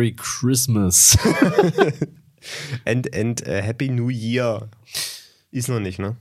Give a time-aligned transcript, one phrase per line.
[0.00, 1.14] Merry Christmas.
[2.86, 4.70] And, and uh, Happy New Year.
[5.52, 6.16] Ist noch nicht, ne?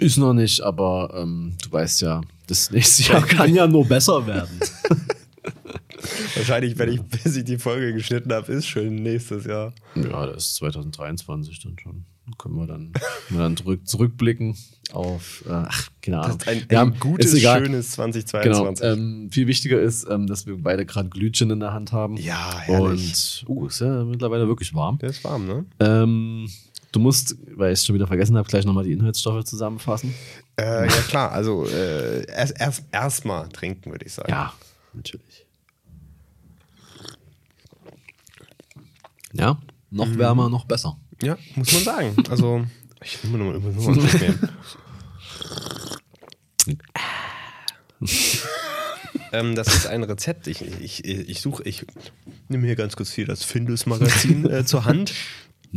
[0.00, 4.26] Ist noch nicht, aber ähm, du weißt ja, das nächste Jahr kann ja nur besser
[4.26, 4.58] werden.
[6.36, 9.72] Wahrscheinlich, wenn ich, bis ich die Folge geschnitten habe, ist schon nächstes Jahr.
[9.94, 12.04] Ja, das ist 2023 dann schon.
[12.38, 12.90] Können wir dann,
[13.28, 14.56] können wir dann zurück, zurückblicken
[14.92, 16.38] auf, äh, ach, keine Ahnung.
[16.46, 18.06] Ein, ein Wir haben- gutes, ist schönes Genau.
[18.06, 18.82] 2022.
[18.86, 22.16] Ähm, viel wichtiger ist, ähm, dass wir beide gerade Glühwein in der Hand haben.
[22.16, 23.44] Ja, herrlich.
[23.46, 24.96] Und, uh, ist ja mittlerweile wirklich warm.
[24.98, 25.66] Der ist warm, ne?
[25.80, 26.48] Ähm,
[26.92, 30.14] du musst, weil ich es schon wieder vergessen habe, gleich nochmal die Inhaltsstoffe zusammenfassen.
[30.58, 31.30] Äh, ja, klar.
[31.32, 34.30] Also äh, erst erst erstmal trinken, würde ich sagen.
[34.30, 34.54] Ja,
[34.94, 35.43] natürlich.
[39.34, 39.58] Ja,
[39.90, 40.18] noch Mhm.
[40.18, 40.98] wärmer, noch besser.
[41.22, 42.16] Ja, muss man sagen.
[42.30, 42.64] Also,
[43.02, 44.48] ich will nur, nur, nur einen Schluck nehmen.
[49.32, 50.46] ähm, das ist ein Rezept.
[50.46, 51.84] Ich, ich, ich suche, ich
[52.48, 55.12] nehme hier ganz kurz hier das Findus-Magazin äh, zur Hand.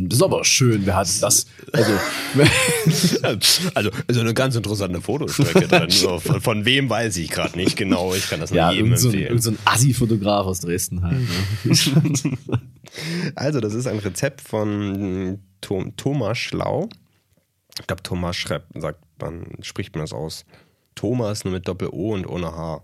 [0.00, 1.46] Das ist aber schön, wer hat das?
[1.72, 1.92] Also,
[3.74, 5.90] Also, also eine ganz interessante Fotostrecke drin.
[5.90, 8.14] So, von, von wem weiß ich gerade nicht genau.
[8.14, 9.28] Ich kann das nur ja, jedem irgend so, ein, empfehlen.
[9.28, 11.18] irgend so ein Assi-Fotograf aus Dresden halt.
[11.64, 12.38] Ne?
[13.34, 16.88] Also, das ist ein Rezept von Tom, Thomas Schlau.
[17.78, 20.46] Ich glaube, Thomas schreibt, sagt man, spricht man das aus.
[20.94, 22.82] Thomas nur mit Doppel-O und ohne H.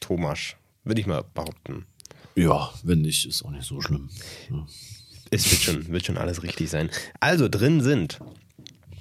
[0.00, 1.86] Thomas, würde ich mal behaupten.
[2.34, 4.10] ja, wenn nicht, ist auch nicht so schlimm.
[4.50, 4.66] Ja.
[5.32, 6.90] Es wird schon, wird schon alles richtig sein.
[7.18, 8.20] Also, drin sind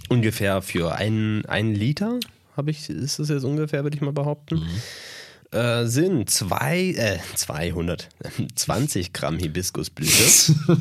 [0.08, 2.20] ungefähr für einen, einen Liter,
[2.56, 4.66] habe ich, ist das jetzt ungefähr, würde ich mal behaupten.
[5.52, 10.56] Äh, sind zwei, äh, 220 Gramm Hibiskusblüte.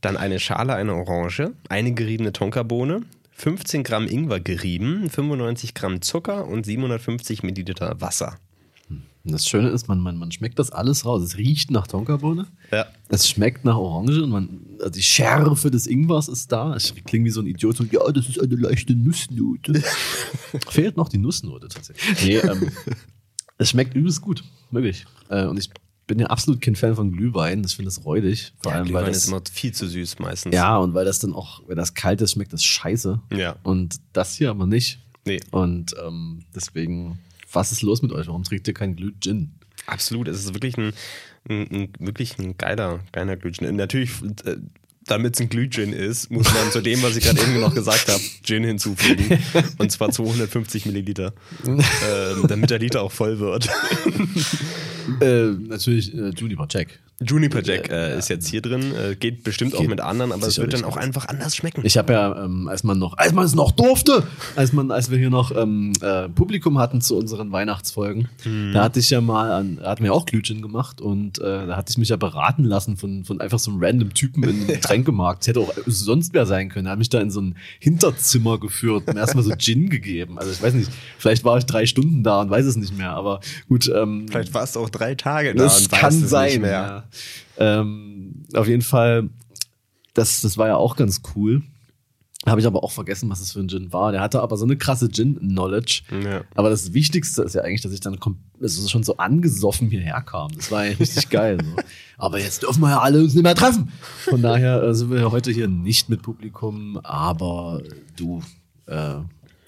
[0.00, 6.46] Dann eine Schale, eine Orange, eine geriebene Tonkabohne, 15 Gramm Ingwer gerieben, 95 Gramm Zucker
[6.46, 8.38] und 750 Milliliter Wasser.
[9.24, 11.22] Und das Schöne ist, man, man, man schmeckt das alles raus.
[11.22, 12.46] Es riecht nach Tonkabohne.
[12.72, 12.86] Ja.
[13.08, 16.74] Es schmeckt nach Orange und man, also die Schärfe des Ingwers ist da.
[16.76, 19.80] Ich klinge wie so ein Idiot und ja, das ist eine leichte Nussnote.
[20.70, 22.24] Fehlt noch die Nussnote tatsächlich.
[22.24, 22.68] Nee, ähm,
[23.58, 25.06] es schmeckt übelst gut, wirklich.
[25.28, 25.70] Äh, und ich
[26.08, 27.62] bin ja absolut kein Fan von Glühwein.
[27.64, 28.52] Ich finde das räudig.
[28.60, 30.52] Vor Ja, allem, weil Glühwein das, ist immer viel zu süß meistens.
[30.52, 33.20] ja, und weil das dann auch, wenn das kalt ist, schmeckt das scheiße.
[33.36, 33.54] Ja.
[33.62, 34.98] Und das hier aber nicht.
[35.24, 35.38] Nee.
[35.52, 37.20] Und ähm, deswegen,
[37.52, 38.26] was ist los mit euch?
[38.26, 39.52] Warum trinkt ihr keinen Glüh-Gin?
[39.86, 40.92] Absolut, es ist wirklich ein,
[41.48, 43.68] ein, ein wirklich ein geiler, geiler Glühgin.
[43.68, 44.10] Und Natürlich,
[44.44, 44.56] äh,
[45.06, 48.08] damit es ein Glühgin ist, muss man zu dem, was ich gerade eben noch gesagt
[48.08, 49.38] habe, Gin hinzufügen.
[49.78, 51.32] Und zwar 250 Milliliter,
[51.66, 51.82] ähm,
[52.46, 53.68] damit der Liter auch voll wird.
[55.20, 57.00] Äh, natürlich äh, Juniper Jack.
[57.20, 60.46] Juniper Jack äh, ist jetzt hier drin, äh, geht bestimmt auch Geht mit anderen, aber
[60.46, 61.82] es wird dann auch einfach anders schmecken.
[61.84, 64.24] Ich habe ja, ähm, als man noch, als man es noch durfte,
[64.56, 68.28] als man, als wir hier noch ähm, äh, Publikum hatten zu unseren Weihnachtsfolgen,
[68.72, 71.90] da hatte ich ja mal, an, hatten wir auch Glühwein gemacht und äh, da hatte
[71.90, 75.46] ich mich ja beraten lassen von, von einfach so einem random Typen im Getränkemarkt.
[75.46, 76.86] Hätte auch sonst wer sein können.
[76.86, 80.38] Er hat mich da in so ein Hinterzimmer geführt und erstmal so Gin gegeben.
[80.38, 83.10] Also ich weiß nicht, vielleicht war ich drei Stunden da und weiß es nicht mehr,
[83.10, 86.30] aber gut, ähm, Vielleicht warst du auch drei Tage da das und kann es nicht
[86.30, 86.60] sein.
[86.60, 86.70] mehr.
[86.70, 87.04] Ja.
[87.58, 89.28] Ähm, auf jeden Fall,
[90.14, 91.62] das, das war ja auch ganz cool.
[92.44, 94.10] Habe ich aber auch vergessen, was das für ein Gin war.
[94.10, 96.02] Der hatte aber so eine krasse Gin-Knowledge.
[96.24, 96.42] Ja.
[96.56, 98.18] Aber das Wichtigste ist ja eigentlich, dass ich dann
[98.60, 100.50] also schon so angesoffen hierher kam.
[100.56, 101.58] Das war ja richtig geil.
[101.62, 101.76] So.
[102.18, 103.92] Aber jetzt dürfen wir ja alle uns nicht mehr treffen.
[104.24, 107.80] Von daher äh, sind wir heute hier nicht mit Publikum, aber
[108.16, 108.42] du,
[108.86, 109.18] äh,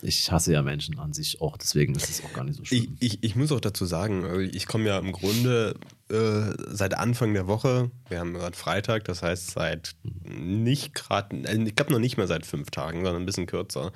[0.02, 2.68] ich hasse ja Menschen an sich auch, deswegen ist es auch gar nicht so Ich,
[2.70, 2.96] schlimm.
[2.98, 5.76] ich, ich muss auch dazu sagen, äh, ich komme ja im Grunde
[6.10, 9.94] äh, seit Anfang der Woche, wir haben gerade Freitag, das heißt seit
[10.24, 13.92] nicht gerade, äh, ich glaube noch nicht mehr seit fünf Tagen, sondern ein bisschen kürzer,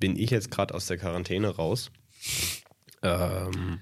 [0.00, 1.90] bin ich jetzt gerade aus der Quarantäne raus.
[3.02, 3.80] Ähm,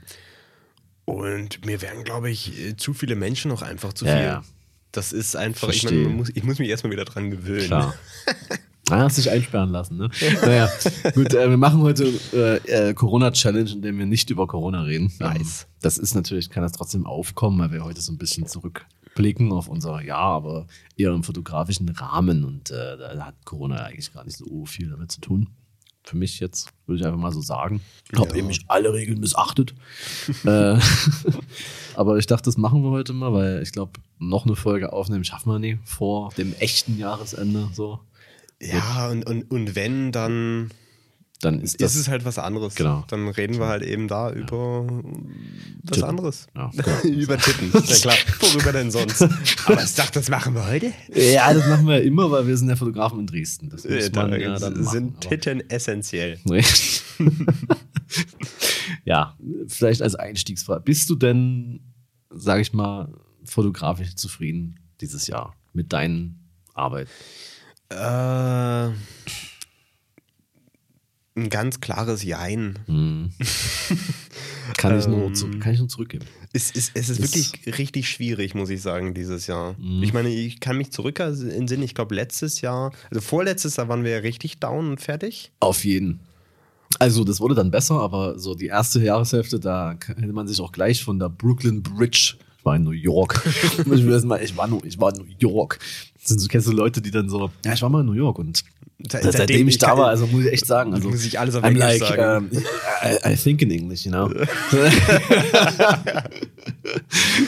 [1.05, 4.25] und mir wären, glaube ich, äh, zu viele Menschen noch einfach zu Ja, viel.
[4.25, 4.45] ja.
[4.93, 6.05] Das ist einfach, ich, Verstehe.
[6.05, 7.67] man muss, ich muss mich erstmal wieder dran gewöhnen.
[7.67, 7.95] Klar.
[8.89, 10.11] Ah, hast dich einsperren lassen, ne?
[10.43, 10.69] Naja,
[11.15, 15.13] gut, äh, wir machen heute äh, äh, Corona-Challenge, in dem wir nicht über Corona reden.
[15.19, 15.63] Nice.
[15.63, 19.51] Ähm, das ist natürlich, kann das trotzdem aufkommen, weil wir heute so ein bisschen zurückblicken
[19.53, 20.67] auf unser Jahr, aber
[20.97, 25.11] eher im fotografischen Rahmen und äh, da hat Corona eigentlich gar nicht so viel damit
[25.11, 25.49] zu tun.
[26.05, 27.81] Für mich jetzt, würde ich einfach mal so sagen.
[28.13, 28.37] Ich habe Ja.
[28.37, 29.75] eben nicht alle Regeln missachtet.
[30.45, 30.79] äh,
[31.97, 35.25] aber ich dachte, das machen wir heute mal, weil ich glaube, noch eine Folge aufnehmen
[35.25, 37.69] schaffen wir nie vor dem echten Jahresende.
[37.73, 37.99] So.
[38.61, 40.71] Ja, und, und, und wenn, dann
[41.43, 41.95] Dann ist das.
[41.95, 42.75] ist es halt was anderes.
[42.75, 43.05] Genau.
[43.09, 46.05] Dann reden wir halt eben da über was Titten.
[46.05, 46.47] anderes.
[46.57, 46.71] Ja,
[47.05, 47.71] über Titten.
[47.73, 49.21] Ja klar, worüber denn sonst?
[49.67, 50.93] Aber ich dachte, das machen wir heute.
[51.15, 53.69] ja, das machen wir immer, weil wir sind ja Fotografen in Dresden.
[53.69, 54.85] Das muss Äh, Da man ja dann machen.
[54.87, 56.39] sind aber- Titten essentiell.
[59.05, 59.37] Ja,
[59.69, 60.83] vielleicht als Einstiegsfrage.
[60.83, 61.81] Bist du denn,
[62.31, 63.13] sag ich mal,
[63.45, 66.41] fotografisch zufrieden dieses Jahr mit deinen
[66.75, 67.11] Arbeiten?
[67.89, 68.91] Äh,
[71.37, 72.79] ein ganz klares Jein.
[74.79, 75.61] Kann, ich, nur, Ähm.
[75.61, 76.25] kann ich nur zurückgeben.
[76.53, 79.77] Es ist, es ist wirklich richtig schwierig, muss ich sagen, dieses Jahr.
[80.03, 84.03] Ich meine, ich kann mich zurück entsinnen, ich glaube, letztes Jahr, also vorletztes Jahr waren
[84.03, 85.53] wir ja richtig down und fertig.
[85.61, 86.21] Auf jeden.
[86.99, 90.73] Also, das wurde dann besser, aber so die erste Jahreshälfte, da hätte man sich auch
[90.73, 92.35] gleich von der Brooklyn Bridge,
[92.67, 93.43] war in New York,
[93.93, 95.79] ich, erst mal, ich, war, nur- ich war in New York.
[96.21, 98.13] Das sind so, kennst du Leute, die dann so, ja, ich war mal in New
[98.13, 98.65] York und Se-
[99.11, 101.63] seitdem, seitdem ich da war, also muss ich echt sagen, also Muss ich alles auf
[101.63, 102.49] I'm Englisch like, sagen.
[102.51, 102.59] um,
[103.05, 104.25] I, I think in English, you know.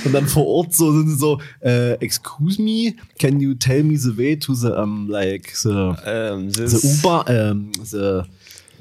[0.04, 3.96] und dann vor Ort so sind sie so, äh, excuse me, can you tell me
[3.96, 8.22] the way to the, um, like, the, Ähm, the Uber, um, the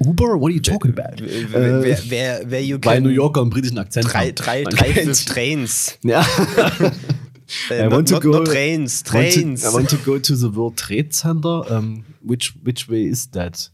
[0.00, 1.20] Uber, what are you talking about?
[1.22, 4.34] Äh, wer, wer, wer you Weil New Yorker einen britischen Akzent Drei, haben.
[4.36, 5.98] drei, Man drei fünf Trains.
[6.02, 6.24] Ja.
[7.70, 9.64] Äh, I not, want to not, go- not Trains, I want to- Trains.
[9.64, 11.64] I want to go to the World Trade Center.
[11.70, 13.70] Um, which which way is that?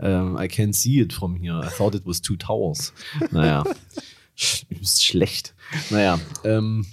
[0.00, 1.54] Um, I can't see it from here.
[1.62, 2.92] I thought it was two towers.
[3.30, 3.62] Naja,
[4.80, 5.54] ist schlecht.
[5.90, 6.84] Naja, ähm,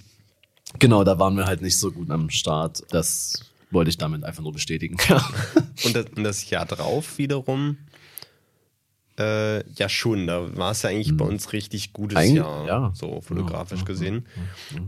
[0.77, 2.83] genau, da waren wir halt nicht so gut am Start.
[2.91, 3.33] Das
[3.71, 4.97] wollte ich damit einfach nur bestätigen.
[5.83, 7.77] Und das, und das Jahr drauf wiederum,
[9.19, 12.91] äh, ja schon, da war es ja eigentlich bei uns richtig gutes Eig- Jahr, ja.
[12.95, 14.25] so fotografisch gesehen.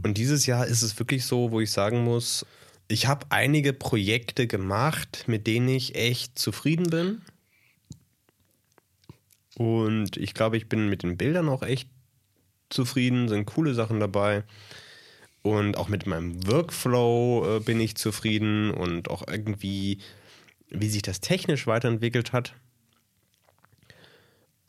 [0.04, 2.46] Und dieses Jahr ist es wirklich so, wo ich sagen muss,
[2.88, 7.22] ich habe einige Projekte gemacht, mit denen ich echt zufrieden bin.
[9.58, 11.90] Und ich glaube, ich bin mit den Bildern auch echt
[12.70, 14.44] zufrieden, sind coole Sachen dabei.
[15.44, 20.00] Und auch mit meinem Workflow äh, bin ich zufrieden und auch irgendwie,
[20.70, 22.54] wie sich das technisch weiterentwickelt hat.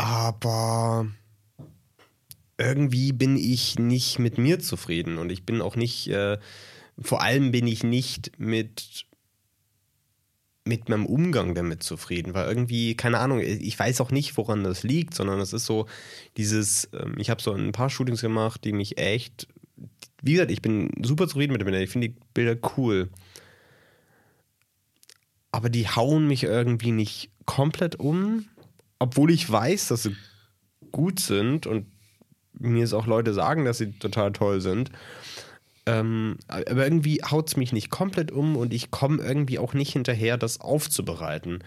[0.02, 1.06] Aber
[2.58, 6.38] irgendwie bin ich nicht mit mir zufrieden und ich bin auch nicht, äh,
[7.00, 9.06] vor allem bin ich nicht mit
[10.64, 14.82] mit meinem Umgang damit zufrieden, weil irgendwie, keine Ahnung, ich weiß auch nicht, woran das
[14.82, 15.86] liegt, sondern es ist so
[16.36, 19.46] dieses, ähm, ich habe so ein paar Shootings gemacht, die mich echt,
[20.20, 23.08] wie gesagt, ich bin super zufrieden mit den Bildern, ich finde die Bilder cool.
[25.52, 28.46] Aber die hauen mich irgendwie nicht komplett um,
[29.02, 30.16] obwohl ich weiß, dass sie
[30.92, 31.86] gut sind und
[32.52, 34.92] mir es auch Leute sagen, dass sie total toll sind.
[35.86, 39.92] Ähm, aber irgendwie haut es mich nicht komplett um und ich komme irgendwie auch nicht
[39.92, 41.64] hinterher, das aufzubereiten.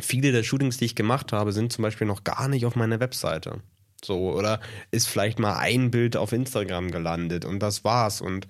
[0.00, 3.00] Viele der Shootings, die ich gemacht habe, sind zum Beispiel noch gar nicht auf meiner
[3.00, 3.60] Webseite.
[4.04, 4.60] So, oder
[4.92, 8.20] ist vielleicht mal ein Bild auf Instagram gelandet und das war's.
[8.20, 8.46] Und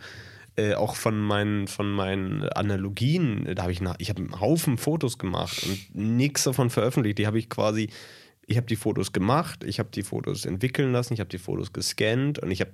[0.56, 4.79] äh, auch von meinen, von meinen Analogien, da habe ich, na- ich habe einen Haufen
[4.79, 7.19] Fotos gemacht und nichts davon veröffentlicht.
[7.19, 7.91] Die habe ich quasi,
[8.47, 11.73] ich habe die Fotos gemacht, ich habe die Fotos entwickeln lassen, ich habe die Fotos
[11.73, 12.73] gescannt und ich habe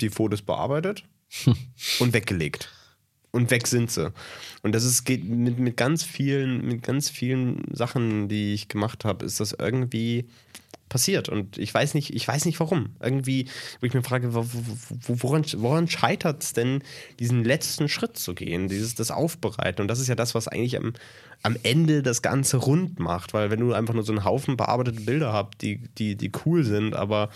[0.00, 1.04] die Fotos bearbeitet
[2.00, 2.70] und weggelegt.
[3.32, 4.12] Und weg sind sie.
[4.62, 9.04] Und das ist, geht mit, mit ganz vielen, mit ganz vielen Sachen, die ich gemacht
[9.04, 10.26] habe, ist das irgendwie
[10.88, 11.28] passiert.
[11.28, 12.90] Und ich weiß nicht, ich weiß nicht warum.
[13.00, 13.48] Irgendwie,
[13.80, 16.82] wo ich mir frage, wo, wo, woran, woran scheitert es denn,
[17.18, 19.82] diesen letzten Schritt zu gehen, dieses das Aufbereiten?
[19.82, 20.92] Und das ist ja das, was eigentlich am,
[21.42, 25.00] am Ende das Ganze rund macht, weil wenn du einfach nur so einen Haufen bearbeitete
[25.00, 27.30] Bilder habt, die, die, die cool sind, aber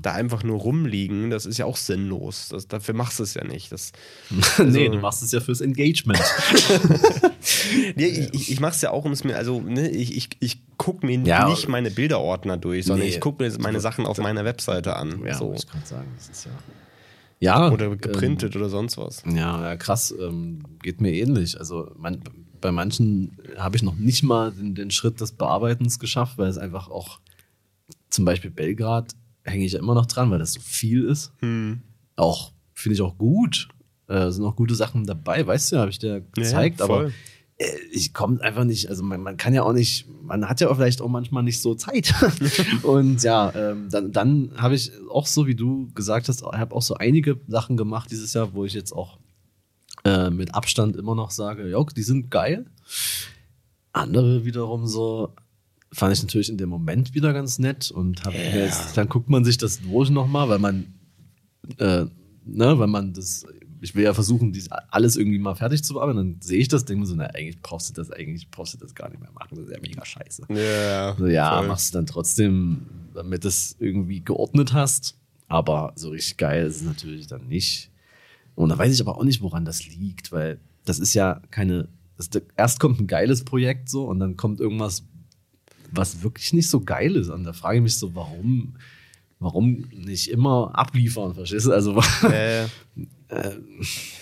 [0.00, 2.48] da einfach nur rumliegen, das ist ja auch sinnlos.
[2.50, 3.72] Das, dafür machst du es ja nicht.
[3.72, 3.92] Das,
[4.58, 6.22] nee, du machst es ja fürs Engagement.
[7.96, 10.28] Nee, ich, ich, ich mache es ja auch, um es mir, also ne, ich, ich,
[10.40, 13.14] ich gucke mir Ja, nicht meine Bilderordner durch, sondern Nee.
[13.14, 15.24] ich gucke mir meine Sachen auf meiner Webseite an.
[15.24, 15.50] ja, so.
[15.50, 16.08] muss ich gerade sagen.
[16.16, 16.50] Das ist ja.
[17.38, 19.24] Ja, Oder geprintet oder sonst was.
[19.24, 20.12] Ähm, ja, ja, krass.
[20.18, 21.58] Ähm, geht mir ähnlich.
[21.58, 22.20] Also man,
[22.60, 26.58] bei manchen habe ich noch nicht mal den, den Schritt des Bearbeitens geschafft, weil es
[26.58, 27.20] einfach auch,
[28.10, 29.12] zum Beispiel Belgrad,
[29.44, 31.32] hänge ich ja immer noch dran, weil das so viel ist.
[31.40, 31.80] Hm.
[32.16, 33.68] Auch, finde ich auch gut.
[34.08, 37.12] Äh, sind auch gute Sachen dabei, weißt du, habe ich dir gezeigt, Ja, aber voll.
[37.90, 40.76] Ich komme einfach nicht, also man, man kann ja auch nicht, man hat ja auch
[40.76, 42.14] vielleicht auch manchmal nicht so Zeit.
[42.82, 46.82] und ja, ähm, dann, dann habe ich auch so, wie du gesagt hast, habe auch
[46.82, 49.18] so einige Sachen gemacht dieses Jahr, wo ich jetzt auch
[50.04, 52.66] äh, mit Abstand immer noch sage, ja, die sind geil.
[53.92, 55.34] Andere wiederum so,
[55.92, 59.28] fand ich natürlich in dem Moment wieder ganz nett und hab mir jetzt, dann guckt
[59.28, 60.86] man sich das durch nochmal, weil man,
[61.78, 62.06] äh,
[62.46, 63.44] ne, weil man das,
[63.82, 66.86] ich will ja versuchen, dies alles irgendwie mal fertig zu bearbeiten, dann sehe ich das,
[66.88, 69.56] mir so, na, eigentlich brauchst du das, eigentlich brauchst du das gar nicht mehr machen,
[69.56, 70.46] das ist ja mega scheiße.
[70.50, 71.68] Ja, So, ja, voll.
[71.68, 75.18] machst du dann trotzdem, damit du es irgendwie geordnet hast.
[75.48, 77.90] Aber so richtig geil ist es natürlich dann nicht.
[78.54, 81.88] Und da weiß ich aber auch nicht, woran das liegt, weil das ist ja keine.
[82.16, 85.04] Das, erst kommt ein geiles Projekt so und dann kommt irgendwas,
[85.90, 87.28] was wirklich nicht so geil ist.
[87.28, 88.76] Und da frage ich mich so, warum,
[89.40, 91.72] warum nicht immer abliefern, verstehst du?
[91.72, 92.66] Also, Äh,
[93.32, 93.50] Äh,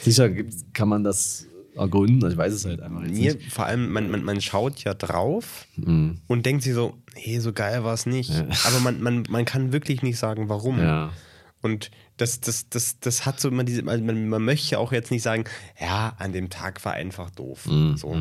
[0.02, 3.52] sicher gibt, kann man das ergründen, ich weiß es halt einfach jetzt Mir, nicht.
[3.52, 6.18] vor allem, man, man, man schaut ja drauf Mhm.
[6.26, 8.30] und denkt sich so, hey, so geil war es nicht.
[8.66, 10.78] Aber man, man, man kann wirklich nicht sagen, warum.
[10.78, 11.12] Ja.
[11.62, 15.10] Und das, das, das, das hat so immer diese, man, man man möchte auch jetzt
[15.10, 15.44] nicht sagen,
[15.80, 17.66] ja, an dem Tag war einfach doof.
[17.66, 17.96] Mhm.
[17.96, 18.16] So.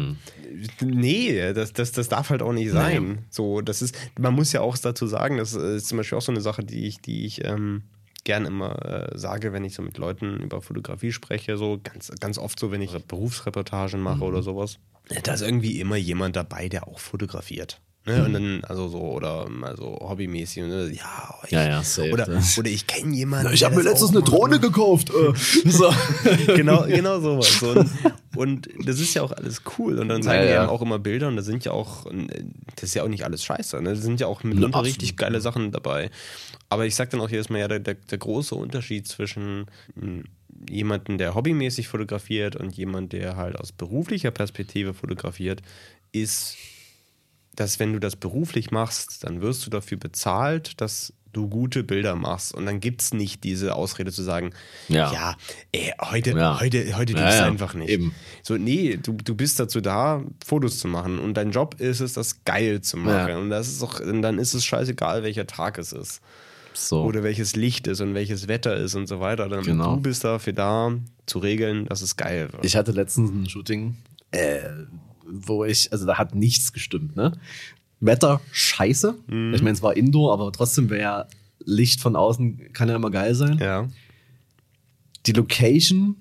[0.82, 3.20] Nee, das, das, das darf halt auch nicht sein.
[3.30, 6.32] So, das ist, man muss ja auch dazu sagen, das ist zum Beispiel auch so
[6.32, 7.84] eine Sache, die ich, die ich ähm,
[8.24, 12.38] gern immer äh, sage, wenn ich so mit Leuten über Fotografie spreche, so ganz, ganz
[12.38, 14.80] oft so, wenn ich Berufsreportagen mache oder sowas.
[15.24, 17.82] Da ist irgendwie immer jemand dabei, der auch fotografiert.
[18.06, 18.26] Ne?
[18.26, 20.92] Und dann, also so, oder also hobbymäßig, ne?
[20.92, 23.54] ja, ich, Ja, ja, safe, oder, oder ich kenne jemanden.
[23.54, 24.60] Ich der habe mir letztens eine macht, Drohne ne?
[24.60, 25.10] gekauft.
[25.10, 25.34] Äh.
[26.56, 27.60] Genau, genau sowas.
[27.60, 27.90] So, Und,
[28.40, 30.00] und das ist ja auch alles cool.
[30.00, 30.64] Und dann zeigen Ja, wir ja.
[30.64, 32.06] eben auch immer Bilder und da sind ja auch,
[32.76, 33.82] das ist ja auch nicht alles scheiße.
[33.82, 33.90] Ne?
[33.90, 36.10] Da sind ja auch mitunter richtig geile Sachen dabei.
[36.70, 39.66] Aber ich sag dann auch jedes Mal, ja, der, der, der große Unterschied zwischen
[39.96, 40.24] mh,
[40.70, 45.62] jemanden, der hobbymäßig fotografiert und jemand, der halt aus beruflicher Perspektive fotografiert,
[46.14, 46.56] ist,
[47.56, 52.16] dass wenn du das beruflich machst, dann wirst du dafür bezahlt, dass du gute Bilder
[52.16, 52.54] machst.
[52.54, 54.52] Und dann gibt es nicht diese Ausrede zu sagen,
[54.88, 55.12] Ja.
[55.14, 55.36] ja,
[55.72, 56.60] ey, heute, Ja.
[56.60, 57.90] heute, heute Ja, ja, einfach nicht.
[57.90, 58.14] eben.
[58.44, 61.20] So, nee, du, du bist dazu da, Fotos zu machen.
[61.20, 63.30] Und dein Job ist es, das geil zu machen.
[63.30, 63.38] Ja.
[63.38, 66.22] Und das ist auch, und dann ist es scheißegal, welcher Tag es ist.
[66.74, 67.04] So.
[67.04, 69.50] Oder welches Licht ist und welches Wetter ist und so weiter.
[69.50, 69.96] Dann Genau.
[69.96, 70.92] du bist dafür da,
[71.26, 72.64] zu regeln, dass es geil wird.
[72.64, 73.98] Ich hatte letztens ein Shooting,
[74.32, 74.60] äh,
[75.32, 77.34] wo ich, also da hat nichts gestimmt, ne?
[78.00, 79.16] Wetter scheiße.
[79.28, 79.54] Mhm.
[79.54, 81.26] Ich meine, es war Indoor, aber trotzdem wäre ja
[81.66, 83.58] Licht von außen, kann ja immer geil sein.
[83.60, 83.88] ja.
[85.26, 86.16] Die Location,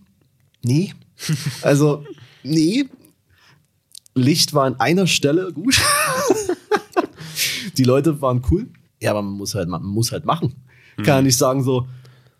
[0.62, 0.92] nee.
[1.62, 2.04] Also,
[2.42, 2.84] nee.
[4.14, 5.80] Licht war an einer Stelle gut.
[7.78, 8.66] Die Leute waren cool.
[9.00, 10.54] Ja, aber man muss halt, man muss halt machen.
[10.96, 11.86] Kann ja nicht sagen so,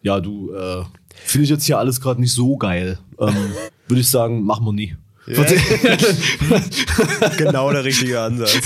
[0.02, 0.83] ja, du, äh,
[1.14, 2.99] finde ich jetzt hier alles gerade nicht so geil.
[3.21, 3.35] Ähm,
[3.88, 4.97] Würde ich sagen, machen wir nie.
[7.39, 8.59] genau der richtige Ansatz.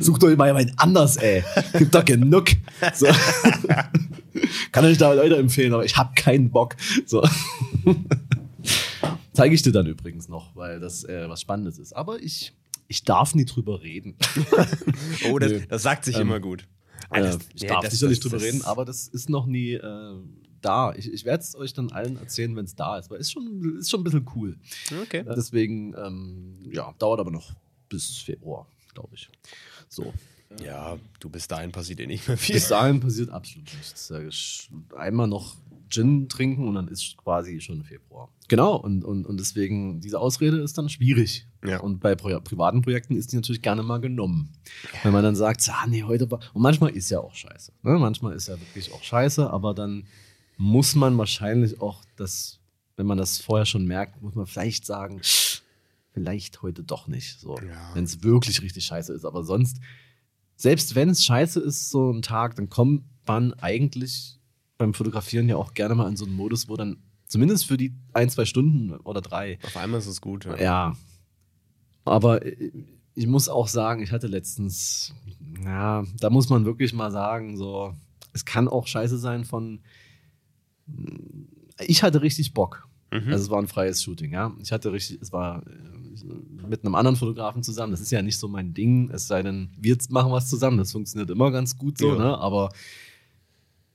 [0.00, 1.42] Sucht euch mal jemand anders, ey.
[1.78, 2.46] Gibt da genug.
[2.94, 3.06] So.
[4.72, 6.76] Kann euch da Leute empfehlen, aber ich habe keinen Bock.
[7.06, 7.26] So.
[9.32, 11.92] Zeige ich dir dann übrigens noch, weil das äh, was Spannendes ist.
[11.94, 12.54] Aber ich,
[12.88, 14.16] ich darf nie drüber reden.
[15.30, 15.60] Oh, das, Nö.
[15.68, 16.66] das sagt sich immer gut.
[17.10, 19.28] Ah, Äh, das- ich ja, darf das- sicherlich das- drüber das- reden, aber das ist
[19.30, 20.12] noch nie äh,
[20.60, 20.94] da.
[20.94, 23.78] Ich, ich werde es euch dann allen erzählen, wenn es da ist, weil es schon,
[23.78, 24.56] ist schon ein bisschen cool.
[25.02, 25.24] Okay.
[25.24, 27.52] Deswegen, ähm, ja, dauert aber noch
[27.88, 29.28] bis Februar, glaube ich.
[29.88, 30.12] So.
[30.62, 32.54] Ja, du bis dahin passiert eh nicht mehr viel.
[32.54, 34.70] Bis dahin passiert absolut nichts.
[34.96, 35.56] Einmal noch
[35.88, 38.28] Gin trinken und dann ist quasi schon Februar.
[38.48, 41.46] Genau, und, und, und deswegen, diese Ausrede ist dann schwierig.
[41.64, 41.80] Ja.
[41.80, 44.52] Und bei Pro privaten Projekten ist die natürlich gerne mal genommen.
[45.02, 46.40] Wenn man dann sagt, ah, nee, heute war.
[46.54, 47.72] Und manchmal ist ja auch scheiße.
[47.82, 47.98] Ne?
[47.98, 50.06] Manchmal ist ja wirklich auch scheiße, aber dann
[50.56, 52.60] muss man wahrscheinlich auch das,
[52.96, 55.20] wenn man das vorher schon merkt, muss man vielleicht sagen,
[56.12, 57.40] vielleicht heute doch nicht.
[57.40, 57.90] So, Ja.
[57.94, 59.24] wenn es wirklich richtig scheiße ist.
[59.24, 59.78] Aber sonst,
[60.56, 64.38] selbst wenn es scheiße ist, so ein Tag, dann kommt man eigentlich
[64.78, 67.94] beim Fotografieren ja auch gerne mal in so einen Modus, wo dann zumindest für die
[68.12, 70.44] ein, zwei Stunden oder drei, Auf einmal ist es gut.
[70.44, 70.56] Ja.
[70.56, 70.96] ja.
[72.04, 72.70] Aber äh,
[73.14, 75.14] ich muss auch sagen, ich hatte letztens,
[75.64, 77.94] ja, da muss man wirklich mal sagen, so,
[78.32, 79.80] es kann auch scheiße sein von,
[81.86, 82.88] ich hatte richtig Bock.
[83.12, 83.32] Mhm.
[83.32, 84.52] Also es war ein freies Shooting, ja.
[84.60, 87.92] Ich hatte richtig, es war äh, mit einem anderen Fotografen zusammen.
[87.92, 90.78] Das ist ja nicht so mein Ding, es sei denn, wir machen was zusammen.
[90.78, 92.18] Das funktioniert immer ganz gut so, Ja.
[92.18, 92.38] ne?
[92.38, 92.70] Aber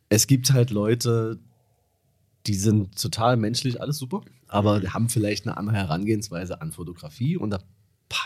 [0.09, 1.39] es gibt halt Leute,
[2.47, 4.93] die sind total menschlich, alles super, aber Mhm.
[4.93, 7.59] haben vielleicht eine andere Herangehensweise an Fotografie und da,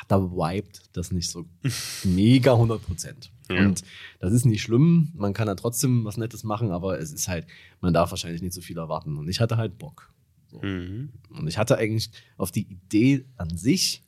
[0.07, 1.45] da vibet das nicht so
[2.03, 3.31] mega 100 Prozent.
[3.49, 3.65] Ja.
[3.65, 3.83] Und
[4.19, 7.47] das ist nicht schlimm, man kann da trotzdem was Nettes machen, aber es ist halt,
[7.81, 9.17] man darf wahrscheinlich nicht so viel erwarten.
[9.17, 10.11] Und ich hatte halt Bock.
[10.47, 10.61] So.
[10.61, 11.09] Mhm.
[11.29, 14.03] Und ich hatte eigentlich auf die Idee an sich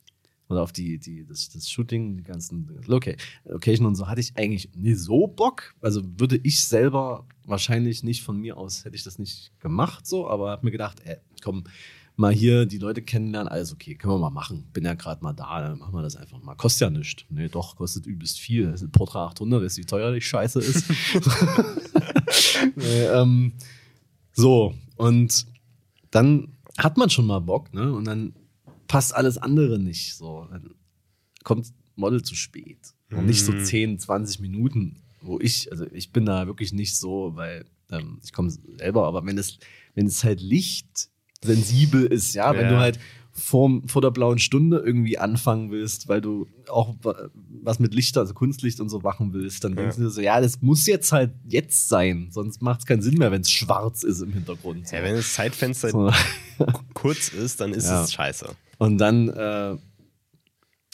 [0.50, 3.12] oder auf die, die, das, das Shooting, die ganzen Loca
[3.46, 5.76] Location und so, hatte ich eigentlich nie so Bock.
[5.82, 10.28] Also würde ich selber wahrscheinlich nicht von mir aus, hätte ich das nicht gemacht so,
[10.30, 11.66] aber habe mir gedacht, ey, komm,
[12.18, 14.68] mal hier die Leute kennenlernen, alles okay, können wir mal machen.
[14.74, 16.56] Bin ja gerade mal da, dann machen wir das einfach mal.
[16.56, 17.24] Kostet ja nichts.
[17.30, 18.66] Nee, doch, kostet übelst viel.
[18.66, 20.86] Das ist ein Portra 800, weißt du, wie teuer die Scheiße ist?
[22.76, 23.54] nee, ähm,
[24.34, 25.46] so, und
[26.12, 27.92] dann hat man schon mal Bock, ne?
[27.94, 28.34] Und dann
[28.88, 30.16] passt alles andere nicht.
[30.16, 30.72] So, dann
[31.44, 32.80] kommt Model zu spät.
[33.12, 33.64] Und nicht so Mhm.
[33.64, 38.34] 10, 20 Minuten, wo ich, also ich bin da wirklich nicht so, weil ähm, ich
[38.34, 39.60] komme selber, aber wenn es,
[39.96, 40.42] wenn es halt
[41.44, 42.70] lichtsensibel ist, ja, wenn Ja.
[42.70, 43.00] du halt
[43.32, 46.96] vor, vor der blauen Stunde irgendwie anfangen willst, weil du auch
[47.62, 50.42] was mit Licht, also Kunstlicht und so machen willst, dann denkst du dir so, ja,
[50.42, 54.02] das muss jetzt halt jetzt sein, sonst macht es keinen Sinn mehr, wenn es schwarz
[54.04, 54.90] ist im Hintergrund.
[54.92, 56.12] Ja, wenn das Zeitfenster So.
[56.96, 58.04] kurz ist, dann ist Ja.
[58.04, 58.56] es scheiße.
[58.80, 59.78] Und dann, äh,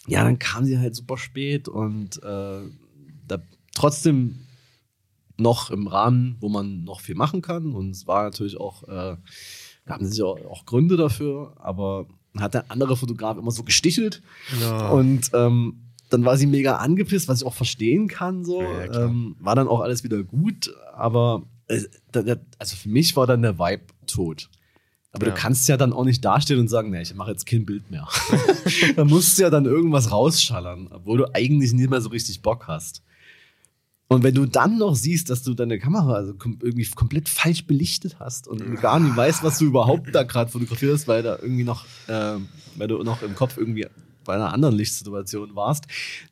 [0.07, 2.61] ja, dann kam sie halt super spät und äh,
[3.25, 3.37] da
[3.73, 4.39] trotzdem
[5.37, 7.71] noch im Rahmen, wo man noch viel machen kann.
[7.73, 9.15] Und es war natürlich auch, äh,
[9.85, 12.07] gaben sich auch, auch Gründe dafür, aber
[12.39, 14.21] hat der andere Fotograf immer so gestichelt.
[14.91, 18.43] Und ähm, dann war sie mega angepisst, was ich auch verstehen kann.
[18.45, 18.61] So.
[18.61, 21.81] Ja, ähm, war dann auch alles wieder gut, aber äh,
[22.59, 24.49] also für mich war dann der Vibe tot.
[25.11, 25.33] Aber Ja.
[25.33, 27.91] du kannst ja dann auch nicht dastehen und sagen, nee, ich mache jetzt kein Bild
[27.91, 28.07] mehr.
[28.95, 32.67] da musst du ja dann irgendwas rausschallern, obwohl du eigentlich nicht mehr so richtig Bock
[32.67, 33.03] hast.
[34.13, 37.65] Und wenn du dann noch siehst, dass du deine Kamera also kom irgendwie komplett falsch
[37.65, 41.37] belichtet hast und gar nicht weißt, was du überhaupt da gerade fotografiert hast, weil da
[41.41, 42.37] irgendwie noch, äh,
[42.75, 43.87] weil du noch im Kopf irgendwie
[44.23, 45.85] bei einer anderen Lichtsituation warst,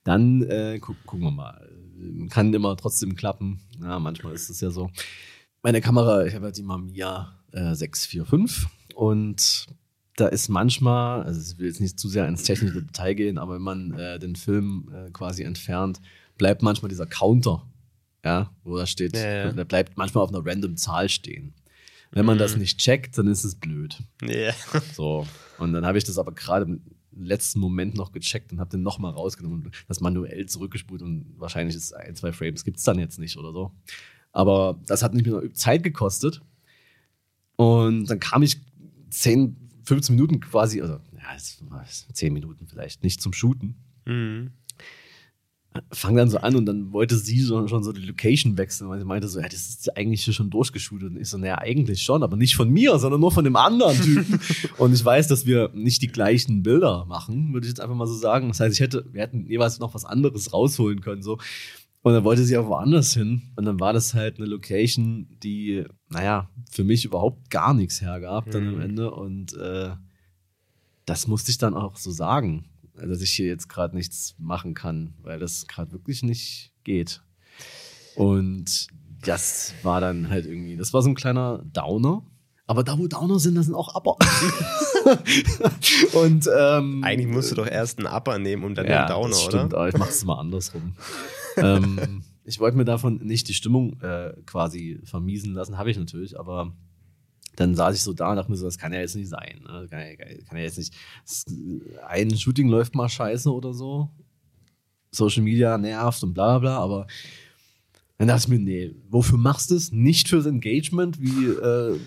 [0.04, 1.70] dann äh, guck, gucken wir mal.
[2.30, 3.60] Kann immer trotzdem klappen.
[3.82, 4.90] Ja, manchmal ist es ja so.
[5.62, 9.68] Meine Kamera, ich habe halt die Mamiya äh, 645 und
[10.16, 13.56] da ist manchmal, also ich will jetzt nicht zu sehr ins technische Detail gehen, aber
[13.56, 16.02] wenn man äh, den Film äh, quasi entfernt,
[16.38, 17.68] bleibt manchmal dieser Counter,
[18.24, 21.54] ja, wo da steht, Ja, der bleibt manchmal auf einer random Zahl stehen.
[22.12, 24.02] Wenn man das nicht checkt, dann ist es blöd.
[24.22, 24.54] Ja.
[24.94, 25.26] So.
[25.58, 26.82] Und dann habe ich das aber gerade im
[27.24, 31.76] letzten Moment noch gecheckt und habe den nochmal rausgenommen und das manuell zurückgespult und wahrscheinlich
[31.76, 33.72] ist ein, zwei Frames gibt es dann jetzt nicht oder so.
[34.34, 36.42] Aber das hat mir noch Zeit gekostet.
[37.56, 38.58] Und dann kam ich
[39.10, 43.76] 10, 15 Minuten quasi, also ja, es war 10 Minuten vielleicht, nicht zum Shooten.
[44.06, 44.52] Mhm.
[45.94, 49.00] Fang dann so an und dann wollte sie schon, schon so die Location wechseln, weil
[49.00, 51.12] sie meinte so, ja, das ist eigentlich hier schon durchgeshootet.
[51.12, 53.96] Und ich so, naja, eigentlich schon, aber nicht von mir, sondern nur von dem anderen
[54.02, 54.40] Typen.
[54.78, 58.06] und ich weiß, dass wir nicht die gleichen Bilder machen, würde ich jetzt einfach mal
[58.08, 58.50] so sagen.
[58.50, 61.38] Das heißt, ich hätte, wir hätten jeweils noch was anderes rausholen können, so.
[62.04, 63.44] Und dann wollte sie auch woanders hin.
[63.56, 68.50] Und dann war das halt eine Location, die, naja, für mich überhaupt gar nichts hergab
[68.52, 68.82] dann am Mhm.
[68.82, 69.12] Ende.
[69.12, 69.92] Und äh,
[71.06, 75.14] das musste ich dann auch so sagen, dass ich hier jetzt gerade nichts machen kann,
[75.22, 77.22] weil das gerade wirklich nicht geht.
[78.16, 78.88] Und
[79.24, 82.24] das war dann halt irgendwie, das war so ein kleiner Downer.
[82.68, 84.18] Aber da, wo Downer sind, da sind auch Upper.
[86.14, 89.30] und ähm, Eigentlich musst du doch erst einen Upper nehmen und dann ja, den Downer,
[89.30, 89.78] das stimmt, oder?
[89.78, 90.94] aber ich mach's mal andersrum.
[91.58, 96.40] ähm, ich wollte mir davon nicht die Stimmung äh, quasi vermiesen lassen, habe ich natürlich,
[96.40, 96.74] aber
[97.62, 99.62] dann saß ich so da und dachte mir so, das kann ja jetzt nicht sein.
[99.64, 99.88] Ne?
[99.90, 100.94] Kann, ja, kann ja jetzt nicht.
[102.08, 104.10] Ein Shooting läuft mal scheiße oder so.
[105.12, 107.08] Social Media nervt und bla bla aber
[108.22, 109.92] dann dachte ich mir, nee, wofür machst du es?
[109.92, 112.00] Nicht fürs Engagement, wie äh,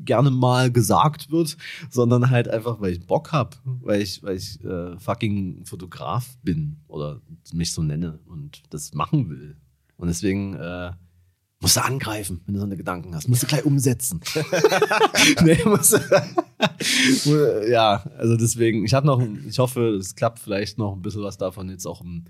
[0.00, 1.56] gerne mal gesagt wird,
[1.88, 6.78] sondern halt einfach, weil ich Bock hab, weil ich, weil ich äh, fucking Fotograf bin
[6.88, 7.20] oder
[7.52, 9.56] mich so nenne und das machen will.
[9.98, 10.90] Und deswegen äh,
[11.62, 13.28] musst du angreifen, wenn du so eine Gedanken hast.
[13.28, 14.20] Musst du gleich umsetzen.
[15.42, 20.92] nee, musst du, ja, also deswegen, ich habe noch, ich hoffe, es klappt vielleicht noch
[20.94, 22.24] ein bisschen was davon jetzt auch im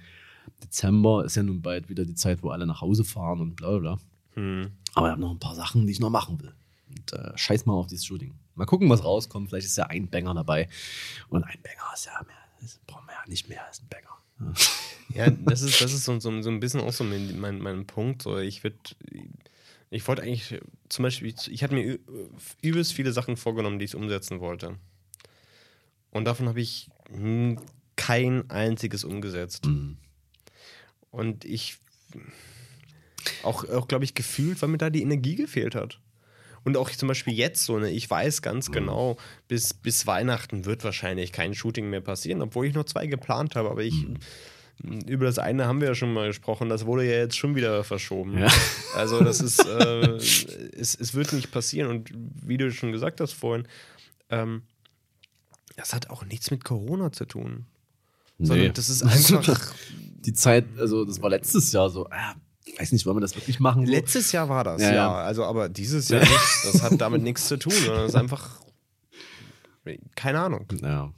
[0.62, 1.24] Dezember.
[1.24, 3.78] Ist ja nun bald wieder die Zeit, wo alle nach Hause fahren und bla bla
[3.78, 3.98] bla.
[4.34, 4.70] Hm.
[4.94, 6.52] Aber ich habe noch ein paar Sachen, die ich noch machen will.
[6.90, 8.34] Und äh, scheiß mal auf dieses Shooting.
[8.54, 9.48] Mal gucken, was rauskommt.
[9.48, 10.68] Vielleicht ist ja ein Banger dabei.
[11.30, 12.36] Und ein Banger ist ja mehr.
[12.60, 14.11] Das brauchen wir ja nicht mehr als ein Banger.
[15.14, 17.86] Ja, das ist, das ist so, so, so ein bisschen auch so mein, mein, mein
[17.86, 18.22] Punkt.
[18.22, 18.78] So, ich würde,
[19.90, 21.98] ich wollte eigentlich zum Beispiel, ich hatte mir
[22.62, 24.78] übelst viele Sachen vorgenommen, die ich umsetzen wollte.
[26.10, 27.58] Und davon habe ich hm,
[27.96, 29.66] kein einziges umgesetzt.
[29.66, 29.98] Mhm.
[31.10, 31.78] Und ich
[33.42, 36.00] auch, auch glaube ich, gefühlt, weil mir da die Energie gefehlt hat.
[36.64, 39.16] Und auch zum Beispiel jetzt so, ne, ich weiß ganz genau,
[39.48, 43.70] bis, bis Weihnachten wird wahrscheinlich kein Shooting mehr passieren, obwohl ich noch zwei geplant habe.
[43.70, 44.06] Aber ich,
[45.06, 47.84] über das eine haben wir ja schon mal gesprochen, das wurde ja jetzt schon wieder
[47.84, 48.38] verschoben.
[48.38, 48.48] Ja.
[48.94, 50.16] Also das ist, äh,
[50.76, 51.88] es, es wird nicht passieren.
[51.88, 53.66] Und wie du schon gesagt hast vorhin,
[54.28, 54.64] ähm,
[55.76, 57.64] das hat auch nichts mit Corona zu tun.
[58.38, 59.74] Sondern das ist einfach.
[60.20, 62.06] Die Zeit, also das war letztes Jahr so,
[62.76, 63.86] ah, weiß nicht, wollen wir das wirklich machen?
[63.86, 63.92] So?
[63.92, 65.14] Letztes Jahr war das, Ja, ja.
[65.14, 66.32] Also, aber dieses Jahr nicht.
[66.64, 68.60] Das hat damit nichts zu tun, es ist einfach.
[70.14, 70.66] Keine Ahnung.
[70.80, 71.12] Ja.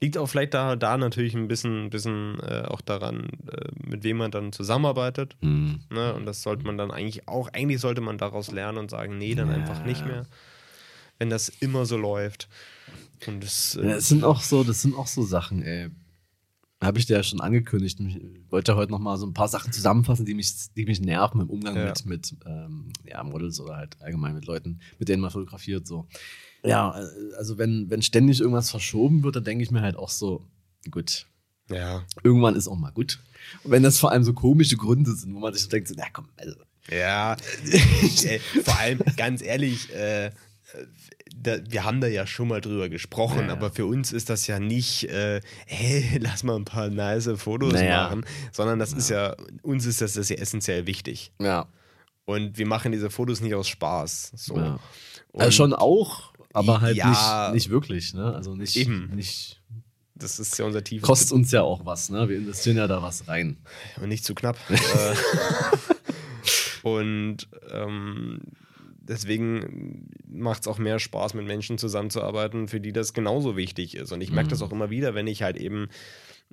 [0.00, 4.16] Liegt auch vielleicht da, da natürlich ein bisschen, bisschen äh, auch daran, äh, mit wem
[4.16, 5.36] man dann zusammenarbeitet.
[5.42, 5.80] Hm.
[5.90, 6.14] Ne?
[6.14, 9.34] Und das sollte man dann eigentlich auch, eigentlich sollte man daraus lernen und sagen, nee,
[9.34, 9.54] dann Ja.
[9.56, 10.26] einfach nicht mehr.
[11.18, 12.48] Wenn das immer so läuft.
[13.26, 15.90] Und das, äh, Ja, das sind auch so, das sind auch so Sachen, ey.
[16.82, 18.00] Habe ich dir ja schon angekündigt.
[18.00, 21.00] Ich wollte ja heute noch mal so ein paar Sachen zusammenfassen, die mich, die mich
[21.00, 21.84] nerven im Umgang Ja.
[21.86, 25.86] mit, mit ähm, ja, Models oder halt allgemein mit Leuten, mit denen man fotografiert.
[25.86, 26.06] So.
[26.64, 26.90] Ja,
[27.36, 30.42] also wenn, wenn ständig irgendwas verschoben wird, dann denke ich mir halt auch so,
[30.90, 31.26] gut,
[31.70, 32.02] Ja.
[32.24, 33.18] irgendwann ist auch mal gut.
[33.62, 35.94] Und wenn das vor allem so komische Gründe sind, wo man sich so denkt, so,
[35.96, 36.56] na komm, also,
[36.90, 37.36] Ja,
[38.24, 40.30] äh, vor allem ganz ehrlich, äh,
[41.42, 43.52] da, wir haben da ja schon mal drüber gesprochen, Ja, ja.
[43.52, 47.72] aber für uns ist das ja nicht, äh, hey, lass mal ein paar nice Fotos
[47.72, 48.04] Naja.
[48.04, 51.32] machen, sondern das ist ja, uns ist das, das ja essentiell wichtig.
[51.40, 51.66] ja.
[52.26, 54.32] Und wir machen diese Fotos nicht aus Spaß.
[54.36, 54.56] So.
[54.56, 54.78] ja.
[55.34, 57.48] Also schon auch, aber halt Ja.
[57.48, 58.32] nicht, nicht wirklich, ne?
[58.34, 59.10] Also nicht, Eben.
[59.16, 59.60] nicht
[60.14, 62.28] Das ist ja unser tiefes kostet uns ja auch was, ne?
[62.28, 63.56] Wir investieren ja da was rein.
[64.00, 64.56] und nicht zu knapp.
[64.70, 65.14] Äh,
[66.82, 68.40] und ähm,
[69.02, 74.12] deswegen macht es auch mehr Spaß, mit Menschen zusammenzuarbeiten, für die das genauso wichtig ist.
[74.12, 75.88] Und ich merke das auch immer wieder, wenn ich halt eben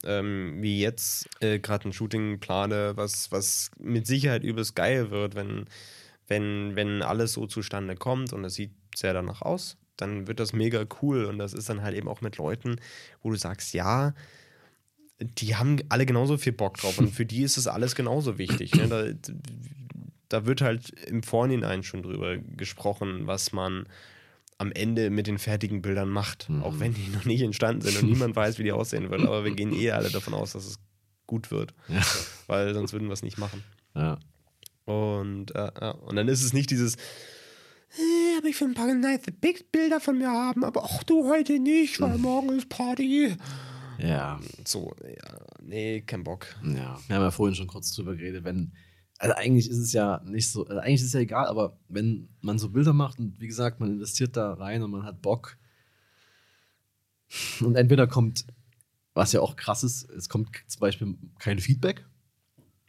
[0.03, 5.35] ähm, wie jetzt äh, gerade ein Shooting plane, was, was mit Sicherheit übelst geil wird,
[5.35, 5.65] wenn,
[6.27, 10.53] wenn, wenn alles so zustande kommt und es sieht sehr danach aus, dann wird das
[10.53, 11.25] mega cool.
[11.25, 12.77] Und das ist dann halt eben auch mit Leuten,
[13.21, 14.13] wo du sagst, ja,
[15.19, 18.75] die haben alle genauso viel Bock drauf und für die ist das alles genauso wichtig.
[18.75, 18.87] Ne?
[18.87, 19.05] Da,
[20.29, 23.87] da wird halt im Vorhinein schon drüber gesprochen, was man
[24.57, 28.09] am Ende mit den fertigen Bildern macht, auch wenn die noch nicht entstanden sind und
[28.09, 29.21] niemand weiß, wie die aussehen wird.
[29.21, 30.79] Aber wir gehen eh alle davon aus, dass es
[31.27, 32.01] gut wird, Ja.
[32.47, 33.63] weil sonst würden wir es nicht machen.
[33.95, 34.17] ja.
[34.85, 35.91] Und, äh, ja.
[35.91, 39.99] und dann ist es nicht dieses, "Äh, aber ich will ein paar nice Big Bilder
[39.99, 43.35] von mir haben, aber auch du heute nicht, weil morgen ist Party.
[43.99, 46.47] Ja, So, ja, nee, kein Bock.
[46.63, 46.97] ja.
[47.07, 48.71] Wir haben ja vorhin schon kurz drüber geredet, wenn,
[49.19, 52.29] also eigentlich ist es ja nicht so, also eigentlich ist es ja egal, aber wenn
[52.41, 55.57] man so Bilder macht und wie gesagt, man investiert da rein und man hat Bock
[57.61, 58.45] und entweder kommt,
[59.13, 62.05] was ja auch krass ist, es kommt zum Beispiel kein Feedback,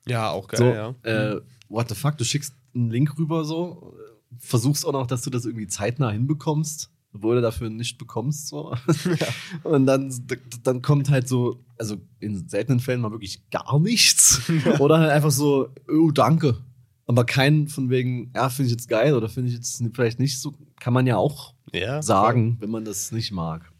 [0.07, 0.95] Ja, auch geil, so, ja.
[1.03, 3.97] äh, what the fuck, du schickst einen Link rüber so,
[4.39, 8.75] versuchst auch noch, dass du das irgendwie zeitnah hinbekommst, obwohl du dafür nicht bekommst, so.
[9.65, 10.15] Und dann,
[10.63, 14.43] dann kommt halt so, also in seltenen Fällen mal wirklich gar nichts.
[14.79, 16.59] Oder halt einfach so, oh, danke.
[17.07, 20.39] Aber kein von wegen, ja, finde ich jetzt geil oder finde ich jetzt vielleicht nicht
[20.39, 23.73] so, kann man ja auch ja, sagen, wenn man das nicht mag.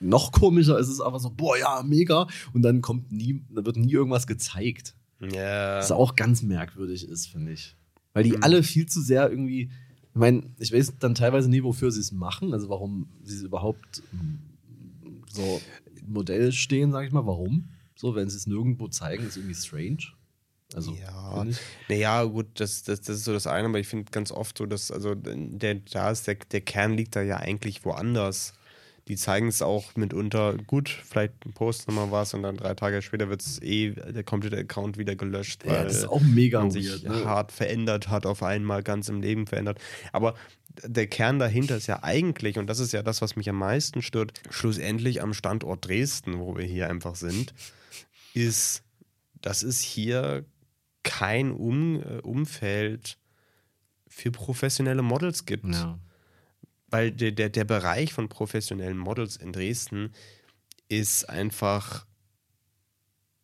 [0.00, 2.26] Noch komischer ist es aber so, boah, ja, mega.
[2.52, 4.94] Und dann kommt nie, da wird nie irgendwas gezeigt.
[5.20, 5.78] Ja.
[5.78, 7.76] Was auch ganz merkwürdig ist, finde ich.
[8.12, 8.42] Weil die Mhm.
[8.42, 9.70] alle viel zu sehr irgendwie,
[10.14, 14.00] ich meine, ich weiß dann teilweise nie, wofür sie es machen, also warum sie überhaupt
[15.28, 15.60] so
[15.96, 17.70] im Modell stehen, sag ich mal, warum?
[17.96, 20.12] So, wenn sie es nirgendwo zeigen, ist irgendwie strange.
[20.72, 21.44] Also, Ja,
[21.88, 24.66] naja, gut, das, das, das ist so das eine, aber ich finde ganz oft so,
[24.66, 28.52] dass, also der, da ist der, der Kern liegt da ja eigentlich woanders.
[29.08, 33.28] Die zeigen es auch mitunter, gut, vielleicht posten nochmal was und dann drei Tage später
[33.28, 36.74] wird es eh der komplette Account wieder gelöscht, weil Ja, das ist auch mega man
[36.74, 36.84] weird.
[36.84, 37.24] sich ne?
[37.24, 39.78] hart verändert hat, auf einmal ganz im Leben verändert.
[40.12, 40.34] Aber
[40.82, 44.00] der Kern dahinter ist ja eigentlich, und das ist ja das, was mich am meisten
[44.00, 47.54] stört, schlussendlich am Standort Dresden, wo wir hier einfach sind,
[48.32, 48.82] ist,
[49.42, 50.44] dass es hier
[51.02, 53.18] kein um äh, Umfeld
[54.08, 55.66] für professionelle Models gibt.
[55.66, 55.98] Ja.
[56.94, 60.12] Weil der, der, der Bereich von professionellen Models in Dresden
[60.88, 62.06] ist einfach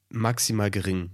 [0.08, 1.10] maximal gering.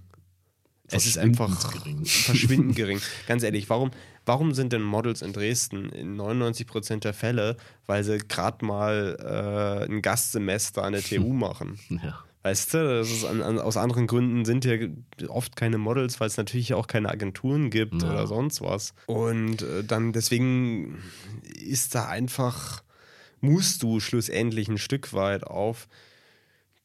[0.85, 2.05] Es ist einfach Verschwindend gering.
[2.05, 3.01] verschwindend gering.
[3.25, 3.89] Ganz ehrlich, warum,
[4.27, 9.91] warum sind denn Models in Dresden in 99% der Fälle, weil sie gerade mal äh,
[9.91, 11.79] ein Gastsemester an der TU machen?
[11.89, 12.23] Ja.
[12.47, 14.77] Weißt du, an, an, aus anderen Gründen sind ja
[15.27, 18.09] oft keine Models, weil es natürlich auch keine Agenturen gibt Ja.
[18.09, 18.93] oder sonst was.
[19.05, 20.97] Und äh, dann deswegen
[21.59, 22.83] ist da einfach,
[23.41, 25.89] musst du schlussendlich ein Stück weit auf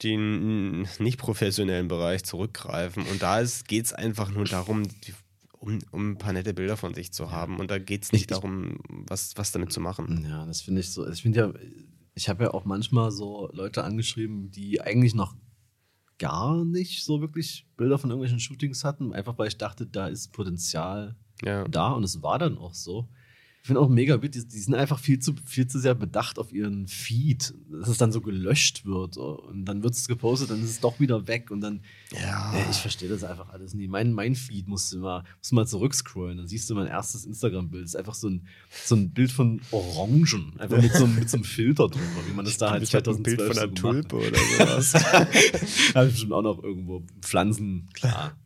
[0.02, 3.04] den nicht professionellen Bereich zurückgreifen.
[3.06, 5.14] Und da geht es einfach nur darum, die,
[5.60, 7.60] um, um ein paar nette Bilder von sich zu haben.
[7.60, 10.26] Und da geht es nicht Ich- darum, was, was damit zu machen.
[10.28, 11.08] Ja, das finde ich so.
[11.08, 11.52] Ich finde ja,
[12.14, 15.34] ich habe ja auch manchmal so Leute angeschrieben, die eigentlich noch
[16.22, 20.32] gar nicht so wirklich Bilder von irgendwelchen Shootings hatten, einfach weil ich dachte, da ist
[20.32, 21.66] Potenzial Ja.
[21.66, 23.08] da und es war dann auch so.
[23.64, 26.40] Ich finde auch mega wild, die, die sind einfach viel zu, viel zu sehr bedacht
[26.40, 30.60] auf ihren Feed, dass es dann so gelöscht wird und dann wird es gepostet, dann
[30.64, 31.80] ist es doch wieder weg und dann,
[32.12, 32.52] Ja.
[32.56, 33.86] äh, ich verstehe das einfach alles nie.
[33.86, 37.24] Mein, mein Feed musst du mal, musst du mal zurückscrollen, dann siehst du mein erstes
[37.24, 38.48] Instagram-Bild, ist einfach so ein,
[38.84, 42.34] so ein Bild von Orangen, einfach mit so, einem- mit so einem Filter drüber, wie
[42.34, 44.94] man das da halt Ich hab ein 2012 Bild von einer so Tulpe oder sowas.
[45.12, 45.28] hat.
[45.94, 48.36] Habe ich bestimmt auch noch irgendwo Pflanzen, klar.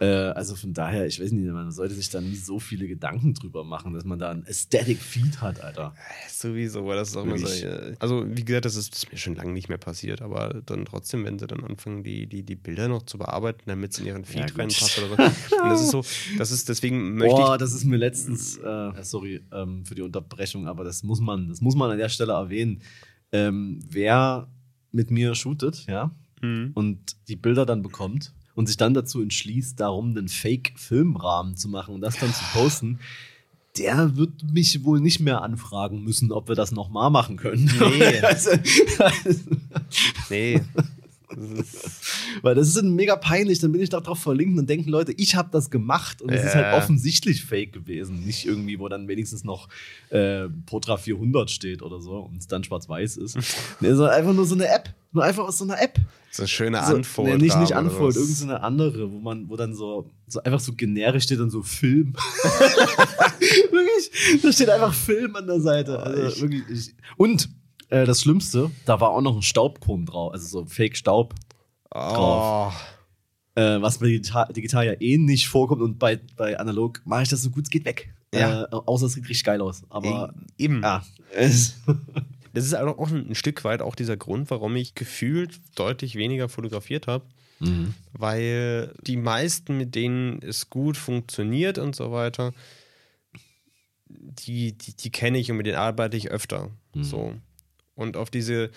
[0.00, 3.32] Äh, also von daher, ich weiß nicht, man sollte sich da nie so viele Gedanken
[3.32, 5.94] drüber machen, dass man da ein Aesthetic Feed hat, Alter.
[6.30, 7.46] Sowieso, aber das ist auch immer so.
[7.46, 10.60] äh, Also, wie gesagt, das ist, das ist mir schon lange nicht mehr passiert, aber
[10.66, 13.98] dann trotzdem, wenn sie dann anfangen, die, die, die Bilder noch zu bearbeiten, damit es
[13.98, 14.58] in ihren Feed gut.
[14.58, 15.14] reinpasst oder so.
[15.62, 16.04] Und das ist so,
[16.36, 20.66] das ist, deswegen möchte Boah, das ist mir letztens, äh, sorry ähm, für die Unterbrechung,
[20.68, 22.82] aber das muss man, das muss man an der Stelle erwähnen.
[23.32, 24.48] Ähm, wer
[24.92, 26.10] mit mir shootet, ja,
[26.42, 26.72] Mhm.
[26.74, 31.94] und die Bilder dann bekommt und sich dann dazu entschließt, darum einen Fake-Filmrahmen zu machen
[31.94, 32.98] und das dann zu posten,
[33.78, 37.70] der wird mich wohl nicht mehr anfragen müssen, ob wir das nochmal machen können.
[37.78, 38.18] Nee.
[38.22, 38.82] also, ich,
[40.30, 40.60] nee.
[41.28, 41.88] Das ist,
[42.42, 45.34] weil das ist mega peinlich, dann bin ich da drauf verlinkt und denken Leute, ich
[45.36, 48.24] habe das gemacht und es ist halt offensichtlich fake gewesen.
[48.24, 49.68] Nicht irgendwie, wo dann wenigstens noch
[50.10, 53.36] äh, Potra 400 steht oder so und es dann schwarz-weiß ist.
[53.80, 54.94] nee, sondern einfach nur so eine App.
[55.12, 55.98] Nur einfach aus so einer App.
[56.30, 57.28] so eine schöne So, Unfold.
[57.38, 57.74] nee, nicht, nicht
[58.08, 58.16] was.
[58.16, 61.48] irgendeine so eine andere, wo man, wo dann so, so einfach so generisch steht dann
[61.50, 62.12] so Film.
[63.70, 65.98] wirklich, da steht einfach Film an der Seite.
[66.00, 67.48] Also, ich- wirklich, ich, und
[67.88, 70.96] äh, das Schlimmste, da war auch noch ein Staubkorn drauf, also so Fake
[72.10, 72.72] Staub,
[73.56, 77.22] Oh, äh, was bei digital, digital ja eh nicht vorkommt und bei, bei analog mache
[77.22, 78.12] ich das so gut es geht weg.
[78.34, 78.64] Ja.
[78.64, 79.82] Äh, außer es sieht richtig geil aus.
[79.88, 80.82] Aber eben.
[80.82, 81.04] ja,
[82.56, 86.48] Das ist auch auch ein Stück weit auch dieser Grund, warum ich gefühlt deutlich weniger
[86.48, 87.26] fotografiert habe.
[87.60, 87.92] Mhm.
[88.12, 92.54] Weil die meisten, mit denen es gut funktioniert und so weiter,
[94.08, 96.70] die, die, die kenne ich und mit denen arbeite ich öfter.
[96.94, 97.04] Mhm.
[97.04, 97.34] So.
[97.94, 98.70] Und auf diese,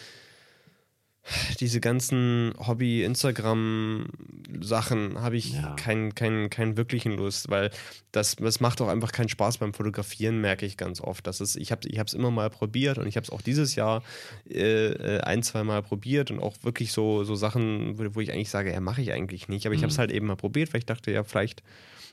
[1.59, 5.75] diese ganzen Hobby-Instagram-Sachen habe ich Ja.
[5.75, 7.69] keinen keinen keinen wirklichen Lust, weil
[8.11, 11.27] das, das macht auch einfach keinen Spaß beim Fotografieren, merke ich ganz oft.
[11.27, 13.41] Das ist, ich habe es ich hab's immer mal probiert und ich habe es auch
[13.41, 14.03] dieses Jahr
[14.49, 18.31] äh, äh, ein, zwei Mal probiert und auch wirklich so, so Sachen, wo, wo ich
[18.31, 19.65] eigentlich sage, ja, mache ich eigentlich nicht.
[19.65, 21.61] Aber ich habe es halt eben mal probiert, weil ich dachte, ja, vielleicht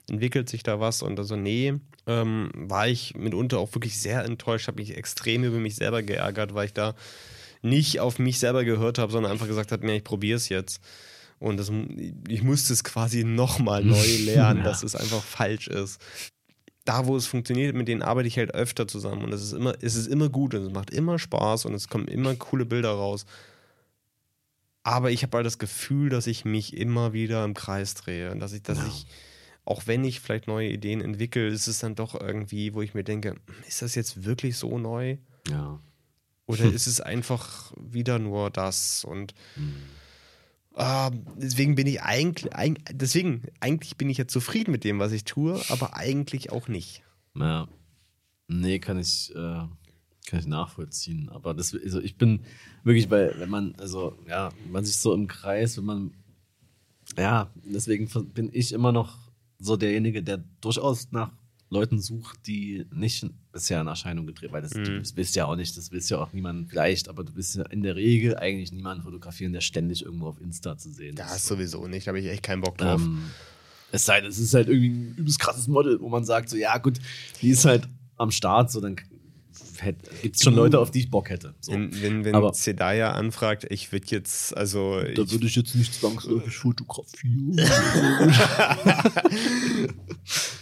[0.09, 1.75] entwickelt sich da was und also nee,
[2.07, 6.55] ähm, war ich mitunter auch wirklich sehr enttäuscht, habe mich extrem über mich selber geärgert,
[6.55, 6.95] weil ich da
[7.69, 10.81] nicht auf mich selber gehört habe, sondern einfach gesagt habe, nee, ich probiere es jetzt.
[11.39, 11.71] Und das,
[12.29, 14.65] ich musste es quasi nochmal neu lernen, Ja.
[14.65, 16.01] dass es einfach falsch ist.
[16.87, 19.75] Da, wo es funktioniert, mit denen arbeite ich halt öfter zusammen und es ist immer,
[19.83, 22.91] es ist immer gut und es macht immer Spaß und es kommen immer coole Bilder
[22.93, 23.27] raus.
[24.83, 28.39] Aber ich habe halt das Gefühl, dass ich mich immer wieder im Kreis drehe und
[28.39, 28.87] dass ich, dass Ja.
[28.87, 29.07] ich,
[29.65, 33.03] auch wenn ich vielleicht neue Ideen entwickle, ist es dann doch irgendwie, wo ich mir
[33.03, 33.35] denke,
[33.67, 35.17] ist das jetzt wirklich so neu?
[35.49, 35.81] ja.
[36.47, 39.05] Oder ist es einfach wieder nur das?
[39.05, 39.35] Und
[40.75, 45.13] ah, deswegen bin ich eigentlich, eig- deswegen, eigentlich bin ich ja zufrieden mit dem, was
[45.13, 47.03] ich tue, aber eigentlich auch nicht.
[47.35, 47.69] Ja.
[48.49, 51.29] Nee, kann ich, äh, kann ich nachvollziehen.
[51.31, 52.41] Aber das, also ich bin
[52.85, 56.11] wirklich bei, wenn man, also ja, man sich so im Kreis, wenn man,
[57.17, 59.19] ja, deswegen bin ich immer noch
[59.59, 61.33] so derjenige, der durchaus nach
[61.69, 64.85] Leuten sucht, die nicht bisher in Erscheinung getreten, weil das, Mhm.
[64.85, 67.57] du das willst ja auch nicht, das willst ja auch niemand vielleicht, aber du willst
[67.57, 71.35] ja in der Regel eigentlich niemanden fotografieren, der ständig irgendwo auf Insta zu sehen Ja,
[71.35, 71.47] ist.
[71.47, 73.03] sowieso nicht, da habe ich echt keinen Bock drauf.
[73.03, 73.19] Ähm,
[73.91, 76.57] es sei denn, es ist halt irgendwie ein übelst krasses Model, wo man sagt, so,
[76.57, 76.99] ja, gut,
[77.43, 78.97] die ist halt am Start, so, dann
[80.23, 81.55] gibt es schon Leute, auf die ich Bock hätte.
[81.61, 81.73] So.
[81.73, 85.01] Wenn, wenn, wenn Aber- Zedaya anfragt, ich würde jetzt, also.
[85.01, 87.61] Da würde ich jetzt nicht zwangsläufig fotografieren.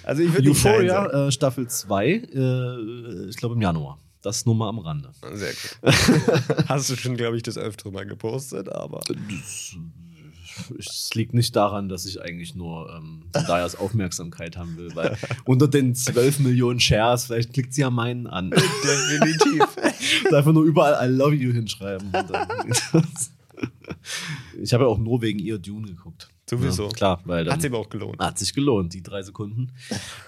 [0.02, 0.50] also ich würde.
[0.50, 3.98] Euphoria, äh, Staffel 2, äh, ich glaube im Januar.
[4.22, 5.10] Das nur mal am Rande.
[5.34, 5.94] Sehr gut.
[6.68, 9.00] Hast du schon, glaube ich, das öftere mal gepostet, aber.
[9.06, 9.76] Das,
[10.78, 15.68] es liegt nicht daran, dass ich eigentlich nur ähm, Dayas Aufmerksamkeit haben will, weil unter
[15.68, 18.50] den 12 Millionen Shares, vielleicht klickt sie ja meinen an.
[18.50, 19.62] Definitiv.
[20.32, 22.10] einfach nur überall I love you hinschreiben.
[24.60, 26.28] Ich habe ja auch nur wegen ihr Dune geguckt.
[26.48, 26.84] Sowieso.
[26.86, 28.18] Ja, klar, weil dann Hat sich aber auch gelohnt.
[28.18, 29.72] hat sich gelohnt, die drei Sekunden.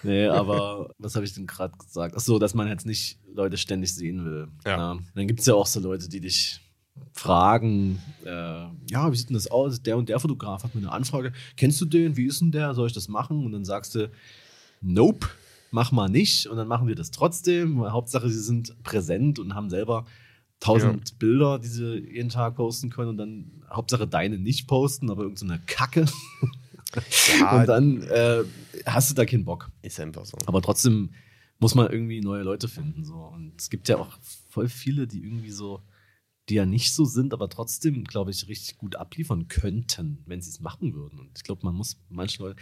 [0.03, 2.15] Nee, aber was habe ich denn gerade gesagt?
[2.17, 4.49] Ach so, dass man jetzt nicht Leute ständig sehen will.
[4.65, 4.97] Ja.
[5.15, 6.61] Dann gibt es ja auch so Leute, die dich
[7.13, 9.83] fragen, äh, ja, wie sieht denn das aus?
[9.83, 11.33] Der und der Fotograf hat mir eine Anfrage.
[11.57, 12.17] Kennst du den?
[12.17, 12.75] Wie ist denn der?
[12.75, 13.45] Soll ich das machen?
[13.45, 14.11] Und dann sagst du,
[14.81, 15.27] nope,
[15.71, 16.47] mach mal nicht.
[16.47, 17.91] Und dann machen wir das trotzdem.
[17.91, 20.05] Hauptsache, sie sind präsent und haben selber
[20.61, 25.23] tausend Bilder, die sie jeden Tag posten können und dann Hauptsache deine nicht posten, aber
[25.23, 26.07] irgendeine Kacke.
[27.41, 28.45] Ja, und dann äh,
[28.87, 29.71] hast du da keinen Bock.
[29.83, 30.39] ist einfach so.
[30.47, 31.11] Aber trotzdem
[31.59, 33.05] muss man irgendwie neue Leute finden.
[33.05, 33.15] So.
[33.15, 35.83] Und es gibt ja auch voll viele, die irgendwie so,
[36.49, 40.51] die ja nicht so sind, aber trotzdem, glaube ich, richtig gut abliefern könnten, wenn sie
[40.51, 41.19] es machen würden.
[41.19, 42.57] Und ich glaube, man muss manche Leute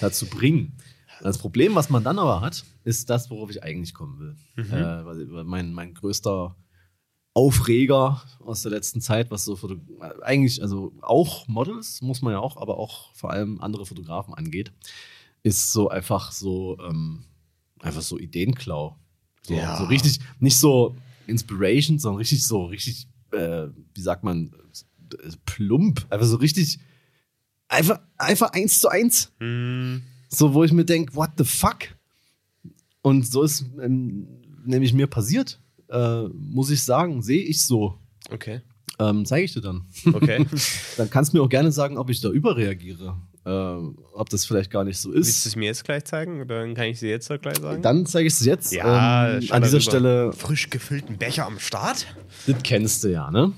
[0.00, 0.76] dazu bringen.
[1.22, 4.36] Das Problem, was man dann aber hat, ist das, worauf ich eigentlich kommen will.
[4.56, 4.72] Mhm.
[4.72, 6.56] Äh, mein, mein größter
[7.34, 9.76] Aufreger aus der letzten Zeit, was so Foto
[10.22, 14.72] eigentlich, also auch Models, muss man ja auch, aber auch vor allem andere Fotografen angeht,
[15.44, 17.24] ist so einfach so, ähm,
[17.80, 18.96] einfach so Ideenklau.
[19.42, 19.76] So, Ja.
[19.76, 20.96] so richtig, nicht so
[21.28, 24.52] Inspiration, sondern richtig so, richtig, äh, wie sagt man,
[25.46, 26.06] plump.
[26.10, 26.78] Einfach so richtig,
[27.68, 29.32] einfach, einfach eins zu eins.
[29.40, 31.78] Hm, So, wo ich mir denke, what the fuck?
[33.02, 34.26] Und so ist ähm,
[34.64, 37.98] nämlich mir passiert, äh, muss ich sagen, sehe ich so.
[38.30, 38.60] okay.
[39.00, 39.86] Ähm, Zeige ich dir dann.
[40.12, 40.44] Okay.
[40.96, 43.16] Dann kannst du mir auch gerne sagen, ob ich da überreagiere.
[43.48, 45.46] Äh, ob das vielleicht gar nicht so Willst du ist.
[45.46, 46.40] es mir jetzt gleich zeigen?
[46.40, 47.80] Oder kann ich sie jetzt gleich sagen?
[47.82, 48.72] Dann zeige ich es jetzt.
[48.72, 49.80] ja, ähm, an dieser.
[49.80, 52.06] Stelle, Frisch gefüllten Becher am Start?
[52.46, 53.52] das kennst du ja, ne?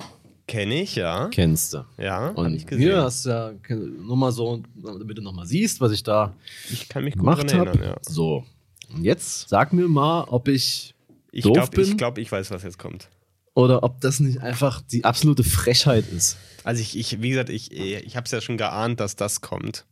[0.47, 1.29] Kenne ich, ja.
[1.29, 1.85] Kennst du.
[1.97, 2.83] Ja, hab Und ich gesehen.
[2.83, 6.35] hier hast du ja nur mal so, damit du nochmal siehst, was ich da
[6.71, 7.71] ich kann mich gut gemacht dran habe.
[7.71, 7.97] erinnern, ja.
[8.03, 8.45] So.
[8.93, 10.95] Und jetzt sag mir mal, ob ich
[11.31, 13.09] Ich doof glaube, bin ich, glaub, ich weiß, was jetzt kommt.
[13.55, 16.37] oder ob das nicht einfach die absolute Frechheit ist.
[16.71, 19.87] Also ich, ich wie gesagt, ich, ich habe es ja schon geahnt, dass das kommt.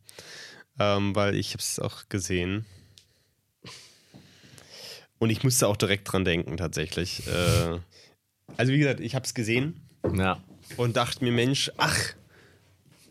[0.79, 2.65] Ähm, weil ich habe es auch gesehen.
[5.17, 7.27] Und ich musste auch direkt dran denken, tatsächlich.
[7.27, 7.79] Äh,
[8.55, 9.75] also wie gesagt, ich habe es gesehen
[10.13, 10.41] Ja.
[10.77, 11.99] und dachte mir, Mensch, ach,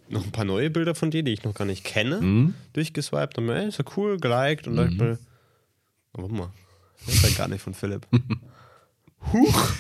[0.09, 2.55] noch ein paar neue Bilder von dir, die ich noch gar nicht kenne, Mhm.
[2.73, 5.19] durchgeswiped und mir, ey, ist ja cool, geliked und dachte mir,
[6.15, 6.51] warte mal,
[7.05, 8.07] das ist ja gar nicht von Philipp.
[9.35, 9.73] Huch!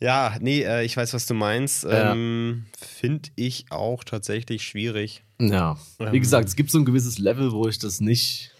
[0.00, 1.84] Ja, nee, äh, ich weiß, was du meinst.
[1.84, 2.12] Ja.
[2.12, 5.24] Ähm, Finde ich auch tatsächlich schwierig.
[5.38, 5.76] Ja.
[5.98, 6.12] Wie Ähm.
[6.20, 8.52] gesagt, es gibt so ein gewisses Level, wo ich das nicht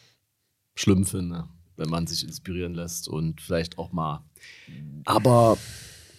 [0.74, 4.22] schlimm finde, wenn man sich inspirieren lässt und vielleicht auch mal.
[5.06, 5.56] Aber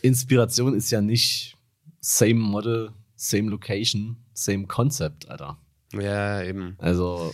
[0.02, 1.56] Inspiration ist ja nicht
[2.00, 5.58] same Model, same Location, same Concept, Alter.
[5.94, 6.76] Ja, eben.
[6.80, 7.32] Also,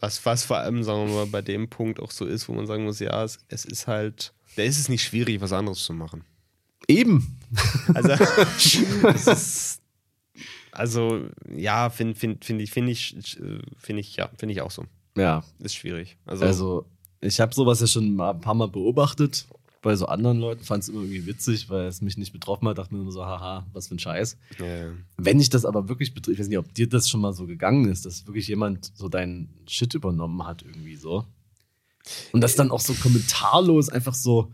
[0.00, 2.66] Was, was vor allem, sagen wir mal, bei dem Punkt auch so ist, wo man
[2.66, 5.92] sagen muss, ja, es, es ist halt, da ist es nicht schwierig, was anderes zu
[5.94, 6.24] machen.
[6.88, 7.38] Eben.
[7.94, 8.12] Also,
[9.14, 9.80] ist,
[10.72, 13.16] also ja, finde find, find ich, finde ich,
[13.78, 14.84] finde ich, ja, finde ich auch so.
[15.16, 16.16] Ja, Ist schwierig.
[16.26, 16.86] Also, Also,
[17.20, 19.46] ich habe sowas ja schon mal ein paar Mal beobachtet
[19.82, 22.78] bei so anderen Leuten, fand es immer irgendwie witzig, weil es mich nicht betroffen hat,
[22.78, 24.36] dachte mir nur so, haha, was für ein Scheiß.
[24.58, 24.92] ja.
[25.16, 27.46] Wenn ich das aber wirklich betrifft, ich weiß nicht, ob dir das schon mal so
[27.46, 31.24] gegangen ist, dass wirklich jemand so deinen Shit übernommen hat, irgendwie so.
[32.32, 34.52] Und das dann auch so kommentarlos einfach so,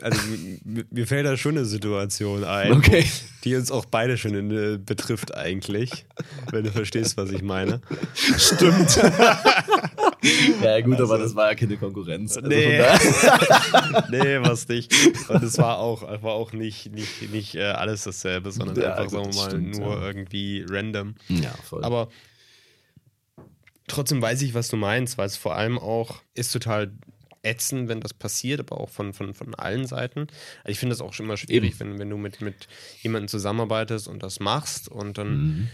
[0.00, 0.18] also
[0.64, 3.04] mir, mir fällt da schon eine Situation ein, Okay.
[3.44, 6.06] die uns auch beide schon in, äh, betrifft eigentlich,
[6.50, 7.82] wenn du verstehst, was ich meine.
[8.38, 8.96] stimmt.
[10.62, 12.36] ja, gut, aber das war ja keine Konkurrenz.
[12.38, 12.78] Also Nee.
[14.10, 14.90] nee, was nicht.
[15.28, 19.22] Und es war auch, war auch nicht, nicht, nicht äh, alles dasselbe, sondern Ja, einfach,
[19.22, 20.06] gut, sagen wir mal, stimmt, nur ja.
[20.06, 21.14] irgendwie random.
[21.28, 21.84] ja, voll.
[21.84, 22.08] Aber
[23.86, 26.92] trotzdem weiß ich, was du meinst, weil es vor allem auch ist total
[27.42, 30.20] ätzend, wenn das passiert, aber auch von, von, von allen Seiten.
[30.20, 32.68] Also ich finde das auch schon immer schwierig, wenn, wenn du mit, mit
[33.02, 35.38] jemandem zusammenarbeitest und das machst und dann.
[35.38, 35.68] Mhm.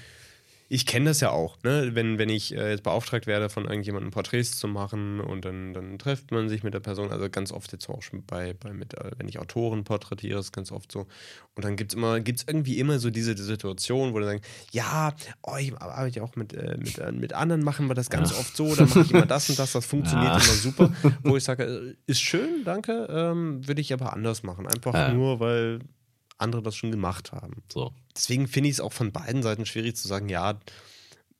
[0.69, 1.91] Ich kenne das ja auch, ne?
[1.95, 5.99] wenn, wenn ich äh, jetzt beauftragt werde, von irgendjemandem Porträts zu machen und dann, dann
[5.99, 8.95] trifft man sich mit der Person, also ganz oft jetzt auch schon bei, bei mit,
[8.95, 11.07] äh, wenn ich Autoren porträtiere, ist ganz oft so.
[11.55, 15.13] Und dann gibt es immer, gibt's irgendwie immer so diese Situation, wo du sagst, ja,
[15.43, 18.31] oh, ich arbeite ja auch mit, äh, mit, äh, mit anderen, machen wir das ganz
[18.31, 18.39] Ja.
[18.39, 20.37] oft so, dann mache ich immer das und das, das funktioniert Ja.
[20.43, 20.91] immer super.
[21.23, 24.67] Wo ich sage, äh, ist schön, danke, ähm, würde ich aber anders machen.
[24.67, 25.81] Einfach nur, weil
[26.39, 27.93] andere das schon gemacht haben so.
[28.17, 30.59] deswegen finde ich es auch von beiden Seiten schwierig zu sagen, ja,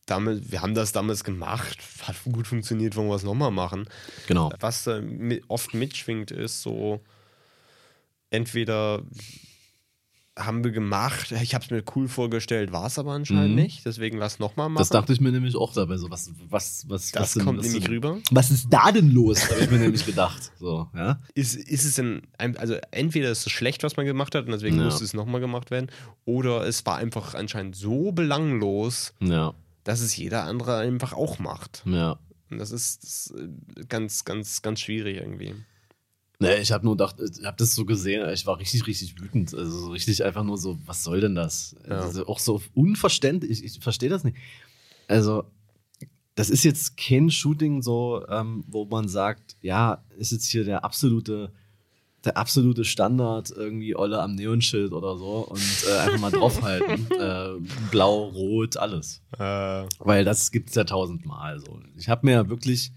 [0.07, 3.89] damit, wir haben das damals gemacht, hat gut funktioniert, wollen wir es nochmal machen.
[4.27, 4.53] Genau.
[4.61, 7.01] Was da mi- oft mitschwingt, ist so,
[8.31, 9.03] entweder
[10.37, 13.55] haben wir gemacht, ich habe es mir cool vorgestellt, war es aber anscheinend Mhm.
[13.63, 14.81] nicht, deswegen lass nochmal machen.
[14.81, 17.59] Das dachte ich mir nämlich auch dabei so, was, was, was, Das was denn- kommt
[17.61, 18.19] was nämlich denn- rüber.
[18.33, 19.49] Was ist da denn los?
[19.49, 20.51] Habe ich mir nämlich gedacht.
[20.59, 21.21] So, ja.
[21.35, 24.77] Ist, ist es denn, also entweder ist es schlecht, was man gemacht hat und deswegen
[24.79, 24.85] Ja.
[24.87, 25.89] musste es nochmal gemacht werden,
[26.25, 31.83] oder es war einfach anscheinend so belanglos, Ja, dass es jeder andere einfach auch macht.
[31.87, 32.19] ja.
[32.51, 35.55] Und das ist, das ist ganz, ganz, ganz schwierig irgendwie.
[36.41, 39.55] Nee, ich habe nur gedacht, ich habe das so gesehen, ich war richtig, richtig wütend.
[39.55, 41.77] Also so richtig einfach nur so, was soll denn das?
[41.89, 42.01] Ja.
[42.01, 44.37] Also auch so unverständlich, ich, ich verstehe das nicht.
[45.07, 45.45] Also,
[46.35, 50.85] das ist jetzt kein Shooting so, ähm, wo man sagt, ja, ist jetzt hier der
[50.85, 51.53] absolute,
[52.25, 57.11] der absolute Standard, irgendwie Olle am Neonschild oder so und äh, einfach mal draufhalten.
[57.21, 57.51] äh,
[57.93, 59.23] blau, rot, alles.
[59.39, 61.81] Äh, Weil das gibt es ja tausendmal so.
[61.97, 62.93] Ich habe mir ja wirklich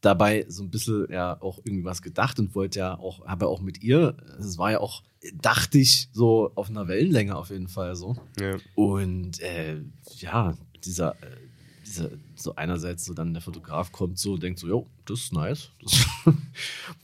[0.00, 3.60] dabei so ein bisschen ja auch irgendwas gedacht und wollte ja auch, habe ja auch
[3.60, 5.02] mit ihr, es war ja auch,
[5.34, 8.16] dachte ich, so auf einer Wellenlänge auf jeden Fall so.
[8.40, 8.56] ja.
[8.74, 9.82] Und äh,
[10.18, 11.36] ja, dieser, äh,
[11.86, 15.70] dieser, so einerseits so dann der Fotograf kommt so, denkt so, jo, das ist nice,
[15.82, 16.06] das,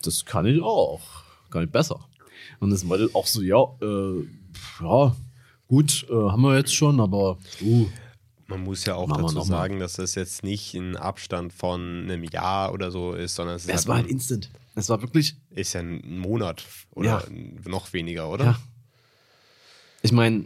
[0.02, 1.02] das kann ich auch,
[1.50, 2.08] kann ich besser.
[2.60, 4.24] Und das Model auch so, ja, äh,
[4.80, 5.14] ja,
[5.68, 7.86] gut, äh, haben wir jetzt schon, aber uh,
[8.48, 12.22] Man muss ja auch Machen dazu sagen, dass das jetzt nicht ein Abstand von einem
[12.24, 14.50] Jahr oder so ist, sondern es ist, es war halt ein, instant.
[14.76, 17.68] Es war wirklich, ist ja ein Monat oder Ja.
[17.68, 18.44] noch weniger, oder?
[18.44, 18.58] ja.
[20.02, 20.44] Ich meine,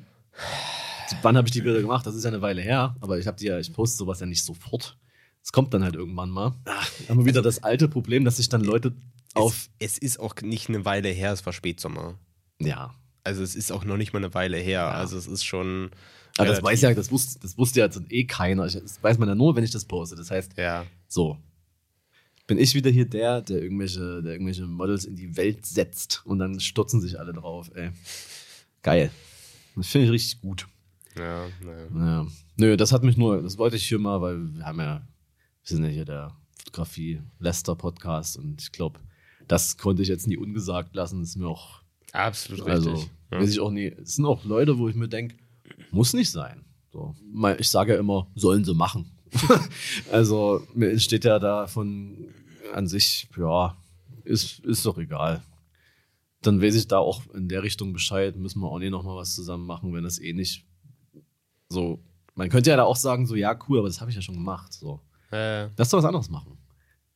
[1.23, 2.07] wann habe ich die Bilder gemacht?
[2.07, 4.27] Das ist ja eine Weile her, aber ich habe die ja, ich poste sowas ja
[4.27, 4.97] nicht sofort.
[5.43, 6.55] Es kommt dann halt irgendwann mal.
[7.09, 8.93] Haben wir wieder das alte Problem, dass sich dann Leute
[9.35, 12.15] auf, Es, es ist auch nicht eine Weile her, es war Spätsommer.
[12.61, 12.95] ja,
[13.25, 14.87] Also es ist auch noch nicht mal eine Weile her.
[14.87, 15.91] Also es ist schon.
[16.41, 18.67] Aber das weiß ja, das wusste, das wusste ja jetzt eh keiner.
[18.67, 20.17] Ich, das weiß man ja nur, wenn ich das poste.
[20.17, 20.85] Das heißt, Ja.
[21.09, 21.37] So.
[22.47, 26.41] Bin ich wieder hier der, der irgendwelche, der irgendwelche Models in die Welt setzt und
[26.41, 27.91] dann stürzen sich alle drauf, ey.
[28.83, 29.11] Geil.
[29.77, 30.67] Das finde ich richtig gut.
[31.17, 31.87] Ja, naja.
[31.95, 32.27] Ja.
[32.57, 35.77] Nö, das hat mich nur, das wollte ich hier mal, weil wir haben ja, wir
[35.77, 39.01] sind ja hier der Fotografie-Lester-Podcast und ich glaube,
[39.49, 41.21] das konnte ich jetzt nie ungesagt lassen.
[41.21, 41.83] Das ist mir auch,
[42.13, 42.89] Absolut richtig.
[42.93, 43.41] also, ja.
[43.41, 43.87] weiß ich auch nie.
[43.87, 45.37] Es sind auch Leute, wo ich mir denke,
[45.93, 46.65] muss nicht sein.
[46.93, 47.15] So.
[47.59, 49.11] Ich sage ja immer, sollen sie machen.
[50.13, 52.29] also, mir steht ja da von
[52.73, 53.77] an sich, ja,
[54.25, 55.43] ist, ist doch egal.
[56.43, 59.35] Dann weiß ich da auch in der Richtung Bescheid, müssen wir auch nicht nochmal was
[59.35, 60.65] zusammen machen, wenn das eh nicht
[61.69, 62.03] so.
[62.35, 64.37] Man könnte ja da auch sagen, so, ja, cool, aber das habe ich ja schon
[64.37, 64.73] gemacht.
[64.73, 65.01] So.
[65.31, 66.53] Äh, Lass doch was anderes machen.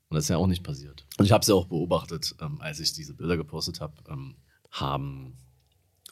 [0.09, 1.07] Und das ist ja auch nicht passiert.
[1.19, 4.37] Und ich habe es ja auch beobachtet, ähm, als ich diese Bilder gepostet habe, ähm,
[4.71, 5.39] haben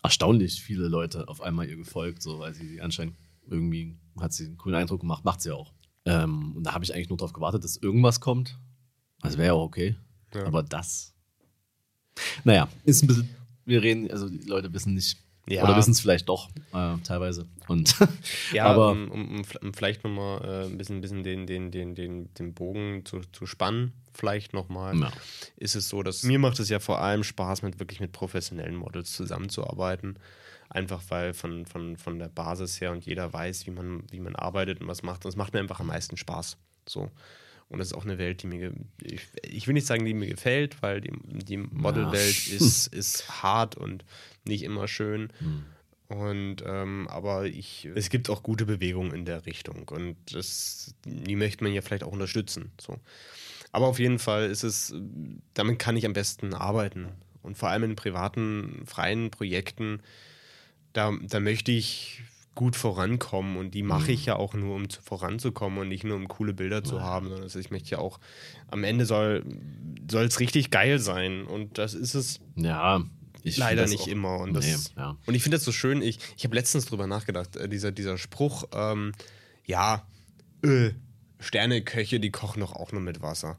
[0.03, 3.17] erstaunlich viele Leute auf einmal ihr gefolgt, so weil sie anscheinend
[3.49, 5.73] irgendwie hat sie einen coolen Eindruck gemacht, macht sie auch.
[6.05, 8.59] Ähm, und da habe ich eigentlich nur darauf gewartet, dass irgendwas kommt.
[9.21, 9.97] Das wäre ja auch okay.
[10.35, 10.47] Ja.
[10.47, 11.15] Aber das.
[12.45, 13.29] Naja, ist ein bisschen.
[13.65, 15.22] Wir reden, also die Leute wissen nicht.
[15.49, 15.65] Ja.
[15.65, 17.47] Oder wissen es vielleicht doch, äh, teilweise.
[17.67, 17.97] Und
[18.53, 22.33] ja, aber um, um, um, vielleicht nochmal äh, ein bisschen, bisschen den, den, den, den,
[22.35, 25.13] den Bogen zu, zu spannen, vielleicht nochmal, Ja.
[25.57, 28.77] ist es so, dass mir macht es ja vor allem Spaß, mit wirklich mit professionellen
[28.77, 30.17] Models zusammenzuarbeiten.
[30.69, 34.35] Einfach weil von, von, von der Basis her und jeder weiß, wie man, wie man
[34.37, 35.25] arbeitet und was macht.
[35.25, 36.57] Und es macht mir einfach am meisten Spaß.
[36.89, 37.11] So.
[37.73, 40.29] Und das ist auch eine Welt, die mir, ich, ich will nicht sagen, die mir
[40.29, 44.05] gefällt, weil die, die Modelwelt ist, ist hart und
[44.45, 45.33] nicht immer schön.
[46.09, 51.37] Und ähm, aber ich, es gibt auch gute Bewegungen in der Richtung und das, die
[51.37, 52.73] möchte man ja vielleicht auch unterstützen.
[52.79, 52.99] So.
[53.73, 54.95] Aber auf jeden Fall ist es,
[55.55, 57.09] damit kann ich am besten arbeiten.
[57.41, 60.03] Und vor allem in privaten, freien Projekten,
[60.93, 62.23] da, da möchte ich
[62.55, 66.17] gut vorankommen und die mache ich ja auch nur, um zu, voranzukommen und nicht nur,
[66.17, 68.21] um coole Bilder zu haben, sondern ich möchte ja auch,
[68.69, 69.45] am Ende soll
[70.11, 73.03] es richtig geil sein und das ist es ja,
[73.43, 74.39] ich leider nicht auch- immer.
[74.39, 75.17] Und, das, nee, ja.
[75.25, 78.19] und ich finde das so schön, ich, ich habe letztens drüber nachgedacht, äh, dieser, dieser
[78.19, 79.13] Spruch, ähm,
[79.65, 80.07] ja,
[80.63, 80.91] äh,
[81.41, 83.59] Sterneköche, die kochen doch auch nur mit Wasser.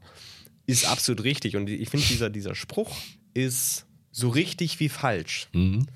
[0.66, 1.56] Ist absolut richtig.
[1.56, 2.96] Und ich finde, dieser, dieser Spruch
[3.34, 5.48] ist so richtig wie falsch.
[5.52, 5.86] Mhm.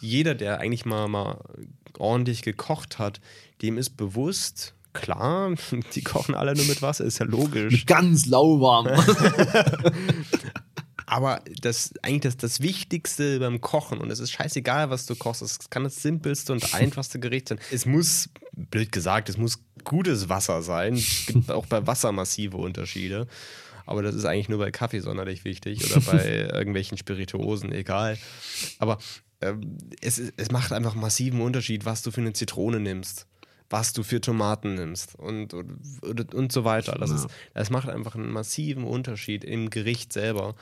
[0.00, 1.40] Jeder, der eigentlich mal, mal
[1.98, 3.20] ordentlich gekocht hat,
[3.62, 5.54] dem ist bewusst, klar,
[5.94, 7.86] die kochen alle nur mit Wasser, ist ja logisch.
[7.86, 8.88] Ganz lauwarm.
[11.06, 15.42] Aber das eigentlich das, das Wichtigste beim Kochen, und es ist scheißegal, was du kochst,
[15.42, 17.60] es kann das simpelste und einfachste Gericht sein.
[17.70, 20.94] Es muss, blöd gesagt, es muss gutes Wasser sein.
[20.94, 23.26] Es gibt auch bei Wasser massive Unterschiede.
[23.84, 28.16] Aber das ist eigentlich nur bei Kaffee sonderlich wichtig oder bei irgendwelchen Spirituosen, egal.
[28.78, 28.98] Aber
[30.00, 33.26] es, ist- es macht einfach einen massiven Unterschied, was du für eine Zitrone nimmst,
[33.70, 36.96] was du für Tomaten nimmst und, und, und, so weiter.
[36.98, 40.54] Das, ist, das macht einfach einen massiven Unterschied im Gericht selber.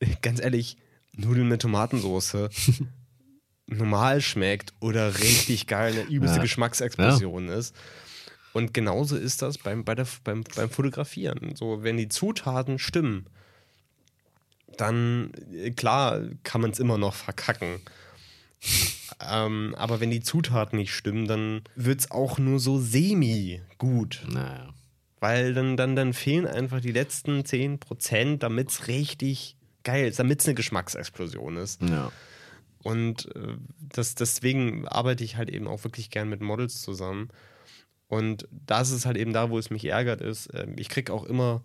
[0.22, 0.76] Ganz ehrlich,
[1.16, 2.36] Nudeln mit Tomatensauce
[3.66, 6.42] normal schmeckt oder richtig geil eine übelste Ja.
[6.42, 7.74] Geschmacksexplosion ist.
[8.52, 11.56] Und genauso ist das beim, bei der, beim, beim Fotografieren.
[11.56, 13.26] So, wenn die Zutaten stimmen,
[14.76, 17.80] dann, äh, klar, kann man es immer noch verkacken.
[19.20, 24.24] Ähm, aber wenn die Zutaten nicht stimmen, dann wird es auch nur so semi-gut.
[24.28, 24.74] naja.
[25.20, 30.40] Weil dann, dann, dann fehlen einfach die letzten 10%, damit es richtig geil ist, damit
[30.40, 31.80] es eine Geschmacksexplosion ist.
[31.82, 32.12] Ja.
[32.82, 37.30] Und äh, das, deswegen arbeite ich halt eben auch wirklich gern mit Models zusammen.
[38.08, 41.24] Und das ist halt eben da, wo es mich ärgert, ist, äh, ich kriege auch
[41.24, 41.64] immer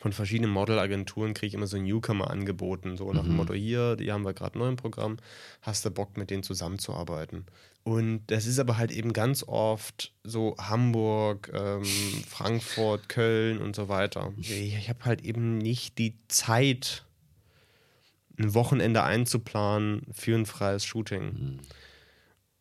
[0.00, 4.12] von verschiedenen Modelagenturen kriege ich immer so Newcomer angeboten, so nach dem Motto, hier, die
[4.12, 5.16] haben wir gerade neu im Programm,
[5.62, 7.46] hast du Bock, mit denen zusammenzuarbeiten?
[7.84, 11.84] Und das ist aber halt eben ganz oft so Hamburg, ähm,
[12.28, 14.32] Frankfurt, Köln und so weiter.
[14.38, 17.04] Ich, ich habe halt eben nicht die Zeit,
[18.38, 21.60] ein Wochenende einzuplanen für ein freies Shooting.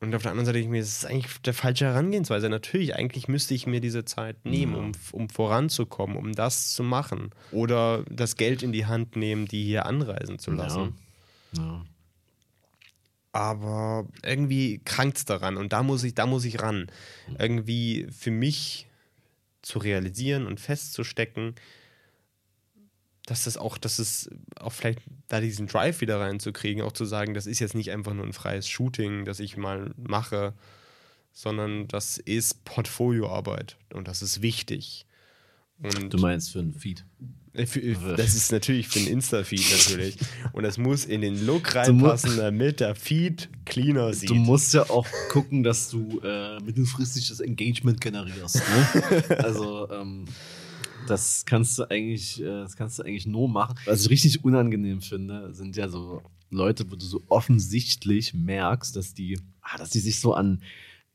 [0.03, 2.49] Und auf der anderen Seite denke ich mir, das ist eigentlich der falsche Herangehensweise.
[2.49, 7.29] Natürlich, eigentlich müsste ich mir diese Zeit nehmen, um, um voranzukommen, um das zu machen.
[7.53, 10.97] Oder das Geld in die Hand nehmen, die hier anreisen zu lassen.
[11.55, 11.85] Ja.
[13.31, 16.87] aber irgendwie krankt es daran und da muss ich, da muss ich ran.
[17.39, 18.87] Irgendwie für mich
[19.61, 21.55] zu realisieren und festzustecken,
[23.25, 27.33] dass das auch, dass es auch vielleicht da diesen Drive wieder reinzukriegen, auch zu sagen,
[27.33, 30.53] das ist jetzt nicht einfach nur ein freies Shooting, das ich mal mache,
[31.31, 35.05] sondern das ist Portfolioarbeit und das ist wichtig.
[35.81, 37.05] Und du meinst für einen Feed?
[37.53, 40.17] Äh, äh, das ist natürlich für einen Insta-Feed natürlich.
[40.53, 44.29] Und das muss in den Look reinpassen, damit der Feed cleaner sieht.
[44.29, 48.55] Du musst ja auch gucken, dass du äh, mittelfristig das Engagement generierst.
[48.55, 49.23] Ne?
[49.43, 50.25] also ähm,
[51.07, 53.75] das kannst du eigentlich, äh, das kannst du eigentlich nur machen.
[53.85, 59.13] Was ich richtig unangenehm finde, sind ja so Leute, wo du so offensichtlich merkst, dass
[59.13, 60.61] die, ah, dass die sich so an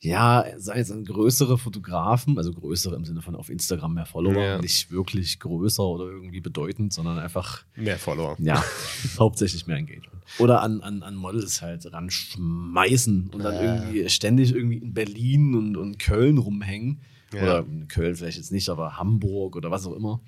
[0.01, 4.41] ja, sei es an größere Fotografen, also größere im Sinne von auf Instagram mehr Follower,
[4.41, 4.61] ja.
[4.61, 8.37] nicht wirklich größer oder irgendwie bedeutend, sondern einfach mehr Follower.
[8.39, 8.63] Ja,
[9.19, 10.23] hauptsächlich mehr Engagement.
[10.39, 13.75] Oder an, an, an Models halt ranschmeißen und dann ja.
[13.75, 17.01] irgendwie ständig irgendwie in Berlin und, und Köln rumhängen.
[17.33, 17.43] Ja.
[17.43, 20.23] Oder Köln vielleicht jetzt nicht, aber Hamburg oder was auch immer.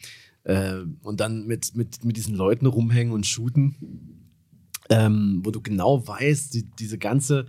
[0.44, 4.26] Äh, und dann mit, mit, mit diesen Leuten rumhängen und shooten,
[4.88, 7.46] ähm, wo du genau weißt, die, diese ganze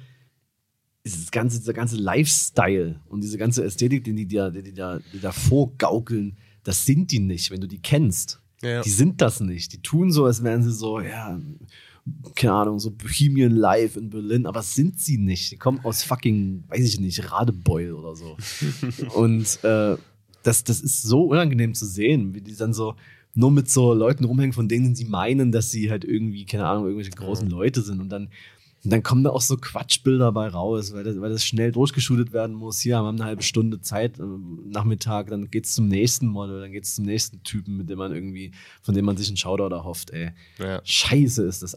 [1.05, 4.99] dieses ganze, dieser ganze Lifestyle und diese ganze Ästhetik, die die da, die, die da,
[5.13, 8.41] die da vorgaukeln, das sind die nicht, wenn du die kennst.
[8.61, 8.81] Ja.
[8.81, 9.73] Die sind das nicht.
[9.73, 11.39] Die tun so, als wären sie so, ja,
[12.35, 15.51] keine Ahnung, so Bohemian Live in Berlin, aber sind sie nicht.
[15.51, 18.37] Die kommen aus fucking, weiß ich nicht, Radebeul oder so.
[19.15, 19.97] und äh,
[20.43, 22.95] das, das ist so unangenehm zu sehen, wie die dann so
[23.33, 26.85] nur mit so Leuten rumhängen, von denen sie meinen, dass sie halt irgendwie, keine Ahnung,
[26.85, 28.29] irgendwelche großen Leute sind und dann
[28.83, 32.33] und dann kommen da auch so Quatschbilder bei raus, weil das, weil das schnell durchgeschootet
[32.33, 32.79] werden muss.
[32.79, 34.23] Hier haben wir eine halbe Stunde Zeit, äh,
[34.65, 38.51] Nachmittag, dann geht's zum nächsten Model, dann geht's zum nächsten Typen, mit dem man irgendwie,
[38.81, 40.31] von dem man sich einen Shoutout erhofft, ey.
[40.57, 40.81] Ja.
[40.83, 41.75] Scheiße ist das.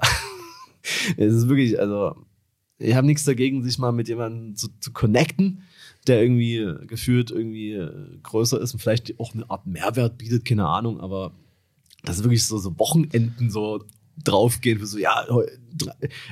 [1.17, 2.17] es ist wirklich, also,
[2.79, 5.63] ich habe nichts dagegen, sich mal mit jemandem zu, zu connecten,
[6.07, 10.67] der irgendwie gefühlt irgendwie äh, größer ist und vielleicht auch eine Art Mehrwert bietet, keine
[10.67, 11.33] Ahnung, aber
[12.03, 13.85] das ist wirklich so, so Wochenenden so
[14.23, 15.27] draufgehen für so, ja,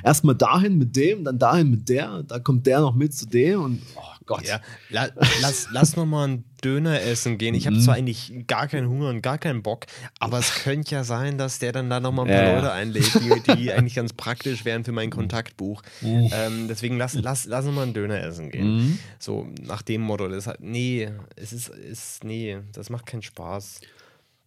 [0.03, 3.61] erstmal dahin mit dem, dann dahin mit der, da kommt der noch mit zu dem
[3.61, 4.45] und oh Gott.
[4.47, 5.09] Ja, la,
[5.41, 7.55] lass, lass noch mal einen Döner essen gehen.
[7.55, 7.81] Ich habe mhm.
[7.81, 9.85] zwar eigentlich gar keinen Hunger und gar keinen Bock,
[10.19, 12.55] aber es könnte ja sein, dass der dann da noch mal ein paar ja.
[12.55, 15.81] Leute einlädt, die, die eigentlich ganz praktisch wären für mein Kontaktbuch.
[16.01, 16.29] Mhm.
[16.31, 18.77] Ähm, deswegen lass, lass, lass noch mal einen Döner essen gehen.
[18.77, 18.99] Mhm.
[19.19, 20.27] So nach dem Motto.
[20.29, 23.81] Das halt, nee, es ist, ist, nee, das macht keinen Spaß.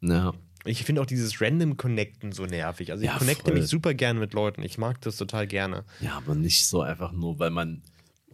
[0.00, 0.32] Ja.
[0.66, 2.90] Ich finde auch dieses Random Connecten so nervig.
[2.90, 3.54] Also ich ja, connecte voll.
[3.54, 4.62] mich super gerne mit Leuten.
[4.62, 5.84] Ich mag das total gerne.
[6.00, 7.82] Ja, aber nicht so einfach nur, weil man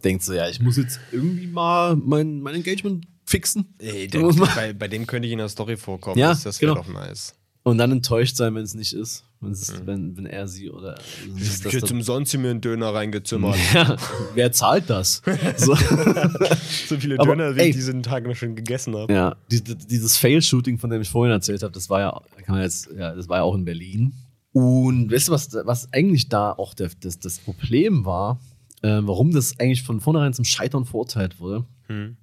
[0.03, 3.73] denkt so, ja, ich muss jetzt irgendwie mal mein, mein Engagement fixen.
[3.79, 6.19] Ey, der, bei, bei, dem könnte ich in der Story vorkommen.
[6.19, 6.83] Ja, das, das wäre genau.
[6.83, 7.35] doch nice.
[7.63, 9.23] Und dann enttäuscht sein, wenn es nicht ist.
[9.51, 9.87] Ist, mhm.
[9.87, 10.95] wenn, wenn er sie oder.
[11.37, 13.55] Ich jetzt umsonst mir einen Döner reingezimmert.
[13.73, 13.95] Ja,
[14.35, 15.21] wer zahlt das?
[15.57, 15.75] So,
[16.87, 19.11] so viele Aber, Döner, wie ey, ich diesen Tag noch schon gegessen habe.
[19.11, 22.63] Ja, die, dieses Fail-Shooting, von dem ich vorhin erzählt habe, das war ja, kann man
[22.63, 24.13] jetzt, ja, das war ja auch in Berlin.
[24.51, 28.39] Und weißt du, was, was eigentlich da auch der, das, das Problem war,
[28.83, 32.17] äh, warum das eigentlich von vornherein zum Scheitern verurteilt wurde, hm.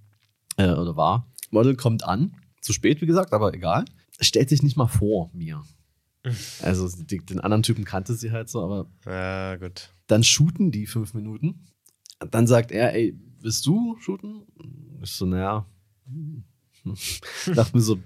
[0.57, 1.27] äh, oder war?
[1.51, 3.85] Model kommt an, zu spät, wie gesagt, aber egal.
[4.21, 5.63] Stellt sich nicht mal vor mir.
[6.63, 8.91] Also die, den anderen Typen kannte sie halt so, aber.
[9.07, 9.95] Ja, gut.
[10.07, 11.67] Dann shooten die fünf Minuten.
[12.31, 14.43] Dann sagt er, ey, willst du shooten?
[15.03, 15.67] Ich so, naja.
[17.55, 17.99] Dachte mir so,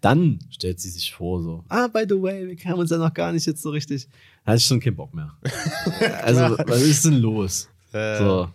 [0.00, 3.12] dann stellt sie sich vor, so, ah, by the way, wir kennen uns ja noch
[3.12, 4.08] gar nicht jetzt so richtig.
[4.44, 5.36] Da hatte ich schon keinen Bock mehr.
[6.22, 7.68] also, was ist denn los?
[7.92, 8.18] Äh.
[8.18, 8.48] So.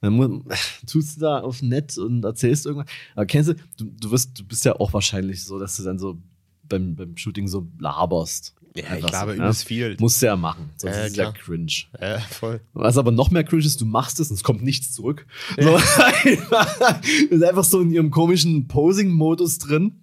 [0.00, 0.44] Dann
[0.86, 2.90] tust du da auf nett und erzählst irgendwas.
[3.14, 5.98] Aber kennst du, du, du, wirst, du bist ja auch wahrscheinlich so, dass du dann
[5.98, 6.18] so
[6.68, 8.54] beim, beim Shooting so laberst.
[8.76, 9.66] Ja, ich glaube, so, übelst ja?
[9.68, 9.96] viel.
[10.00, 11.72] Musst du ja machen, sonst äh, ist es ja cringe.
[12.00, 12.60] Ja, voll.
[12.72, 15.26] Was aber noch mehr cringe ist, du machst es und es kommt nichts zurück.
[15.56, 15.64] Ja.
[15.64, 15.76] So,
[17.30, 20.00] ist einfach so in ihrem komischen Posing-Modus drin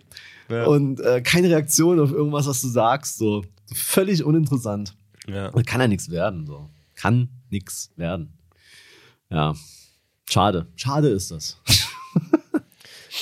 [0.50, 0.66] ja.
[0.66, 3.18] und äh, keine Reaktion auf irgendwas, was du sagst.
[3.18, 3.44] So
[3.74, 4.96] völlig uninteressant.
[5.28, 5.52] Ja.
[5.64, 6.46] kann ja nichts werden.
[6.46, 6.70] So.
[6.96, 8.38] Kann nichts werden.
[9.30, 9.54] Ja.
[10.30, 10.68] Schade.
[10.76, 11.58] Schade ist das.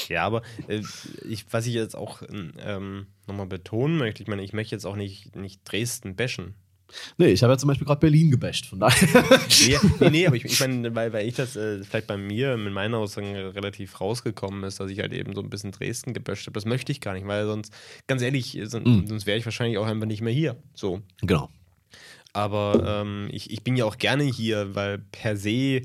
[0.07, 0.81] Ja, aber äh,
[1.27, 4.95] ich, was ich jetzt auch ähm, nochmal betonen möchte, ich meine, ich möchte jetzt auch
[4.95, 6.55] nicht, nicht Dresden bashen.
[7.17, 9.07] Nee, ich habe ja zum Beispiel gerade Berlin gebasht, von daher.
[9.67, 12.57] nee, nee, nee aber ich, ich meine, weil, weil ich das äh, vielleicht bei mir
[12.57, 16.47] mit meiner Aussagen relativ rausgekommen ist, dass ich halt eben so ein bisschen Dresden gebasht
[16.47, 16.53] habe.
[16.53, 17.73] Das möchte ich gar nicht, weil sonst,
[18.07, 19.07] ganz ehrlich, sonst, mm.
[19.07, 20.57] sonst wäre ich wahrscheinlich auch einfach nicht mehr hier.
[20.73, 21.01] So.
[21.21, 21.49] Genau.
[22.33, 25.81] Aber ähm, ich, ich bin ja auch gerne hier, weil per se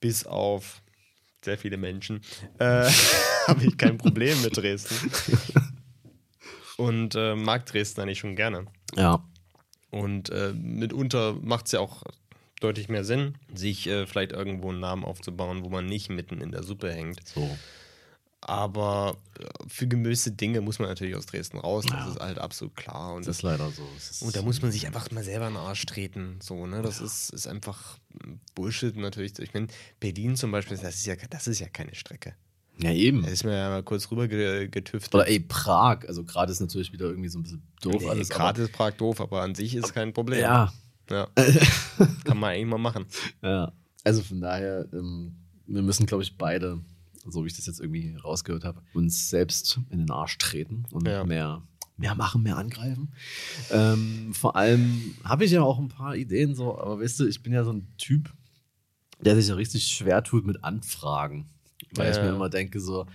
[0.00, 0.82] bis auf
[1.44, 2.22] sehr viele Menschen,
[2.58, 2.90] äh,
[3.46, 5.10] habe ich kein Problem mit Dresden.
[6.76, 8.66] Und äh, mag Dresden eigentlich schon gerne.
[8.96, 9.24] Ja.
[9.90, 12.02] Und äh, mitunter macht es ja auch
[12.60, 16.50] deutlich mehr Sinn, sich äh, vielleicht irgendwo einen Namen aufzubauen, wo man nicht mitten in
[16.50, 17.26] der Suppe hängt.
[17.28, 17.56] So.
[18.46, 21.84] Aber äh, für gewisse Dinge muss man natürlich aus Dresden raus.
[21.88, 22.08] Das Ja.
[22.10, 23.14] ist halt absolut klar.
[23.14, 23.82] Und, Das ist leider so.
[24.26, 26.38] Und da muss man sich einfach mal selber in den Arsch treten.
[26.42, 26.82] So, ne?
[26.82, 27.98] Das ist, ist einfach
[28.54, 29.38] Bullshit natürlich.
[29.38, 29.68] Ich meine,
[29.98, 32.34] Berlin zum Beispiel, das ist ja, das ist ja keine Strecke.
[32.78, 33.22] ja, eben.
[33.22, 35.14] Da ist mir ja mal kurz rüber ge- getüftelt.
[35.14, 36.00] Oder ey, Prag.
[36.06, 38.28] Also gerade ist natürlich wieder irgendwie so ein bisschen doof Nee, alles.
[38.28, 40.40] Gerade ist Prag doof, aber an sich ist kein Problem.
[40.40, 40.70] ja,
[41.08, 41.28] Ja.
[42.24, 43.06] Kann man eigentlich mal machen.
[43.42, 43.72] ja.
[44.06, 45.34] Also von daher, ähm,
[45.66, 46.78] wir müssen, glaube ich, beide,
[47.26, 51.06] so wie ich das jetzt irgendwie rausgehört habe, uns selbst in den Arsch treten und
[51.08, 51.24] Ja.
[51.24, 51.62] mehr,
[51.96, 53.12] mehr machen, mehr angreifen.
[53.70, 57.42] Ähm, vor allem habe ich ja auch ein paar Ideen so, aber weißt du, ich
[57.42, 58.32] bin ja so ein Typ,
[59.20, 61.46] der sich ja richtig schwer tut mit Anfragen.
[61.92, 62.24] Weil ich Ja.
[62.24, 63.06] mir immer denke, so,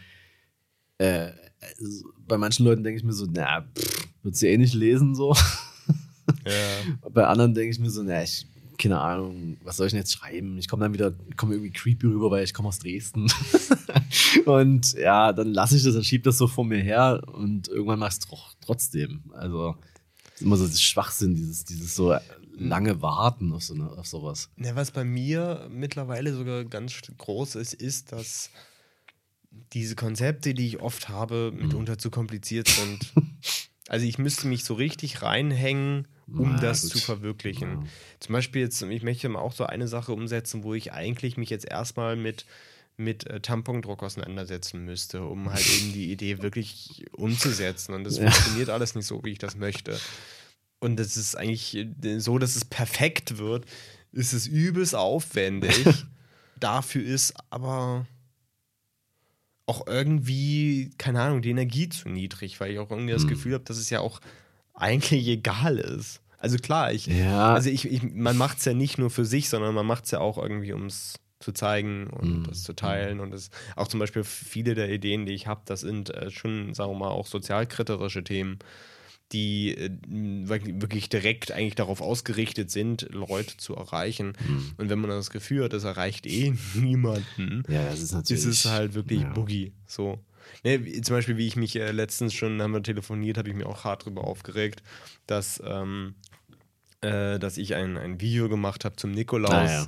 [0.97, 1.31] äh,
[1.79, 5.15] also bei manchen Leuten denke ich mir so, na, pff, wird sie eh nicht lesen,
[5.15, 5.35] so.
[6.45, 6.83] Ja.
[7.11, 8.47] Bei anderen denke ich mir so, na, ich,
[8.79, 10.57] keine Ahnung, was soll ich denn jetzt schreiben?
[10.57, 13.31] Ich komme dann wieder, komme irgendwie creepy rüber, weil ich komme aus Dresden.
[14.45, 17.99] und ja, dann lasse ich das, dann schieb das so vor mir her und irgendwann
[17.99, 19.23] mach ich es tro- trotzdem.
[19.33, 19.75] Also,
[20.33, 22.15] ist immer so das Schwachsinn, dieses, dieses so
[22.57, 24.49] lange Warten auf, so eine, auf sowas.
[24.55, 28.49] Ne, was bei mir mittlerweile sogar ganz groß ist, ist, dass
[29.73, 32.99] diese Konzepte, die ich oft habe, mitunter zu kompliziert sind.
[33.91, 36.07] Also ich müsste mich so richtig reinhängen,
[36.37, 36.91] um Na, das gut.
[36.91, 37.71] zu verwirklichen.
[37.71, 37.83] Ja.
[38.19, 41.49] Zum Beispiel jetzt, ich möchte mal auch so eine Sache umsetzen, wo ich eigentlich mich
[41.49, 42.45] jetzt erstmal mit,
[42.97, 47.93] mit äh, Tampondruck auseinandersetzen müsste, um halt eben die Idee wirklich umzusetzen.
[47.93, 48.29] Und das Ja.
[48.31, 49.99] funktioniert alles nicht so, wie ich das möchte.
[50.79, 53.65] Und das ist eigentlich äh, so, dass es perfekt wird,
[54.11, 55.85] ist es übelst aufwendig.
[56.59, 58.05] Dafür ist aber
[59.65, 63.29] auch irgendwie, keine Ahnung, die Energie zu niedrig, weil ich auch irgendwie das Hm.
[63.29, 64.19] Gefühl habe, dass es ja auch
[64.79, 66.21] eigentlich egal ist.
[66.37, 67.53] Also klar, ich, Ja.
[67.53, 70.11] also ich, ich man macht es ja nicht nur für sich, sondern man macht es
[70.11, 72.43] ja auch irgendwie, um es zu zeigen und Mhm.
[72.45, 73.19] das zu teilen.
[73.19, 76.73] Und das, auch zum Beispiel viele der Ideen, die ich habe, das sind äh, schon,
[76.73, 78.59] sagen wir mal, auch sozialkritische Themen,
[79.31, 84.33] die äh, wirklich direkt eigentlich darauf ausgerichtet sind, Leute zu erreichen.
[84.47, 84.71] Mhm.
[84.77, 88.43] Und wenn man das Gefühl hat, das erreicht eh niemanden, Ja, das ist natürlich.
[88.45, 89.29] ist es halt wirklich ja.
[89.31, 89.71] Boogie.
[89.87, 90.19] So.
[90.63, 93.55] Ne, wie, zum Beispiel, wie ich mich äh, letztens schon, haben wir telefoniert, habe ich
[93.55, 94.83] mir auch hart drüber aufgeregt,
[95.27, 96.15] dass, ähm,
[97.01, 99.87] äh, dass ich ein, ein Video gemacht habe zum Nikolaus,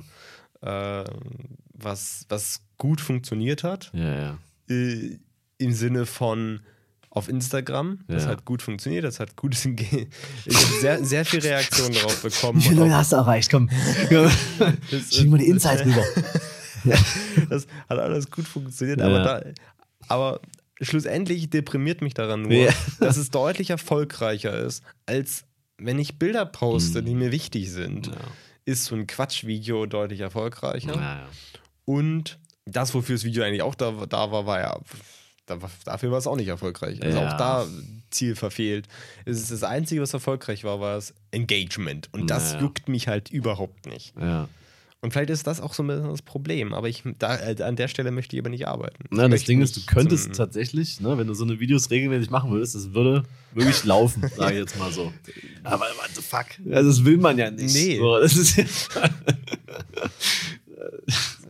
[0.62, 1.04] äh,
[1.74, 3.90] was, was gut funktioniert hat.
[3.94, 4.38] Ja, ja.
[4.70, 5.18] Äh,
[5.58, 6.60] Im Sinne von
[7.10, 8.00] auf Instagram.
[8.08, 8.30] Das Ja.
[8.30, 9.54] hat gut funktioniert, das hat gut.
[9.66, 12.58] Ich habe sehr, sehr viel Reaktionen darauf bekommen.
[12.58, 13.50] Wie viele Leute hast du erreicht?
[13.50, 13.68] Komm.
[15.10, 16.02] Schick mal die Insights rüber.
[17.50, 19.06] das hat alles gut funktioniert, Ja.
[19.06, 19.44] aber, da,
[20.08, 20.40] aber
[20.80, 22.72] schlussendlich deprimiert mich daran nur, Ja.
[23.00, 25.44] dass es deutlich erfolgreicher ist, als
[25.78, 28.08] wenn ich Bilder poste, die mir wichtig sind.
[28.08, 28.12] Mhm.
[28.14, 28.20] Ja.
[28.64, 30.94] Ist so ein Quatschvideo deutlich erfolgreicher.
[30.94, 31.28] Ja.
[31.84, 34.78] Und das, wofür das Video eigentlich auch da, da war, war ja.
[35.46, 37.02] Da, dafür war es auch nicht erfolgreich.
[37.02, 37.66] Also auch da
[38.10, 38.86] Ziel verfehlt.
[39.24, 42.08] Es ist das Einzige, was erfolgreich war, war das Engagement.
[42.12, 44.14] Und das juckt mich halt überhaupt nicht.
[44.20, 44.48] ja.
[45.02, 47.74] Und vielleicht ist das auch so ein bisschen das Problem, aber ich, da, äh, an
[47.74, 49.04] der Stelle möchte ich aber nicht arbeiten.
[49.10, 52.30] Na, Ich das Ding ist, du könntest tatsächlich, ne, wenn du so eine Videos regelmäßig
[52.30, 55.12] machen würdest, das würde wirklich laufen, sage ich jetzt mal so.
[55.64, 56.46] Aber what the fuck?
[56.72, 57.74] Also das will man ja nicht.
[57.74, 57.98] Nee.
[57.98, 58.56] So, das ist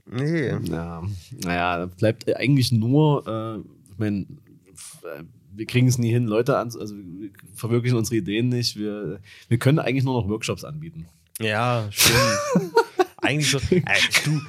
[0.07, 0.49] Nee.
[0.49, 1.03] ja,
[1.45, 3.59] naja, bleibt eigentlich nur, äh,
[3.93, 5.23] ich meine, äh,
[5.55, 8.77] wir kriegen es nie hin, Leute an, also wir verwirklichen unsere Ideen nicht.
[8.79, 11.07] Wir, wir können eigentlich nur noch Workshops anbieten.
[11.41, 12.73] Ja, stimmt.
[13.23, 13.81] Eigentlich so, äh,
[14.25, 14.41] du,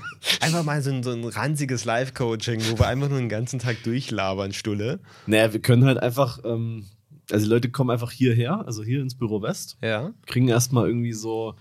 [0.41, 3.82] einfach mal so ein, so ein ranziges Live-Coaching, wo wir einfach nur den ganzen Tag
[3.84, 4.99] durchlabern, Stulle.
[5.28, 6.86] Naja, wir können halt einfach, ähm,
[7.32, 10.11] also die Leute kommen einfach hierher, also hier ins Büro West, Ja.
[10.26, 11.55] kriegen erstmal irgendwie so,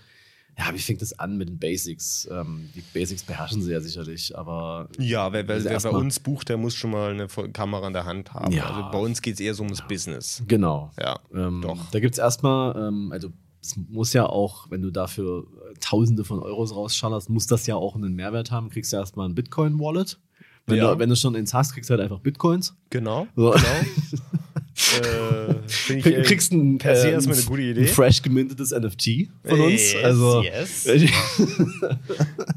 [0.57, 2.27] ja, wie fängt das an mit den Basics?
[2.31, 6.19] Ähm, die Basics beherrschen sie ja sicherlich, aber Ja, wer, wer, Also wer bei uns
[6.19, 8.51] bucht, der muss schon mal eine Kamera in der Hand haben.
[8.51, 8.65] Ja.
[8.69, 10.43] Also bei uns geht es eher so ums Business.
[10.47, 10.91] genau.
[10.99, 11.89] Ja, Ähm, doch.
[11.91, 13.29] Da gibt es erstmal, ähm, also
[13.61, 15.47] es muss ja auch, wenn du dafür
[15.79, 18.69] Tausende von Euros rausschallerst, muss das ja auch einen Mehrwert haben.
[18.69, 20.19] Kriegst du erstmal ein Bitcoin-Wallet.
[20.65, 20.93] Wenn, Ja.
[20.93, 22.73] du, wenn du schon ins hast, kriegst du halt einfach Bitcoins.
[22.89, 23.27] Genau.
[23.35, 23.51] So.
[23.51, 23.63] genau.
[25.03, 27.85] äh, ich, Du äh, kriegst ein, per se äh, erstmal eine ein- gute Idee.
[27.87, 29.93] fresh gemintetes NFT von uns.
[29.93, 30.87] Yes, also, yes.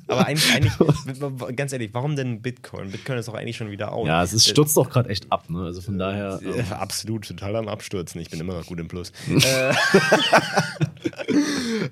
[0.07, 2.91] Aber eigentlich, eigentlich, ganz ehrlich, warum denn Bitcoin?
[2.93, 4.07] Bitcoin ist doch eigentlich schon wieder out.
[4.07, 5.51] ja, es ist, stürzt doch gerade echt ab.
[5.51, 5.61] Ne?
[5.65, 6.41] Also von daher.
[6.43, 8.21] Äh, Ähm, absolut, total am Abstürzen.
[8.21, 9.13] Ich bin immer noch gut im Plus.
[9.29, 9.71] äh,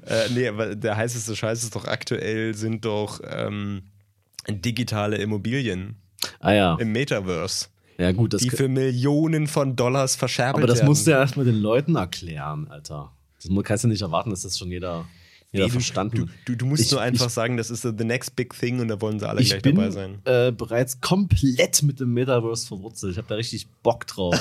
[0.07, 3.83] äh, nee, aber der heißeste Scheiß ist doch aktuell sind doch ähm,
[4.49, 5.97] digitale Immobilien
[6.41, 6.77] ah ja.
[6.81, 7.67] im Metaverse,
[7.99, 10.89] Ja, gut, das, die für Millionen von Dollars verscherbelt aber das werden.
[10.89, 13.13] musst du ja erstmal den Leuten erklären, Alter.
[13.43, 15.05] Das kannst du nicht erwarten, dass das schon jeder
[15.53, 16.17] Ja, du, verstanden.
[16.17, 18.81] Du, du, du musst Ich- nur einfach ich- sagen, das ist the next big thing
[18.81, 20.19] und da wollen sie alle Ich gleich bin dabei sein.
[20.25, 23.13] äh, bereits komplett mit dem Metaverse verwurzelt.
[23.13, 24.35] Ich habe da richtig Bock drauf.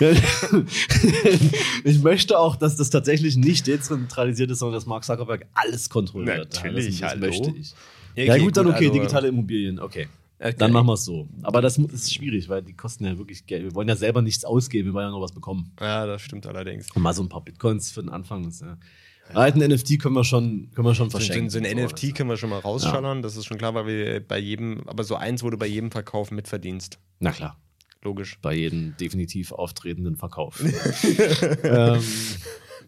[1.84, 6.54] ich möchte auch, dass das tatsächlich nicht dezentralisiert ist, sondern dass Mark Zuckerberg alles kontrolliert.
[6.54, 7.26] Natürlich, ja, das, hallo.
[7.26, 7.74] das möchte ich.
[8.16, 10.08] Ja, Ja, okay, gut, dann okay, also- digitale Immobilien, okay.
[10.42, 10.54] Okay.
[10.56, 11.28] Dann machen wir es so.
[11.42, 13.62] Aber das ist schwierig, weil die kosten ja wirklich Geld.
[13.62, 15.72] Wir wollen ja selber nichts ausgeben, wir wollen ja noch was bekommen.
[15.78, 16.90] Ja, das stimmt allerdings.
[16.92, 18.44] Und mal so ein paar Bitcoins für den Anfang.
[18.44, 18.78] Das, ja.
[19.34, 21.50] Halt ein NFT können wir schon, können wir schon So, so, verschenken.
[21.50, 24.26] so ein So, NFT können wir schon mal rausschallern, das ist schon klar, weil wir
[24.26, 26.98] bei jedem, aber so eins, wo du bei jedem Verkauf mitverdienst.
[27.18, 27.60] Na klar.
[28.02, 28.38] Logisch.
[28.40, 30.58] bei jedem definitiv auftretenden Verkauf.
[31.62, 32.02] ähm,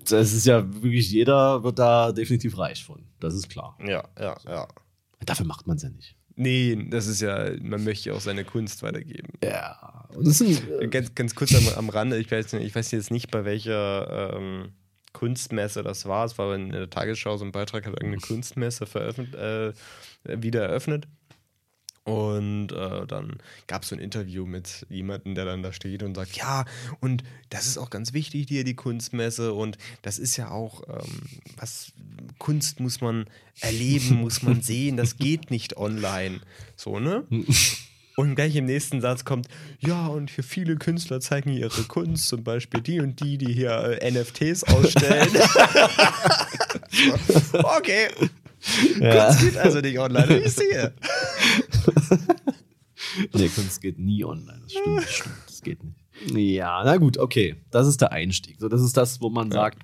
[0.09, 3.05] das ist ja wirklich, jeder wird da definitiv reich von.
[3.21, 3.77] Das ist klar.
[3.87, 4.69] Ja, ja, ja.
[5.27, 6.17] Dafür macht man es ja nicht.
[6.37, 9.33] Nee, das ist ja, man möchte ja auch seine Kunst weitergeben.
[9.43, 10.09] Ja.
[10.19, 13.45] Sind, äh, Ganz, ganz kurz am, am Rande, ich weiß, ich weiß jetzt nicht, bei
[13.45, 14.73] welcher ähm,
[15.13, 16.25] Kunstmesse das war.
[16.25, 19.73] Es war in der Tagesschau so ein Beitrag, hat irgendeine Kunstmesse äh,
[20.43, 21.07] wieder eröffnet.
[22.05, 23.39] Und äh, dann
[23.69, 26.65] gab es so ein Interview mit jemandem, der dann da steht und sagt, ja,
[27.01, 29.53] und das ist auch ganz wichtig hier, die Kunstmesse.
[29.53, 31.23] Und das ist ja auch, ähm,
[31.57, 31.93] was
[32.39, 33.27] Kunst muss man
[33.61, 36.41] erleben, muss man sehen, das geht nicht online.
[36.75, 37.25] So, ne?
[38.17, 39.49] Und gleich im nächsten Satz kommt,
[39.81, 43.99] ja, und hier viele Künstler zeigen ihre Kunst, zum Beispiel die und die, die hier
[44.03, 45.31] äh, NFTs ausstellen.
[47.53, 48.09] okay.
[49.01, 49.27] Ja.
[49.27, 50.95] Kunst geht also nicht online, wie ich sehe.
[53.35, 54.61] nee, Kunst geht nie online.
[54.63, 55.35] Das stimmt, das stimmt.
[55.47, 55.99] Das geht nicht.
[56.35, 57.57] Ja, na gut, okay.
[57.71, 58.57] Das ist der Einstieg.
[58.61, 59.83] So, das ist das, wo man sagt,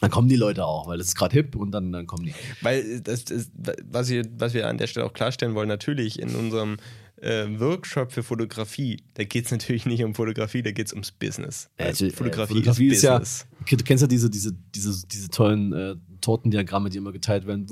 [0.00, 2.34] dann kommen die Leute auch, weil das ist gerade hip und dann, dann kommen die.
[2.60, 3.50] Weil das, das,
[3.84, 6.76] was, wir, was wir an der Stelle auch klarstellen wollen, natürlich in unserem
[7.16, 11.12] äh, Workshop für Fotografie, da geht es natürlich nicht um Fotografie, da geht es ums
[11.12, 11.70] Business.
[11.78, 13.18] Weil Also, äh, Fotografie, Fotografie ist, ja.
[13.18, 13.46] Business.
[13.70, 17.66] Du kennst ja diese, diese, diese, diese tollen äh, Tortendiagramme, die immer geteilt werden.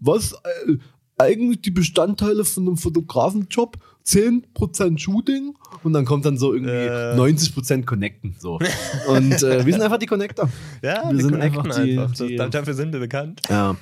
[0.00, 0.76] Was äh,
[1.18, 3.78] eigentlich die Bestandteile von einem Fotografenjob?
[4.06, 7.16] 10% Shooting und dann kommt dann so irgendwie Äh.
[7.16, 8.36] 90% Connecten.
[8.38, 8.60] So.
[9.08, 10.48] Und äh, wir sind einfach die Connector.
[10.82, 12.14] Ja, wir wir sind connecten einfach die- einfach.
[12.14, 13.42] die- das, dafür sind wir bekannt.
[13.48, 13.76] Ja.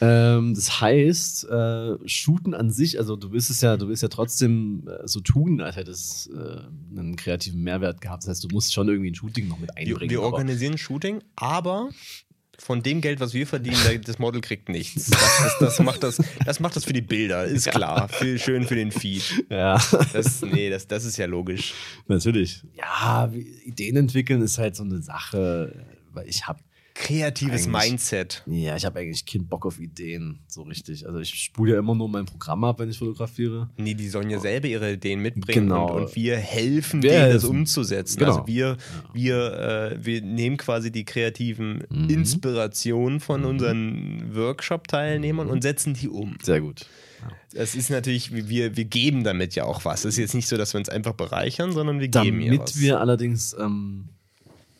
[0.00, 4.08] Ähm, das heißt, äh, Shooten an sich, also du willst es ja, du willst ja
[4.08, 8.22] trotzdem äh, so tun, als hätte es äh, einen kreativen Mehrwert gehabt.
[8.24, 10.10] Das heißt, du musst schon irgendwie ein Shooting noch mit Wir, einbringen.
[10.10, 11.88] wir aber- organisieren ein Shooting, aber
[12.58, 15.10] von dem Geld, was wir verdienen, das Model kriegt nichts.
[15.10, 18.08] Das, das, das, macht, das, das macht das für die Bilder, ist klar.
[18.08, 19.44] Für, schön für den Feed.
[19.50, 19.80] ja,
[20.12, 21.74] Das, nee, das, das ist ja logisch.
[22.06, 22.62] natürlich.
[22.76, 23.30] Ja,
[23.64, 26.60] Ideen entwickeln ist halt so eine Sache, weil ich habe
[26.96, 28.42] Kreatives Eigentlich- Mindset.
[28.46, 31.06] ja, ich habe eigentlich keinen Bock auf Ideen, so richtig.
[31.06, 33.68] Also ich spule ja immer nur mein Programm ab, wenn ich fotografiere.
[33.76, 35.92] Nee, die sollen ja selber ihre Ideen mitbringen Genau.
[35.96, 37.50] und, und wir helfen Wir denen, das helfen.
[37.58, 38.18] umzusetzen.
[38.20, 38.34] Genau.
[38.36, 38.76] Also wir,
[39.12, 42.08] wir, äh, wir nehmen quasi die kreativen Mhm.
[42.10, 46.36] Inspirationen von unseren Workshop-Teilnehmern und setzen die um.
[46.42, 46.86] Sehr gut.
[47.52, 50.00] Das ist natürlich, wir, wir geben damit ja auch was.
[50.04, 52.72] Es ist jetzt nicht so, dass wir uns einfach bereichern, sondern wir geben ja was.
[52.72, 54.10] Damit wir allerdings, ähm,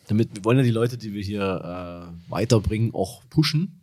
[0.07, 3.81] damit wir wollen ja die Leute, die wir hier äh, weiterbringen, auch pushen.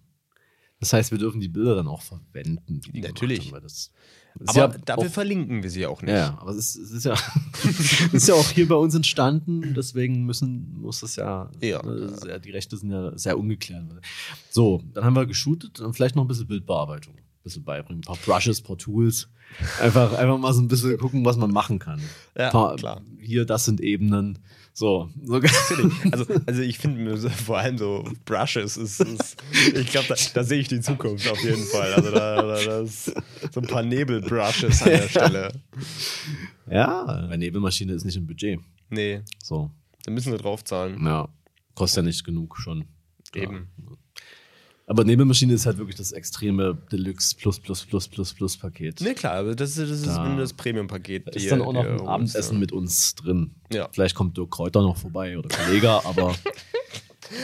[0.81, 2.81] Das heißt, wir dürfen die Bilder dann auch verwenden.
[2.81, 3.53] Die die Natürlich.
[3.53, 3.93] Haben, das,
[4.35, 6.11] das aber ja dafür auch, verlinken wir sie auch nicht.
[6.11, 7.14] ja, aber es ist, es ist ja,
[7.62, 9.75] es ist ja auch hier bei uns entstanden.
[9.75, 11.81] Deswegen müssen muss das ja, Ja.
[11.83, 13.85] das ist ja, die Rechte sind ja sehr ungeklärt.
[14.51, 18.05] So, dann haben wir geshootet und vielleicht noch ein bisschen Bildbearbeitung, ein bisschen beibringen, ein
[18.05, 19.29] paar Brushes, ein paar Tools.
[19.81, 22.01] Einfach, einfach mal so ein bisschen gucken, was man machen kann.
[22.37, 23.03] Ja, paar, klar.
[23.20, 24.41] Hier, das sind Ebenen.
[24.75, 25.41] So, so.
[26.12, 29.37] Also, also ich finde vor allem so Brushes ist, ist
[29.75, 31.93] ich glaube, da, da sehe ich die Zukunft auf jeden Fall.
[31.93, 33.12] Also da, da das
[33.53, 35.53] so ein paar Nebelbrushes an der Stelle.
[36.70, 38.61] Ja, eine Nebelmaschine ist nicht im Budget.
[38.89, 39.70] Nee, So,
[40.05, 41.05] da müssen wir draufzahlen.
[41.05, 41.29] ja,
[41.75, 42.87] kostet ja nicht genug schon.
[43.35, 43.68] Eben.
[44.93, 49.01] Aber Nebelmaschine ist halt wirklich das extreme Deluxe Plus Plus Plus Plus Plus Paket.
[49.01, 51.28] Nee, klar, aber das, ist- das ist Da- das Premium-Paket.
[51.28, 52.61] Da ist dann auch noch ein Abendessen ja.
[52.61, 53.53] mit uns drin.
[53.72, 53.88] Ja.
[53.90, 56.34] Vielleicht kommt Dirk Kräuter noch vorbei oder Kollege, aber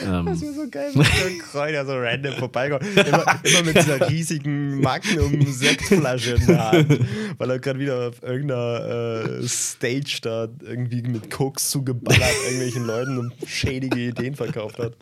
[0.04, 2.82] ähm, Das wäre so geil, wenn der Kräuter so random vorbeikommt.
[2.94, 7.00] Immer, immer mit einer riesigen Magnum-Sektflasche in der Hand,
[7.38, 13.16] weil er gerade wieder auf irgendeiner äh, Stage da irgendwie mit Koks zugeballert irgendwelchen Leuten
[13.16, 14.92] und schädige Ideen verkauft hat.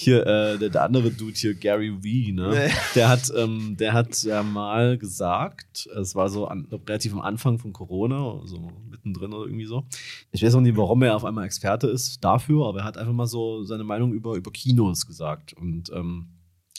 [0.00, 2.70] Hier äh, der, der andere Dude hier, Gary Vee, ne?
[2.94, 7.58] Der hat, ähm, der hat ja mal gesagt, es war so an, relativ am Anfang
[7.58, 9.84] von Corona, so mittendrin oder irgendwie so.
[10.30, 13.12] Ich weiß auch nicht, warum er auf einmal Experte ist dafür, aber er hat einfach
[13.12, 16.28] mal so seine Meinung über, über Kinos gesagt und ähm,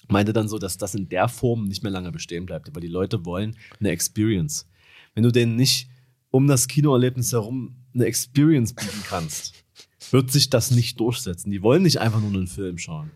[0.08, 2.88] meinte dann so, dass das in der Form nicht mehr lange bestehen bleibt, weil die
[2.88, 4.66] Leute wollen eine Experience.
[5.14, 5.90] Wenn du denen nicht
[6.32, 9.66] um das Kinoerlebnis herum eine Experience bieten kannst,
[10.14, 11.52] wird sich das nicht durchsetzen.
[11.52, 13.12] Die wollen nicht einfach nur einen Film schauen.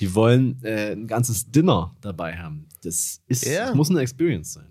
[0.00, 2.66] Die wollen äh, ein ganzes Dinner dabei haben.
[2.82, 3.66] Das, ist, Ja.
[3.66, 4.66] das muss eine Experience sein.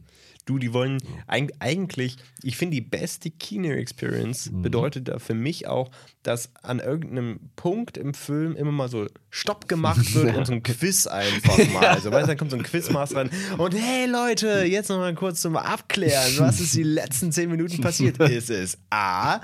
[0.45, 4.61] Du, die wollen eig eigentlich, ich finde, die beste Kino-Experience Mhm.
[4.61, 5.89] bedeutet da für mich auch,
[6.21, 10.61] dass an irgendeinem Punkt im Film immer mal so Stopp gemacht wird und so ein
[10.61, 11.85] Quiz einfach mal.
[11.87, 15.13] Also, weißt du, dann kommt so ein Quizmaster rein und hey Leute, jetzt noch mal
[15.15, 18.17] kurz zum Abklären, was ist die letzten zehn Minuten passiert?
[18.19, 19.39] Ist es A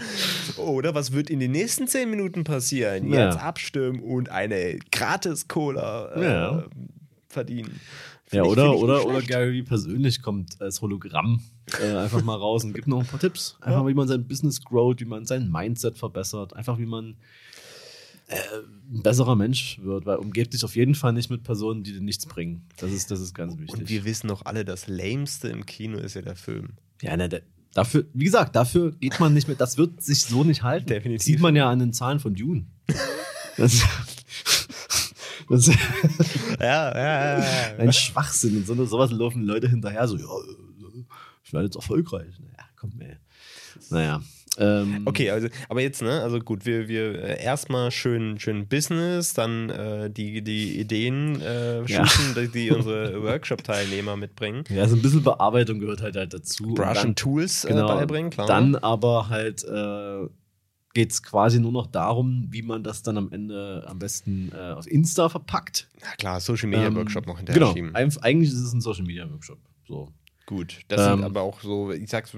[0.58, 3.10] oder was wird in den nächsten zehn Minuten passieren?
[3.12, 3.26] Ja.
[3.28, 6.66] Jetzt abstimmen und eine Gratis-Cola äh, Ja.
[7.28, 7.80] verdienen.
[8.32, 9.22] Ja, ich- oder, oder, oder.
[9.22, 11.42] Gary persönlich kommt als Hologramm
[11.82, 13.58] äh, einfach mal raus und gibt noch ein paar Tipps.
[13.62, 17.16] Einfach, wie man sein Business growt, wie man sein Mindset verbessert, einfach wie man
[18.28, 18.36] äh,
[18.94, 22.02] ein besserer Mensch wird, weil umgebt dich auf jeden Fall nicht mit Personen, die dir
[22.02, 22.68] nichts bringen.
[22.78, 23.80] Das ist, das ist ganz wichtig.
[23.80, 26.74] Und wir wissen doch alle, das Lämste im Kino ist ja der Film.
[27.02, 27.42] ja, ne, der,
[27.74, 30.86] dafür, wie gesagt, dafür geht man nicht mehr, das wird sich so nicht halten.
[30.90, 31.24] Definitiv.
[31.24, 32.66] Sieht man ja an den Zahlen von Dune.
[33.58, 33.82] Das,
[35.50, 35.78] das ist
[36.60, 37.46] Ja, ja, ja.
[37.78, 38.58] ein Schwachsinn.
[38.58, 41.04] Und so, sowas laufen Leute hinterher, so, ja, äh,
[41.44, 42.28] ich werde jetzt erfolgreich.
[42.40, 43.16] Naja, komm, ey.
[43.90, 44.22] Naja.
[44.58, 49.34] Ähm, Okay, also, aber jetzt, ne, also gut, wir, wir äh, erstmal schön, schön Business,
[49.34, 52.06] dann äh, die, die Ideen äh, Ja.
[52.06, 54.66] shooten, die, die unsere Workshop-Teilnehmer mitbringen.
[54.70, 56.66] Ja, so ein bisschen Bearbeitung gehört halt, halt dazu.
[56.66, 58.48] Und Brush dann- and Tools äh, genau, beibringen, klar.
[58.48, 60.28] Dann aber halt äh,
[60.94, 64.72] geht es quasi nur noch darum, wie man das dann am Ende am besten äh,
[64.74, 65.88] auf Insta verpackt.
[66.02, 67.96] Na klar, Social Media Ähm, Workshop noch hinterher Genau, schieben.
[67.96, 69.60] Eigentlich ist es ein Social Media Workshop.
[69.88, 70.12] So.
[70.48, 72.36] Gut, das Ähm, sind aber auch so, ich sag's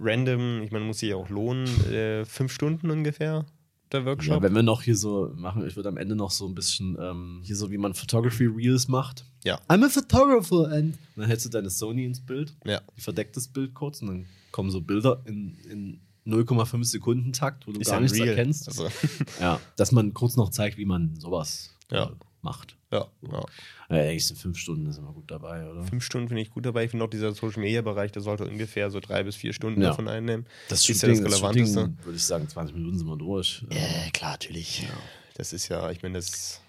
[0.00, 3.44] random, ich meine, muss sich ja auch lohnen, äh, fünf Stunden ungefähr,
[3.92, 4.42] der Ja, Workshop.
[4.42, 7.40] wenn wir noch hier so machen, ich würde am Ende noch so ein bisschen ähm,
[7.44, 9.26] hier so, wie man Photography Reels macht.
[9.44, 9.60] Ja.
[9.68, 12.80] I'm a photographer and dann hältst du deine Sony ins Bild, ja.
[12.96, 17.72] verdeckt das Bild kurz und dann kommen so Bilder in, in 0,5 Sekunden Takt, wo
[17.72, 18.28] du Ist gar ja nichts real.
[18.28, 18.68] erkennst.
[18.68, 18.88] Also,
[19.40, 22.04] Ja, dass man kurz noch zeigt, wie man sowas Ja.
[22.04, 22.10] äh,
[22.42, 22.76] macht.
[22.90, 23.44] ja, ja.
[23.90, 25.84] Ja, eigentlich sind fünf Stunden ist immer gut dabei, oder?
[25.84, 26.84] Fünf Stunden finde ich gut dabei.
[26.84, 29.82] Ich finde auch dieser Social Media Bereich, der sollte ungefähr so drei bis vier Stunden
[29.82, 29.88] Ja.
[29.88, 30.46] davon einnehmen.
[30.70, 31.80] Das ist ja das Shooting, Relevanteste.
[31.80, 33.64] Shooting, würde ich sagen, 20 Minuten sind wir durch.
[33.70, 34.86] Ja, klar, natürlich.
[35.34, 36.61] Das ist ja, ich meine, das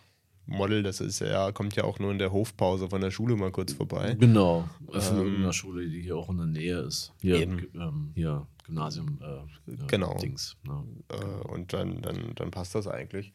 [0.45, 3.51] Model, das ist ja, kommt ja auch nur in der Hofpause von der Schule mal
[3.51, 4.15] kurz vorbei.
[4.19, 7.13] Genau, von Ähm, irgendeiner Schule, die hier auch in der Nähe ist.
[7.21, 7.67] Hier, Eben.
[7.75, 9.19] Ähm, hier Gymnasium.
[9.21, 10.17] Äh, äh, Genau.
[10.19, 10.57] Dings.
[10.67, 10.83] Ja.
[11.09, 13.31] Äh, und dann, dann, dann passt das eigentlich.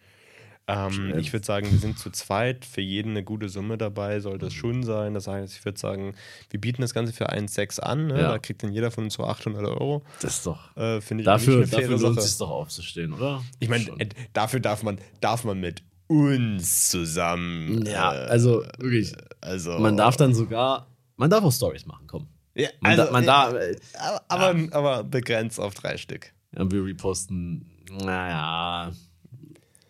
[0.71, 4.35] Ähm, ich würde sagen, wir sind zu zweit, für jeden eine gute Summe dabei, soll
[4.35, 4.39] Mhm.
[4.41, 5.15] das schon sein.
[5.15, 6.15] Das heißt, ich würde sagen,
[6.51, 8.09] wir bieten das Ganze für 1,6 an.
[8.09, 8.21] Ne?
[8.21, 8.29] Ja.
[8.33, 10.03] Da kriegt dann jeder von uns so 800 Euro.
[10.21, 10.77] Das ist doch.
[10.77, 13.43] Äh, Finde ich Dafür, eine dafür lohnt es doch aufzustehen, oder?
[13.61, 17.85] Ich meine, äh, dafür darf man, darf man mit uns zusammen.
[17.87, 19.13] ja, äh, also wirklich.
[19.41, 20.87] also Man darf dann sogar,
[21.17, 22.27] man darf auch Stories machen, komm.
[22.55, 26.33] Ja, Man, also, da, man darf, äh, aber, aber, aber begrenzt auf drei Stück.
[26.57, 27.67] ja, wir reposten,
[28.03, 28.91] naja,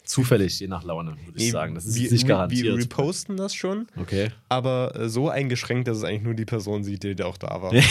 [0.05, 1.75] zufällig, je nach Laune, würde ich Nee, sagen.
[1.75, 2.65] Das ist wir, nicht wir- garantiert.
[2.65, 4.31] Wir reposten das schon, okay.
[4.49, 7.73] aber äh, so eingeschränkt, dass es eigentlich nur die Person sieht, die auch da war.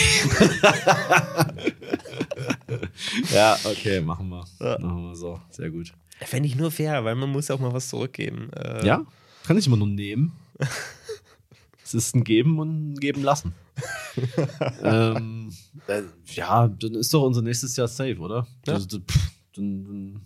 [3.34, 4.46] Ja, okay, machen wir.
[4.60, 4.78] Ja.
[4.80, 5.40] Machen wir so.
[5.50, 5.94] Sehr gut.
[6.26, 8.52] Fände ich nur fair, weil man muss ja auch mal was zurückgeben.
[8.54, 9.06] Äh, Ja,
[9.46, 10.34] kann ich immer nur nehmen.
[11.84, 13.54] es ist ein Geben und ein Geben lassen.
[14.82, 15.54] ähm,
[15.88, 16.02] äh,
[16.34, 18.48] ja, dann ist doch unser nächstes Jahr safe, oder?
[18.66, 18.74] Ja.
[18.74, 20.22] Das, das, pff, dann, dann,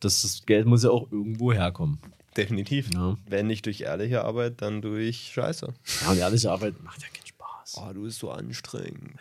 [0.00, 1.98] das, das Geld muss ja auch irgendwo herkommen.
[2.36, 2.90] Definitiv.
[2.94, 3.16] Ja.
[3.28, 5.72] Wenn nicht durch ehrliche Arbeit, dann durch Scheiße.
[6.04, 7.76] Ja, und ehrliche Arbeit macht ja keinen Spaß.
[7.78, 9.18] Oh, du bist so anstrengend.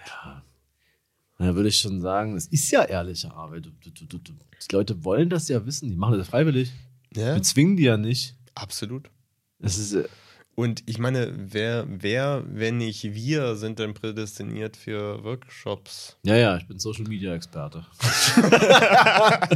[1.38, 3.68] Da würde ich schon sagen, es ist ja ehrliche Arbeit.
[3.86, 6.72] Die Leute wollen das ja wissen, die machen das freiwillig.
[7.16, 8.36] Ja, Wir zwingen die ja nicht.
[8.56, 9.10] absolut.
[9.60, 10.06] Es ist, äh,
[10.56, 16.18] Und ich meine, wer, wer, wenn nicht wir, sind denn prädestiniert für Workshops?
[16.24, 17.86] Ja, ja, ich bin Social Media Experte.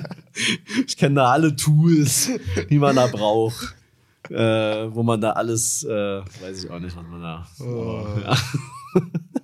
[0.85, 2.29] ich kenne da alle Tools,
[2.69, 3.75] die man da braucht.
[4.29, 7.47] Äh, wo man da alles, äh, weiß ich auch nicht, was man da.
[7.59, 8.37] aber, ja.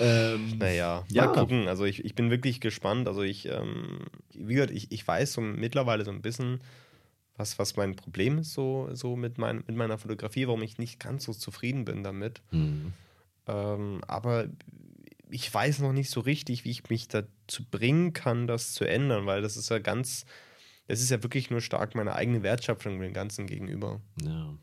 [0.00, 1.26] ähm, Naja, Ja.
[1.26, 1.68] mal gucken.
[1.68, 3.06] Also ich, ich bin wirklich gespannt.
[3.06, 6.60] Also ich, ähm, wie gesagt, ich, ich weiß so mittlerweile so ein bisschen,
[7.36, 10.98] was, was mein Problem ist so, so mit, mein, mit meiner Fotografie, warum ich nicht
[11.00, 12.42] ganz so zufrieden bin damit.
[12.50, 12.92] hm.
[13.46, 14.48] Ähm, aber
[15.30, 19.26] ich weiß noch nicht so richtig, wie ich mich dazu bringen kann, das zu ändern,
[19.26, 20.24] weil das ist ja ganz,
[20.88, 24.00] das ist ja wirklich nur stark meine eigene Wertschöpfung dem Ganzen gegenüber.
[24.22, 24.54] ja.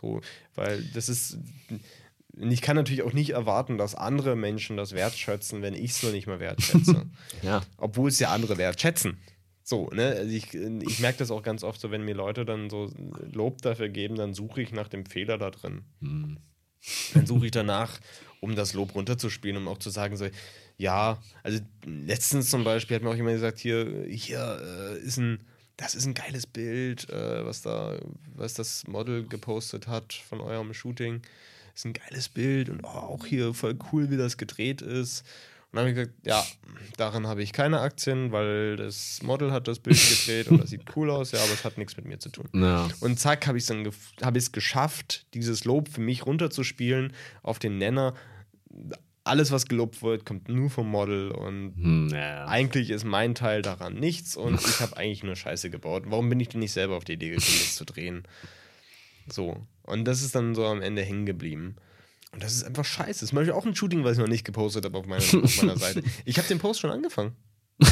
[0.00, 0.20] So,
[0.54, 1.38] weil das ist.
[2.36, 6.02] Und Ich kann natürlich auch nicht erwarten, dass andere Menschen das wertschätzen, wenn ich es
[6.02, 7.06] noch nicht mal wertschätze.
[7.42, 7.62] Ja.
[7.76, 9.18] Obwohl es ja andere wertschätzen.
[9.62, 10.08] So, ne?
[10.16, 12.90] Also ich, ich merke das auch ganz oft so, wenn mir Leute dann so
[13.32, 15.82] Lob dafür geben, dann suche ich nach dem Fehler da drin.
[16.00, 16.38] Hm.
[17.14, 18.00] Dann suche ich danach,
[18.40, 20.26] um das Lob runterzuspielen, um auch zu sagen, so,
[20.76, 25.40] ja, also letztens zum Beispiel hat mir auch jemand gesagt, hier, hier äh, ist ein,
[25.76, 27.98] das ist ein geiles Bild, äh, was da,
[28.34, 31.22] was das Model gepostet hat von eurem Shooting.
[31.80, 35.22] Ist ein geiles Bild und oh, auch hier voll cool, wie das gedreht ist.
[35.72, 36.44] Und dann habe ich gesagt, ja,
[36.98, 40.82] daran habe ich keine Aktien, weil das Model hat das Bild gedreht und das sieht
[40.94, 42.50] cool aus, ja, aber es hat nichts mit mir zu tun.
[42.52, 42.86] Ja.
[43.00, 43.90] Und zack, habe ich es dann
[44.36, 48.12] es geschafft, dieses Lob für mich runterzuspielen auf den Nenner.
[49.24, 52.44] Alles, was gelobt wird, kommt nur vom Model und Hm, ja.
[52.44, 56.02] eigentlich ist mein Teil daran nichts und ich habe eigentlich nur Scheiße gebaut.
[56.08, 58.24] Warum bin ich denn nicht selber auf die Idee gekommen, das zu drehen?
[59.32, 59.66] So.
[59.90, 61.76] Und das ist dann so am Ende hängen geblieben.
[62.32, 63.08] Und das ist einfach scheiße.
[63.08, 65.22] Das ist zum Beispiel auch ein Shooting, was ich noch nicht gepostet habe auf meiner,
[65.22, 66.02] auf meiner Seite.
[66.24, 67.32] Ich habe den Post schon angefangen.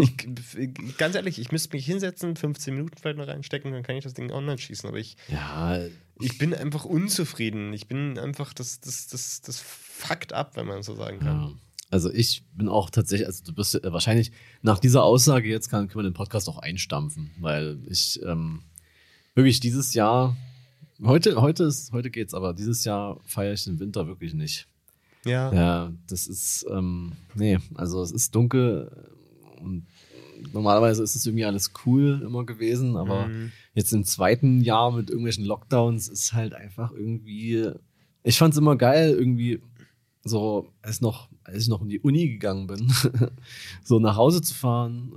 [0.00, 4.04] Ich, ganz ehrlich, ich müsste mich hinsetzen, 15 Minuten vielleicht noch reinstecken, dann kann ich
[4.04, 4.88] das Ding online schießen.
[4.88, 5.80] Aber ich, ja,
[6.20, 7.72] ich bin einfach unzufrieden.
[7.72, 11.40] Ich bin einfach, das, das, das, das fuckt ab, wenn man so sagen kann.
[11.40, 11.52] Ja.
[11.90, 14.30] Also ich bin auch tatsächlich, also du bist äh, wahrscheinlich
[14.62, 18.62] nach dieser Aussage jetzt kann, können wir den Podcast auch einstampfen, weil ich ähm,
[19.34, 20.36] wirklich dieses Jahr,
[21.02, 24.66] heute, heute ist, heute geht's, aber dieses Jahr feiere ich den Winter wirklich nicht.
[25.24, 25.52] Ja.
[25.52, 28.90] Ja, das ist, ähm, nee, also es ist dunkel
[29.60, 29.86] und
[30.52, 33.52] normalerweise ist es irgendwie alles cool immer gewesen, aber Mhm.
[33.74, 37.70] jetzt im zweiten Jahr mit irgendwelchen Lockdowns ist halt einfach irgendwie,
[38.22, 39.60] ich fand es immer geil, irgendwie
[40.24, 42.88] so, als, noch, als ich noch in die Uni gegangen bin,
[43.84, 45.12] so nach Hause zu fahren,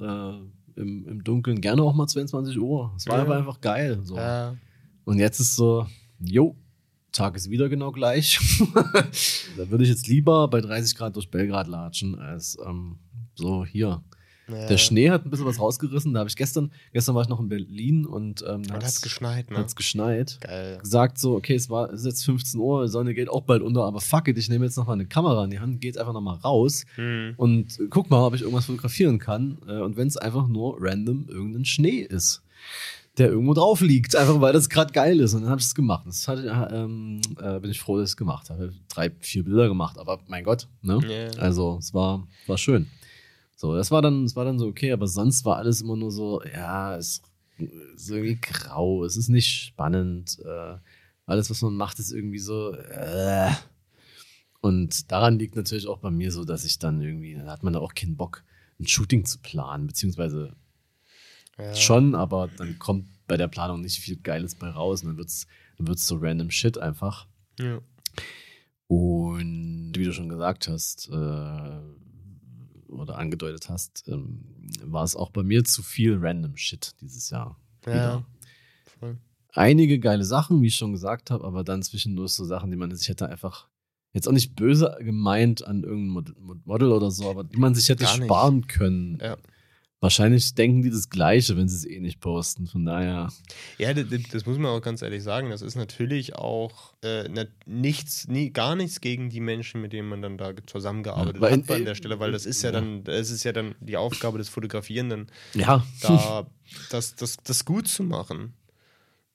[0.76, 2.92] äh, im, im Dunkeln, gerne auch mal 22 Uhr.
[2.98, 3.22] Es war Ja.
[3.24, 4.00] aber einfach geil.
[4.04, 4.16] So.
[4.16, 4.56] Ja.
[5.06, 5.88] Und jetzt ist so,
[6.20, 6.56] jo,
[7.12, 8.40] Tag ist wieder genau gleich.
[9.58, 13.00] da würde ich jetzt lieber bei 30 Grad durch Belgrad latschen, als ähm,
[13.36, 14.02] so hier.
[14.48, 14.68] Ja.
[14.68, 16.14] Der Schnee hat ein bisschen was rausgerissen.
[16.14, 19.50] Da habe ich gestern, gestern war ich noch in Berlin und ähm, Und hat's geschneit,
[19.50, 19.58] ne?
[19.58, 20.40] hat's geschneit.
[20.42, 20.78] Geil.
[20.82, 23.62] Gesagt so, okay, es war es ist jetzt 15 Uhr, die Sonne geht auch bald
[23.62, 25.90] unter, aber fuck it, ich nehme jetzt noch mal eine Kamera in die Hand, gehe
[25.90, 27.34] jetzt einfach noch mal raus Hm.
[27.38, 29.58] und guck mal, ob ich irgendwas fotografieren kann.
[29.68, 32.42] Äh, und wenn es einfach nur random irgendein Schnee ist,
[33.18, 35.34] der irgendwo drauf liegt, einfach weil das gerade geil ist.
[35.34, 36.06] Und dann habe ich es gemacht.
[36.06, 38.74] Das hatte, ähm, äh, bin ich froh, dass ich es gemacht habe.
[38.90, 41.00] Drei, vier Bilder gemacht, aber mein Gott, ne?
[41.08, 41.40] Ja.
[41.40, 42.88] Also es war, war schön.
[43.56, 46.12] So, das war dann, das war dann so okay, aber sonst war alles immer nur
[46.12, 47.22] so, ja, es
[47.96, 50.40] ist irgendwie grau, es ist nicht spannend.
[50.44, 50.78] Äh,
[51.26, 52.74] alles, was man macht, ist irgendwie so.
[52.74, 53.52] Äh.
[54.62, 57.74] Und daran liegt natürlich auch bei mir so, dass ich dann irgendwie, da hat man
[57.74, 58.44] da auch keinen Bock,
[58.80, 60.54] ein Shooting zu planen, beziehungsweise
[61.62, 61.76] Ja.
[61.76, 65.48] schon, aber dann kommt bei der Planung nicht viel Geiles bei raus und dann wird's,
[65.78, 67.28] dann wird's so random Shit einfach.
[67.60, 67.80] Ja.
[68.88, 71.80] Und wie du schon gesagt hast, äh,
[72.90, 74.44] oder angedeutet hast, ähm,
[74.84, 77.58] war es auch bei mir zu viel random Shit dieses Jahr.
[77.86, 77.92] Ja.
[77.94, 78.26] wieder.
[79.00, 79.18] Voll.
[79.54, 82.94] Einige geile Sachen, wie ich schon gesagt habe, aber dann zwischendurch so Sachen, die man
[82.96, 83.68] sich hätte einfach
[84.14, 87.74] jetzt auch nicht böse gemeint an irgendein Mod- Mod- Model oder so, aber die man
[87.76, 89.18] sich hätte sparen können.
[89.22, 89.38] Ja.
[90.04, 92.66] Wahrscheinlich denken die das Gleiche, wenn sie es eh nicht posten.
[92.66, 93.32] Von daher,
[93.78, 95.52] Ja, das, das muss man auch ganz ehrlich sagen.
[95.52, 97.30] Das ist natürlich auch äh,
[97.68, 101.54] nichts, nie, gar nichts gegen die Menschen, mit denen man dann da zusammengearbeitet Ja, weil
[101.54, 102.82] in- hat an der Stelle, weil das ist ja, Ja.
[102.82, 106.48] dann, es ist ja dann die Aufgabe des Fotografierenden, ja, da
[106.90, 108.54] das, das, das gut zu machen.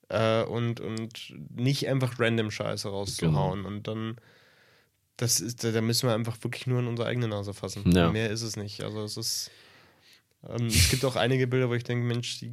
[0.08, 3.58] Äh, und, und nicht einfach random Scheiße rauszuhauen.
[3.62, 3.68] Genau.
[3.68, 4.16] Und dann,
[5.16, 7.88] das ist, da da müssen wir einfach wirklich nur in unsere eigene Nase fassen.
[7.92, 8.10] Ja.
[8.10, 8.82] Mehr ist es nicht.
[8.82, 9.50] Also es ist.
[10.48, 12.52] Ähm, es gibt auch einige Bilder, wo ich denke, Mensch, die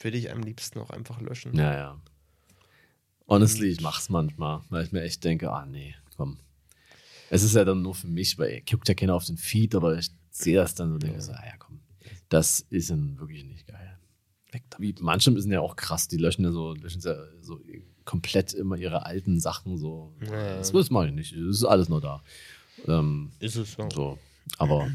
[0.00, 1.54] will ich am liebsten auch einfach löschen.
[1.56, 2.00] ja, ja.
[3.26, 6.38] Honestly, ich mach's manchmal, weil ich mir echt denke, ah nee, komm.
[7.30, 9.98] Es ist ja dann nur für mich, weil guckt ja keiner auf den Feed, aber
[9.98, 11.80] ich sehe das dann so und denke so, ah ja komm,
[12.28, 13.98] das ist dann wirklich nicht geil.
[14.52, 14.78] Weg da.
[14.78, 17.58] Wie, manche sind ja auch krass, die löschen ja so, löschen ja so
[18.04, 20.12] komplett immer ihre alten Sachen so.
[20.20, 20.56] Ja.
[20.58, 21.32] Das, das mache ich nicht.
[21.32, 22.22] Das ist alles nur da.
[22.86, 23.88] Ähm, Ist es so.
[23.90, 24.18] so.
[24.58, 24.90] Aber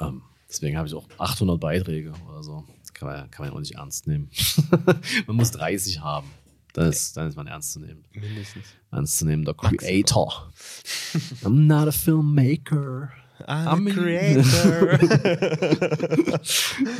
[0.00, 0.22] ähm,
[0.54, 2.64] deswegen habe ich auch 800 Beiträge oder so.
[2.80, 4.30] Das kann man, kann man ja auch nicht ernst nehmen.
[5.26, 6.28] man muss 30 haben.
[6.72, 8.04] Dann ist, dann ist man ernst zu nehmen.
[8.12, 8.64] Mindestens.
[8.90, 10.52] Ernst zu nehmen, der Creator.
[11.42, 13.10] I'm not a filmmaker.
[13.46, 14.98] I'm a creator.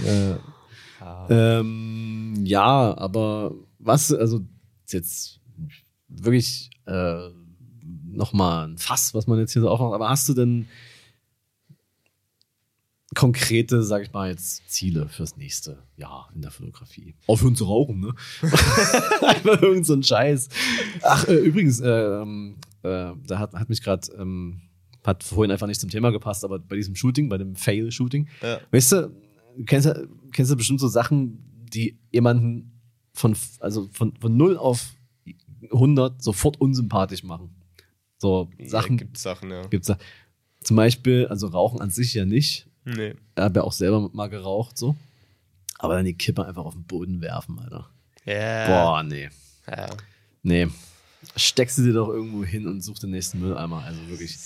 [0.07, 0.37] Äh,
[1.29, 4.41] ähm, ja, aber was, also
[4.89, 5.41] jetzt
[6.09, 7.29] wirklich äh,
[8.07, 10.67] nochmal ein Fass, was man jetzt hier so aufmacht, aber hast du denn
[13.15, 17.15] konkrete, sag ich mal, jetzt Ziele fürs nächste Jahr in der Fotografie?
[17.27, 18.15] Aufhören zu rauchen, ne?
[19.23, 20.49] Einfach irgend so ein Scheiß.
[21.03, 24.63] Ach, äh, übrigens, ähm, äh, da hat, hat mich gerade, ähm,
[25.05, 28.61] hat vorhin einfach nicht zum Thema gepasst, aber bei diesem Shooting, bei dem Fail-Shooting, ja.
[28.71, 29.11] Weißt du,
[29.67, 32.81] kennst du, kennst du bestimmt so Sachen, die jemanden
[33.13, 34.95] von, also von, von 0 auf
[35.73, 37.55] 100 sofort unsympathisch machen?
[38.19, 39.67] So Sachen Ja, gibt Sachen, ja.
[39.67, 39.93] gibt's.
[40.63, 42.71] Zum Beispiel, also Rauchen an sich ja nicht.
[42.85, 43.15] Nee.
[43.37, 44.95] Ich habe ja auch selber mal geraucht, so.
[45.79, 47.89] Aber dann die Kippe einfach auf den Boden werfen, Alter.
[48.25, 48.67] Ja.
[48.67, 49.29] Boah, nee.
[49.69, 49.89] Ja.
[50.43, 50.69] Nee.
[51.37, 53.83] Steckst du dir doch irgendwo hin und such den nächsten Mülleimer.
[53.85, 54.37] Also wirklich.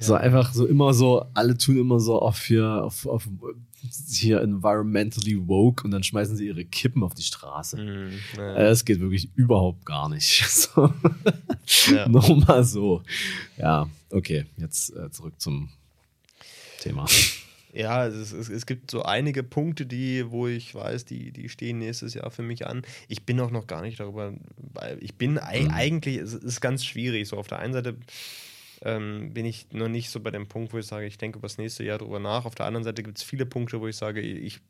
[0.00, 3.28] So einfach so immer so, alle tun immer so auf hier, auf, auf
[4.10, 7.76] hier environmentally woke und dann schmeißen sie ihre Kippen auf die Straße.
[7.76, 8.12] Mhm.
[8.36, 8.54] Ja.
[8.56, 10.44] Äh, Es geht wirklich überhaupt gar nicht.
[10.48, 10.92] So.
[11.94, 12.08] Ja.
[12.08, 13.02] Nochmal so.
[13.56, 15.68] Ja, okay, jetzt äh, zurück zum
[16.80, 17.06] Thema.
[17.74, 21.78] Ja, es, es, es gibt so einige Punkte, die, wo ich weiß, die, die stehen
[21.78, 22.82] nächstes Jahr für mich an.
[23.08, 26.84] Ich bin auch noch gar nicht darüber, weil ich bin ei- eigentlich, es ist ganz
[26.84, 27.28] schwierig.
[27.28, 27.96] So auf der einen Seite
[28.82, 31.48] ähm, bin ich noch nicht so bei dem Punkt, wo ich sage, ich denke über
[31.48, 32.44] das nächste Jahr drüber nach.
[32.44, 34.60] Auf der anderen Seite gibt es viele Punkte, wo ich sage, ich,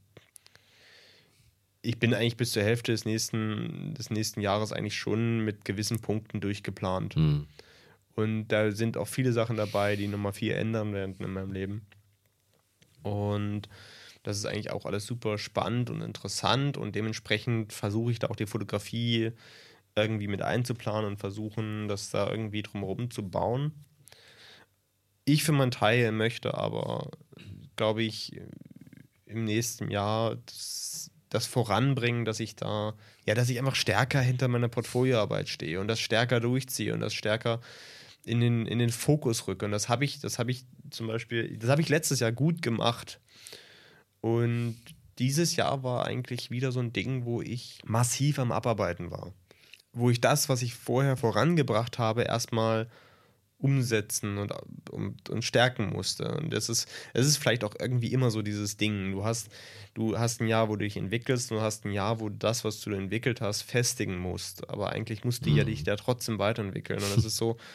[1.83, 6.01] ich bin eigentlich bis zur Hälfte des nächsten, des nächsten Jahres eigentlich schon mit gewissen
[6.01, 7.17] Punkten durchgeplant.
[7.17, 7.49] Hm.
[8.15, 11.83] Und da sind auch viele Sachen dabei, die nochmal viel ändern werden in meinem Leben.
[13.03, 13.69] Und
[14.23, 18.37] das ist eigentlich auch alles super spannend und interessant und dementsprechend versuche ich da auch
[18.37, 19.33] die Fotografie
[19.97, 23.73] irgendwie mit einzuplanen und versuchen, das da irgendwie drumherum zu bauen.
[25.25, 27.11] Ich für meinen Teil möchte aber,
[27.77, 28.41] glaube ich,
[29.27, 32.95] im nächsten Jahr das, das voranbringen, dass ich da,
[33.27, 37.15] ja, dass ich einfach stärker hinter meiner Portfolioarbeit stehe und das stärker durchziehe und das
[37.15, 37.61] stärker
[38.25, 39.65] in den, in den Fokus rücke.
[39.65, 42.63] Und das habe ich, das habe ich zum Beispiel, das habe ich letztes Jahr gut
[42.63, 43.21] gemacht.
[44.21, 44.77] Und
[45.19, 49.33] dieses Jahr war eigentlich wieder so ein Ding, wo ich massiv am Abarbeiten war.
[49.93, 52.89] Wo ich das, was ich vorher vorangebracht habe, erstmal
[53.63, 54.53] umsetzen und,
[54.91, 56.37] und, und stärken musste.
[56.37, 59.13] Und das ist, es ist vielleicht auch irgendwie immer so dieses Ding.
[59.13, 59.51] Du hast,
[59.95, 62.37] du hast ein Jahr, wo du dich entwickelst, und du hast ein Jahr, wo du
[62.37, 64.69] das, was du entwickelt hast, festigen musst.
[64.69, 67.01] Aber eigentlich musst du ja dich da trotzdem weiterentwickeln.
[67.01, 67.57] Und das ist so,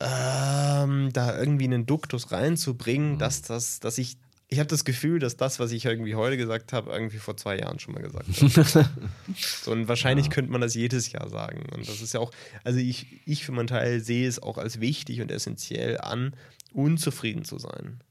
[0.00, 4.16] ähm, da irgendwie einen Duktus reinzubringen, dass das, dass ich,
[4.48, 7.58] ich habe das Gefühl, dass das, was ich irgendwie heute gesagt habe, irgendwie vor zwei
[7.58, 8.28] Jahren schon mal gesagt
[8.74, 8.88] habe.
[9.36, 11.66] so, und wahrscheinlich könnte man das jedes Jahr sagen.
[11.74, 12.32] Und das ist ja auch,
[12.64, 16.34] also ich, ich für meinen Teil sehe es auch als wichtig und essentiell an,
[16.72, 18.02] unzufrieden zu sein.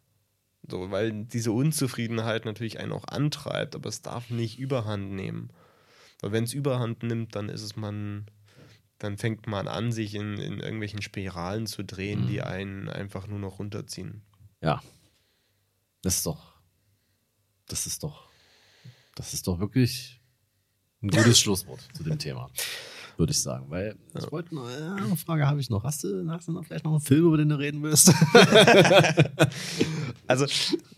[0.70, 5.50] So, weil diese Unzufriedenheit natürlich einen auch antreibt, aber es darf nicht überhand nehmen.
[6.22, 8.26] Weil wenn es überhand nimmt, dann ist es man,
[9.00, 13.40] dann fängt man an, sich in, in irgendwelchen Spiralen zu drehen, die einen einfach nur
[13.40, 14.22] noch runterziehen.
[14.62, 14.82] Ja.
[16.02, 16.54] Das ist doch.
[17.68, 18.30] Das ist doch.
[19.16, 20.22] Das ist doch wirklich
[21.02, 22.50] ein gutes Schlusswort zu dem Thema.
[23.18, 23.66] Würde ich sagen.
[23.70, 25.84] Weil ich wollte noch, ja, eine Frage habe ich noch.
[25.84, 28.14] Hast du, hast du noch vielleicht noch einen Film, über den du reden willst?
[30.28, 30.46] Also,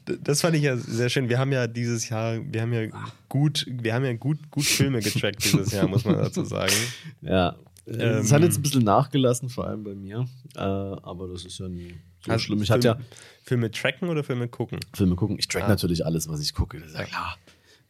[0.03, 1.29] das fand ich ja sehr schön.
[1.29, 2.87] Wir haben ja dieses Jahr, wir haben ja
[3.29, 6.73] gut, wir haben ja gut, gut Filme getrackt dieses Jahr, muss man dazu sagen.
[7.21, 7.55] ja.
[7.85, 8.31] Es Ähm.
[8.35, 10.25] hat jetzt ein bisschen nachgelassen, vor allem bei mir.
[10.55, 12.61] Äh, aber das ist ja nie so schlimm.
[12.61, 13.05] Ich hatte ja Film-
[13.43, 14.79] Filme tracken oder Filme gucken?
[14.93, 15.37] Filme gucken.
[15.39, 15.67] Ich track Ah.
[15.69, 16.79] natürlich alles, was ich gucke.
[16.79, 17.37] Das ist ja klar.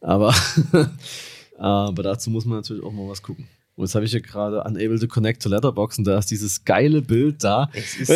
[0.00, 0.34] Aber,
[1.58, 3.46] aber dazu muss man natürlich auch mal was gucken.
[3.76, 6.64] Und jetzt habe ich hier gerade Unable to Connect to Letterbox und da ist dieses
[6.64, 7.70] geile Bild da.
[7.72, 8.10] Es ist,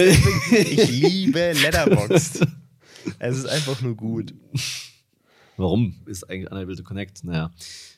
[0.52, 2.46] ich liebe Letterboxd.
[3.18, 4.34] Es ist einfach nur gut.
[5.56, 7.24] Warum ist eigentlich Unable to Connect?
[7.24, 7.50] Naja,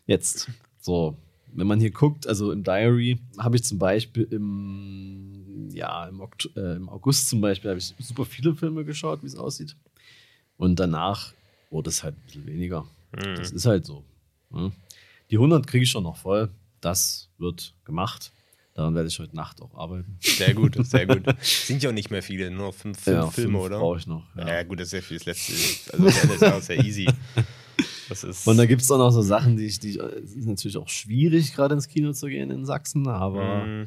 [0.06, 0.48] jetzt
[0.80, 1.16] so,
[1.52, 6.50] wenn man hier guckt, also im Diary habe ich zum Beispiel im, ja, im, Okt
[6.56, 9.76] äh, im August zum Beispiel habe ich super viele Filme geschaut, wie es aussieht.
[10.56, 11.32] Und danach
[11.70, 12.86] wurde es halt ein bisschen weniger.
[13.12, 14.04] Das ist halt so.
[14.50, 14.72] ne?
[15.30, 16.48] Die 100 kriege ich schon noch voll.
[16.80, 18.32] Das wird gemacht.
[18.74, 20.16] Daran werde ich heute Nacht auch arbeiten.
[20.20, 21.24] Sehr gut, sehr gut.
[21.42, 23.78] Sind ja auch nicht mehr viele, nur noch fünf, fünf Ja, Filme, fünf oder?
[23.78, 24.22] brauche ich noch.
[24.36, 24.46] Ja.
[24.48, 24.62] Ja.
[24.62, 25.52] gut, das ist ja für das letzte.
[25.94, 27.08] Also das ist ja auch sehr easy.
[28.08, 28.46] Das ist.
[28.46, 30.76] Und da gibt es auch noch so Sachen, die ich, die ich, es ist natürlich
[30.76, 33.84] auch schwierig, gerade ins Kino zu gehen in Sachsen, aber Mm,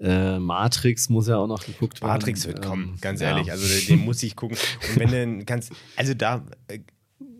[0.00, 2.12] äh, Matrix muss ja auch noch geguckt werden.
[2.12, 3.28] Matrix wird Ähm, kommen, ganz ja.
[3.28, 3.50] ehrlich.
[3.52, 4.56] Also den, den muss ich gucken.
[4.90, 6.80] Und wenn der ganz, also da äh,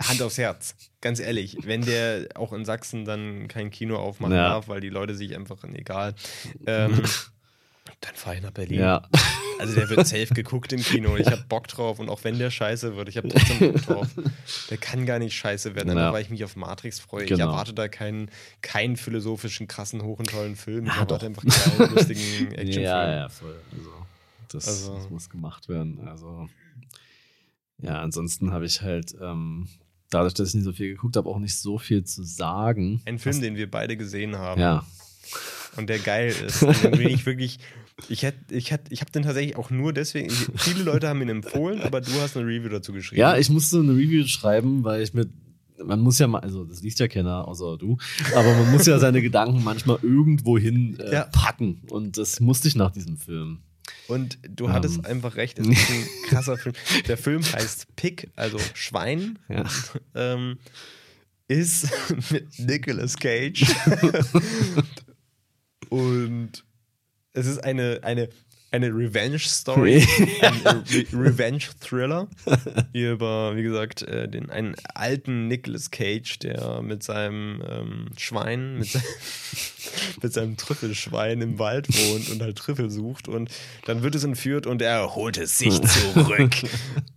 [0.03, 4.49] Hand aufs Herz, ganz ehrlich, wenn der auch in Sachsen dann kein Kino aufmachen Ja.
[4.51, 6.14] darf, weil die Leute sich einfach egal,
[6.67, 7.03] ähm,
[8.00, 8.80] dann fahre ich nach Berlin.
[8.80, 9.08] Ja,
[9.61, 11.16] Also der wird safe geguckt im Kino.
[11.16, 14.08] Ich habe Bock drauf und auch wenn der scheiße wird, ich habe trotzdem Bock drauf.
[14.71, 16.12] Der kann gar nicht scheiße werden, Ja.
[16.12, 17.22] weil ich mich auf Matrix freue.
[17.22, 17.50] Ich Genau.
[17.53, 18.30] erwarte da keinen,
[18.62, 20.87] keinen philosophischen, krassen, hoch und tollen Film.
[20.87, 22.21] Ich Ja, erwarte einfach einen lustigen
[22.53, 22.83] Actionfilm.
[22.83, 23.54] ja, ja, voll.
[23.72, 23.91] Also,
[24.50, 26.07] das, Also- das muss gemacht werden.
[26.08, 26.49] Also,
[27.80, 29.68] ja, ansonsten habe ich halt, ähm,
[30.11, 33.03] dadurch, dass ich nicht so viel geguckt habe, auch nicht so viel zu sagen.
[33.04, 34.84] Ein Film, den wir beide gesehen haben Ja,
[35.76, 36.63] und der geil ist.
[36.63, 37.59] Und den will ich wirklich.
[38.09, 40.29] Ich hätte, ich hätte, ich habe den tatsächlich auch nur deswegen.
[40.57, 43.21] Viele Leute haben ihn empfohlen, aber du hast eine Review dazu geschrieben.
[43.21, 45.29] ja, ich musste eine Review schreiben, weil ich mir,
[45.84, 47.96] man muss ja mal, also das liest ja keiner, außer du,
[48.34, 51.25] aber man muss ja seine Gedanken manchmal irgendwo hin äh, Ja.
[51.26, 51.83] packen.
[51.88, 53.61] Und das musste ich nach diesem Film.
[54.09, 55.05] Und du hattest Ähm.
[55.05, 56.75] einfach recht, es ist ein krasser Film.
[57.07, 59.38] Der Film heißt Pick, also Schwein.
[59.49, 59.64] Ja.
[60.17, 60.59] Ähm,
[61.46, 61.87] ist
[62.33, 63.64] mit Nicolas Cage.
[65.89, 66.65] Und
[67.33, 68.29] es ist eine, eine,
[68.75, 70.05] eine Revenge-Story,
[70.43, 72.29] ein Re Revenge-Thriller
[72.93, 78.89] über, wie gesagt, äh, den, einen alten Nicolas Cage, der mit seinem ähm, Schwein, mit,
[78.89, 79.01] se
[80.23, 83.49] mit seinem Trüffelschwein im Wald wohnt und halt Trüffel sucht und
[83.85, 86.55] dann wird es entführt und er holt es sich zurück.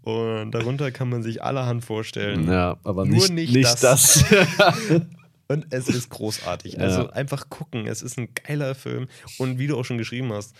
[0.03, 2.47] und darunter kann man sich allerhand vorstellen.
[2.47, 4.23] Ja, aber Nur nicht, nicht nicht, das.
[4.29, 5.01] das.
[5.49, 6.79] Und es ist großartig.
[6.79, 7.87] Also einfach gucken.
[7.87, 9.07] Es ist ein geiler Film.
[9.37, 10.55] Und wie du auch schon geschrieben hast,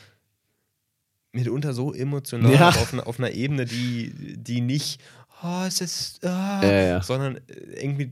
[1.34, 2.70] mitunter so emotional Ja.
[2.70, 5.02] auf, einer, auf einer Ebene, die, die nicht,
[5.44, 7.02] oh, es ist, ah, Ja, ja.
[7.04, 7.40] sondern
[7.76, 8.12] irgendwie,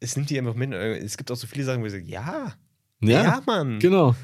[0.00, 0.72] es nimmt die einfach mit.
[0.72, 2.54] Es gibt auch so viele Sachen, wo ich sage, ja,
[3.00, 3.78] ja, ja, Mann.
[3.78, 4.14] genau.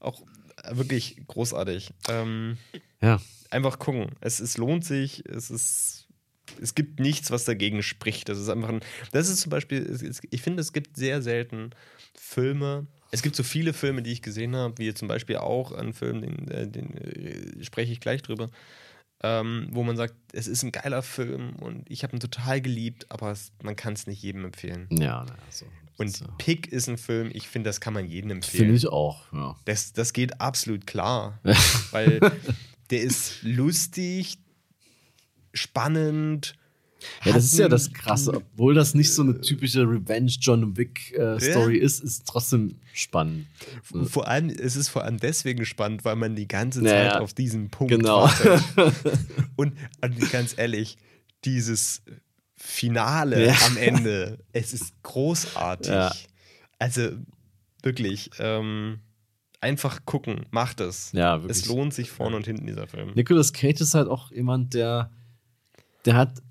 [0.00, 0.22] Auch
[0.70, 1.90] wirklich großartig.
[2.08, 2.56] Ähm,
[3.00, 3.20] Ja.
[3.50, 4.12] einfach gucken.
[4.20, 5.24] Es, es lohnt sich.
[5.26, 5.97] Es ist.
[6.60, 8.28] Es gibt nichts, was dagegen spricht.
[8.28, 8.80] Das ist einfach ein.
[9.12, 10.12] Das ist zum Beispiel.
[10.30, 11.70] Ich finde, es gibt sehr selten
[12.14, 12.86] Filme.
[13.10, 16.20] Es gibt so viele Filme, die ich gesehen habe, wie zum Beispiel auch ein Film,
[16.20, 18.50] den, äh, den äh, spreche ich gleich drüber,
[19.22, 23.06] ähm, wo man sagt, es ist ein geiler Film und ich habe ihn total geliebt,
[23.08, 24.88] aber es, man kann es nicht jedem empfehlen.
[24.90, 25.66] Ja, naja, so.
[25.96, 26.26] Und so.
[26.38, 28.66] Pick ist ein Film, ich finde, das kann man jedem empfehlen.
[28.66, 29.56] Finde ich auch, ja.
[29.64, 31.40] Das, das geht absolut klar.
[31.90, 32.20] weil
[32.90, 34.38] der ist lustig,
[35.58, 36.54] spannend.
[37.24, 38.32] Ja, das ist ja das Krasse.
[38.34, 42.74] Obwohl das nicht so eine typische Revenge John Wick äh, Story ist, ist es trotzdem
[42.92, 43.46] spannend.
[44.06, 47.20] Vor allem, es ist vor allem deswegen spannend, weil man die ganze Ja, Zeit ja.
[47.20, 48.22] auf diesen Punkt Genau.
[48.24, 48.62] wartet.
[49.56, 50.96] Und, und ganz ehrlich,
[51.44, 52.02] dieses
[52.56, 53.54] Finale Ja.
[53.66, 55.90] am Ende, es ist großartig.
[55.92, 56.12] Ja.
[56.80, 57.10] Also
[57.82, 58.98] wirklich, ähm,
[59.60, 61.12] einfach gucken, macht es.
[61.12, 61.58] Ja, wirklich.
[61.62, 63.12] Es lohnt sich vorne und hinten dieser Film.
[63.14, 65.10] Nicolas Cage ist halt auch jemand, der,
[66.08, 66.42] der hat,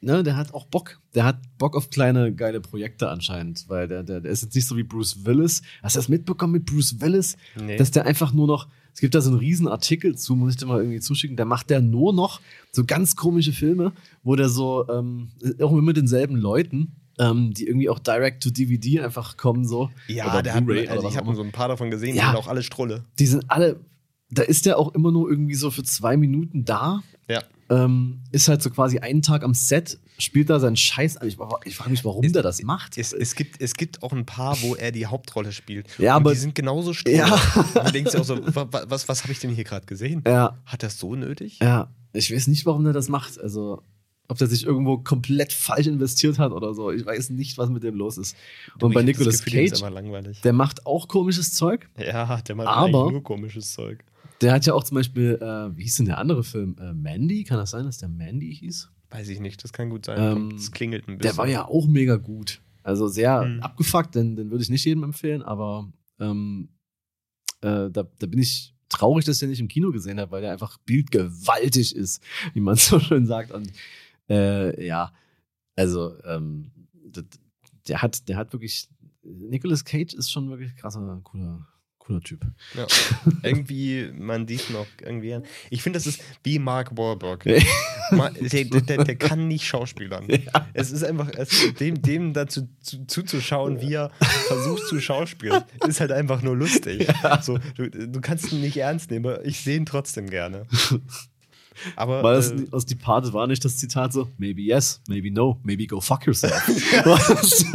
[0.00, 0.98] ne, der hat auch Bock.
[1.14, 4.66] Der hat Bock auf kleine, geile Projekte anscheinend, weil der, der, der ist jetzt nicht
[4.66, 5.60] so wie Bruce Willis.
[5.82, 7.36] Hast du das mitbekommen mit Bruce Willis?
[7.60, 7.76] Nee.
[7.76, 10.56] Dass der einfach nur noch, es gibt da so einen riesen Artikel zu, muss ich
[10.56, 12.40] dir mal irgendwie zuschicken, da macht der nur noch
[12.72, 15.28] so ganz komische Filme, wo der so, ähm,
[15.60, 19.90] auch immer mit denselben Leuten, ähm, die irgendwie auch direct to DVD einfach kommen, so.
[20.08, 22.22] Ja, Oder der hat, also ich habe so ein paar davon gesehen, Ja.
[22.22, 23.04] die sind auch alle Strolle.
[23.18, 23.78] Die sind alle,
[24.30, 27.02] da ist der auch immer nur irgendwie so für zwei Minuten da.
[27.28, 27.42] Ja.
[27.72, 31.26] Ähm, ist halt so quasi einen Tag am Set, spielt da seinen Scheiß an.
[31.28, 32.98] Ich, ich frage mich, warum der das macht.
[32.98, 35.86] Es, es, gibt, es gibt auch ein paar, wo er die Hauptrolle spielt.
[35.98, 37.14] Ja, und aber- die sind genauso stroll.
[37.14, 37.32] Ja.
[37.74, 39.86] Und du denkst dir auch so, wa- wa- was, was habe ich denn hier gerade
[39.86, 40.22] gesehen?
[40.26, 41.58] ja, Hat das so nötig?
[41.60, 41.88] ja.
[42.14, 43.40] Ich weiß nicht, warum der das macht.
[43.40, 43.82] Also,
[44.28, 46.90] ob der sich irgendwo komplett falsch investiert hat oder so.
[46.90, 48.36] Ich weiß nicht, was mit dem los ist.
[48.78, 49.82] Du, Und bei Nicolas Gefühl, Cage,
[50.44, 51.88] der macht auch komisches Zeug.
[51.98, 54.04] ja, der macht Aber- eigentlich nur komisches Zeug.
[54.42, 56.76] Der hat ja auch zum Beispiel, äh, wie hieß denn der andere Film?
[56.80, 57.44] Äh, Mandy?
[57.44, 58.90] Kann das sein, dass der Mandy hieß?
[59.10, 60.18] Weiß ich nicht, das kann gut sein.
[60.20, 61.34] Ähm, Das klingelt ein bisschen.
[61.34, 62.60] Der war ja auch mega gut.
[62.82, 63.60] Also sehr Mhm.
[63.60, 65.88] abgefuckt, den, den würde ich nicht jedem empfehlen, aber
[66.18, 66.68] ähm,
[67.60, 70.42] äh, da, da bin ich traurig, dass ich den nicht im Kino gesehen habe, weil
[70.42, 72.22] der einfach bildgewaltig ist,
[72.54, 73.52] wie man so schön sagt.
[73.52, 73.70] Und
[74.28, 75.12] äh, ja,
[75.76, 76.70] also ähm,
[77.04, 77.22] d-
[77.88, 78.88] der hat, der hat wirklich,
[79.22, 81.66] Nicolas Cage ist schon wirklich krasser, cooler,
[82.02, 82.44] cooler Typ.
[82.74, 82.86] Ja.
[83.42, 85.44] irgendwie, man sieht noch irgendwie an.
[85.70, 87.44] Ich finde, das ist wie Mark Wahlberg.
[87.44, 90.26] Der, der, der, kann nicht schauspielern.
[90.74, 96.00] Es ist einfach, es, dem, dem dazu zu, zuzuschauen, wie er versucht zu schauspielen, ist
[96.00, 97.06] halt einfach nur lustig.
[97.40, 100.66] So, du, du kannst ihn nicht ernst nehmen, aber ich sehe ihn trotzdem gerne.
[101.96, 105.32] Aber Weil das äh, aus die Parte war nicht das Zitat so, maybe yes, maybe
[105.32, 106.68] no, maybe go fuck yourself.
[107.48, 107.74] ist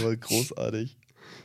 [0.00, 0.96] aber großartig.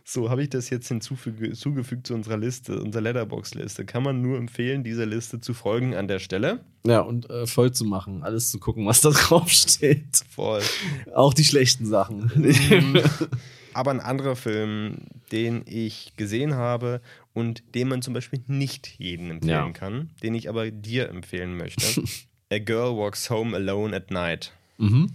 [0.09, 3.83] So, habe ich das jetzt hinzugefügt zu unserer Liste, unserer Letterbox-Liste.
[3.85, 6.61] Kann man nur empfehlen, dieser Liste zu folgen an der Stelle.
[6.85, 10.21] ja, und äh, voll zu machen, alles zu gucken, was da drauf steht.
[10.29, 10.61] Voll.
[11.13, 12.31] Auch die schlechten Sachen.
[12.35, 13.01] Mhm.
[13.73, 14.99] Aber ein anderer Film,
[15.33, 17.01] den ich gesehen habe
[17.33, 19.71] und den man zum Beispiel nicht jedem empfehlen Ja.
[19.71, 22.01] kann, den ich aber dir empfehlen möchte.
[22.49, 24.53] A Girl Walks Home Alone at Night.
[24.77, 25.11] mhm.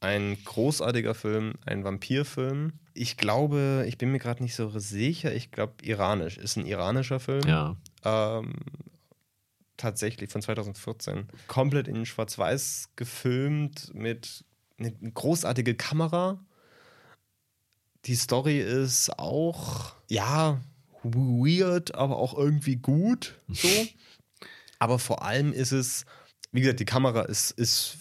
[0.00, 2.72] Ein großartiger Film, ein Vampirfilm.
[2.94, 6.36] Ich glaube, ich bin mir gerade nicht so sicher, ich glaube iranisch.
[6.36, 7.46] Ist ein iranischer Film.
[7.46, 7.76] Ja.
[8.04, 8.54] Ähm,
[9.76, 11.28] tatsächlich von 2014.
[11.48, 14.44] Komplett in Schwarz-Weiß gefilmt mit
[14.78, 16.38] eine großartige Kamera.
[18.04, 20.60] Die Story ist auch, ja,
[21.02, 23.38] weird, aber auch irgendwie gut.
[23.48, 23.68] So.
[24.78, 26.04] aber vor allem ist es,
[26.50, 27.96] wie gesagt, die Kamera ist, ist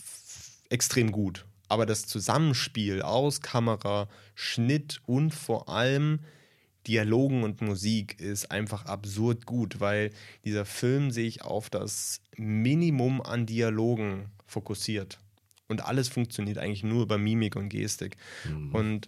[0.69, 1.45] extrem gut.
[1.71, 6.19] Aber das Zusammenspiel aus Kamera, Schnitt und vor allem
[6.85, 10.11] Dialogen und Musik ist einfach absurd gut, weil
[10.43, 15.17] dieser Film sich auf das Minimum an Dialogen fokussiert.
[15.69, 18.17] Und alles funktioniert eigentlich nur über Mimik und Gestik.
[18.73, 19.07] Und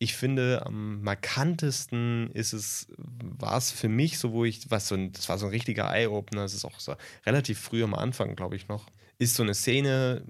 [0.00, 4.96] ich finde, am markantesten ist es, war es für mich so, wo ich, was so
[4.96, 8.34] ein, das war so ein richtiger Eye-Opener, das ist auch so relativ früh am Anfang,
[8.34, 8.86] glaube ich noch,
[9.18, 10.24] ist so eine Szene,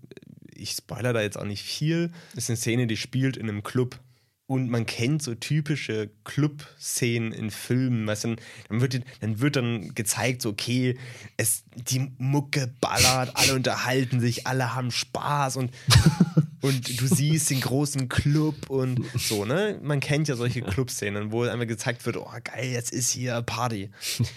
[0.62, 3.98] ich spoiler da jetzt auch nicht viel, ist eine Szene, die spielt in einem Club.
[4.46, 8.06] Und man kennt so typische Club-Szenen in Filmen.
[8.06, 8.36] Weißt du,
[8.68, 10.98] dann, wird, dann wird dann gezeigt, so, okay,
[11.36, 15.70] es, die Mucke ballert, alle unterhalten sich, alle haben Spaß und,
[16.60, 19.78] und du siehst den großen Club und so, ne?
[19.82, 23.90] Man kennt ja solche Club-Szenen, wo einfach gezeigt wird, oh geil, jetzt ist hier Party.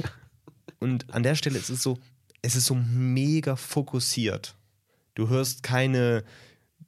[0.80, 1.98] Und an der Stelle ist es so,
[2.44, 4.56] es ist so mega fokussiert.
[5.16, 6.24] Du hörst keine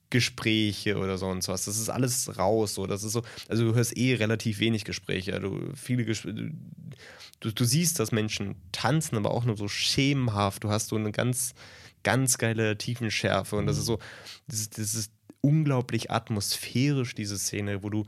[0.09, 1.65] Gespräche oder sonst was.
[1.65, 2.75] Das ist alles raus.
[2.75, 2.87] So.
[2.87, 5.37] Das ist so, also du hörst eh relativ wenig Gespräche.
[5.39, 10.63] Du, viele Gespr du, du siehst, dass Menschen tanzen, aber auch nur so schemenhaft.
[10.63, 11.55] Du hast so eine ganz,
[12.03, 13.55] ganz geile Tiefenschärfe.
[13.55, 13.99] Und das ist so,
[14.47, 18.05] das ist, das ist unglaublich atmosphärisch, diese Szene, wo du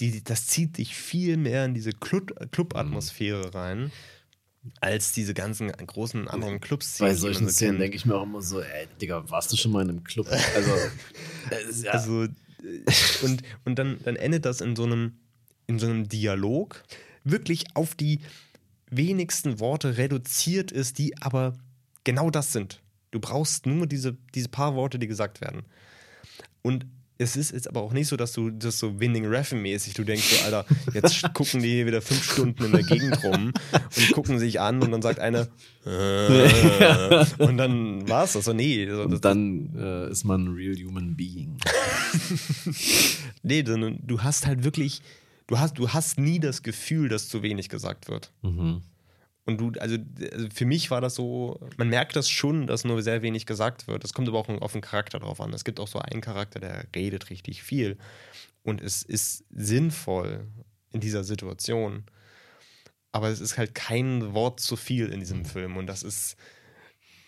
[0.00, 3.92] die, das zieht dich viel mehr in diese Club- Club-Atmosphäre rein,
[4.80, 6.98] als diese ganzen großen anderen Clubs.
[6.98, 9.82] Bei solchen Szenen denke ich mir auch immer so, ey, Digga, warst du schon mal
[9.82, 10.28] in einem Club?
[10.54, 10.70] Also,
[11.82, 11.92] ja.
[11.92, 12.28] Also, äh,
[13.22, 15.18] und, und dann, dann endet das in so einem,
[15.66, 16.82] in so einem Dialog,
[17.24, 18.20] wirklich auf die
[18.90, 21.54] wenigsten Worte reduziert ist, die aber
[22.04, 22.80] genau das sind.
[23.10, 25.62] Du brauchst nur diese, diese paar Worte, die gesagt werden.
[26.62, 26.86] Und
[27.16, 30.24] es ist jetzt aber auch nicht so, dass du das so Winning Reffen-mäßig, du denkst
[30.24, 34.38] so, Alter, jetzt gucken die hier wieder fünf Stunden in der Gegend rum und gucken
[34.38, 35.46] sich an und dann sagt einer
[35.86, 38.46] äh, und dann war es das.
[38.46, 38.88] So, nee.
[38.90, 41.56] So, das, Und dann äh, ist man ein real human being.
[43.42, 45.00] nee, sondern du hast halt wirklich,
[45.46, 48.32] du hast, du hast nie das Gefühl, dass zu wenig gesagt wird.
[48.42, 48.82] Mhm.
[49.46, 49.98] Und du, also,
[50.32, 53.86] also für mich war das so, man merkt das schon, dass nur sehr wenig gesagt
[53.86, 54.02] wird.
[54.02, 55.52] Das kommt aber auch auf den Charakter drauf an.
[55.52, 57.98] Es gibt auch so einen Charakter, der redet richtig viel.
[58.62, 60.46] Und es ist sinnvoll
[60.92, 62.04] in dieser Situation.
[63.12, 65.76] Aber es ist halt kein Wort zu viel in diesem Film.
[65.76, 66.36] Und das ist.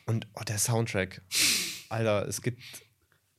[0.07, 1.21] Und oh, der Soundtrack.
[1.91, 2.63] Alter, es gibt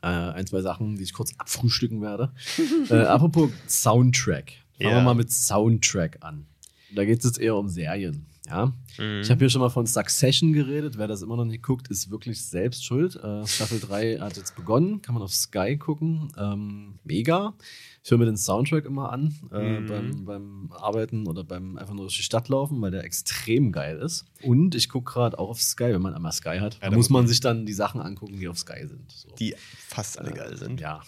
[0.02, 2.32] äh, ein, zwei Sachen, die ich kurz abfrühstücken werde.
[2.90, 4.52] äh, apropos Soundtrack.
[4.78, 4.96] Fangen Ja.
[4.96, 6.46] wir mal mit Soundtrack an.
[6.94, 8.26] Da geht es jetzt eher um Serien.
[8.48, 8.72] Ja?
[8.98, 9.20] Mhm.
[9.22, 10.96] Ich habe hier schon mal von Succession geredet.
[10.98, 13.16] Wer das immer noch nicht guckt, ist wirklich selbst schuld.
[13.16, 15.02] Äh, Staffel 3 hat jetzt begonnen.
[15.02, 16.32] Kann man auf Sky gucken.
[16.38, 17.54] Ähm, mega.
[18.02, 19.86] Ich höre mir den Soundtrack immer an äh, Mhm.
[19.86, 23.98] beim, beim Arbeiten oder beim einfach nur durch die Stadt laufen, weil der extrem geil
[23.98, 24.24] ist.
[24.42, 26.78] Und ich gucke gerade auch auf Sky, wenn man einmal Sky hat.
[26.80, 29.10] da muss man sich dann die Sachen angucken, die auf Sky sind.
[29.12, 29.28] So.
[29.38, 30.80] Die fast alle geil sind.
[30.80, 31.02] Ja.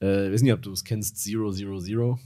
[0.00, 2.18] Äh, weiß nicht, ob du es kennst, Zero Zero Zero.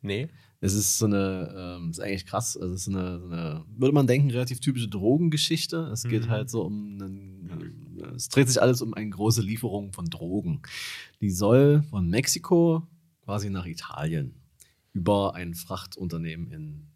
[0.00, 0.28] Nee.
[0.64, 2.56] Es ist so eine, ähm, ist eigentlich krass.
[2.56, 5.90] Also es ist so eine, so eine, würde man denken, relativ typische Drogengeschichte.
[5.92, 6.30] Es geht Mhm.
[6.30, 10.62] halt so um einen, es dreht sich alles um eine große Lieferung von Drogen.
[11.20, 12.86] Die soll von Mexiko
[13.24, 14.34] quasi nach Italien
[14.94, 16.86] über ein Frachtunternehmen in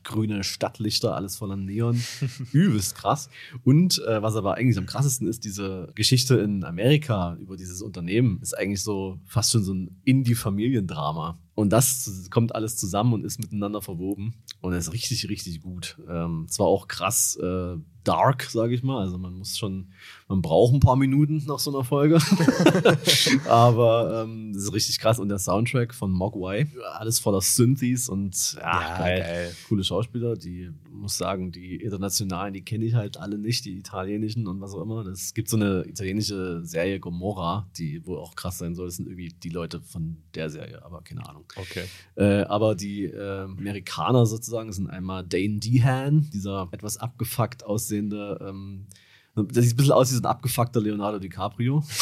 [0.07, 2.01] grüne Stadtlichter, alles voller Neon.
[2.51, 3.29] Übelst krass.
[3.63, 8.39] Und äh, was aber eigentlich am krassesten ist, diese Geschichte in Amerika über dieses Unternehmen
[8.41, 11.37] ist eigentlich so fast schon so ein Indie-Familiendrama.
[11.55, 14.35] Und das kommt alles zusammen und ist miteinander verwoben.
[14.61, 15.97] Und ist richtig, richtig gut.
[16.09, 19.01] Ähm, zwar auch krass äh, dark, sage ich mal.
[19.01, 19.91] Also man muss schon,
[20.29, 22.19] man braucht ein paar Minuten nach so einer Folge.
[23.47, 25.19] Aber ähm, das ist richtig krass.
[25.19, 29.19] Und der Soundtrack von Mogwai, alles voller Synthes und ja, Ja, geil.
[29.21, 29.55] geil.
[29.69, 34.47] Coole Schauspieler, die muss sagen, die internationalen, die kenne ich halt alle nicht, die italienischen
[34.47, 35.05] und was auch immer.
[35.05, 38.87] Es gibt so eine italienische Serie Gomorra, die wohl auch krass sein soll.
[38.87, 41.45] Das sind irgendwie die Leute von der Serie, aber keine Ahnung.
[41.55, 41.85] Okay.
[42.15, 48.87] Äh, aber die äh, Amerikaner sozusagen sind einmal Dane Dehan, dieser etwas abgefuckt aussehende ähm,
[49.37, 51.83] Der sieht ein bisschen aus wie so ein abgefuckter Leonardo DiCaprio.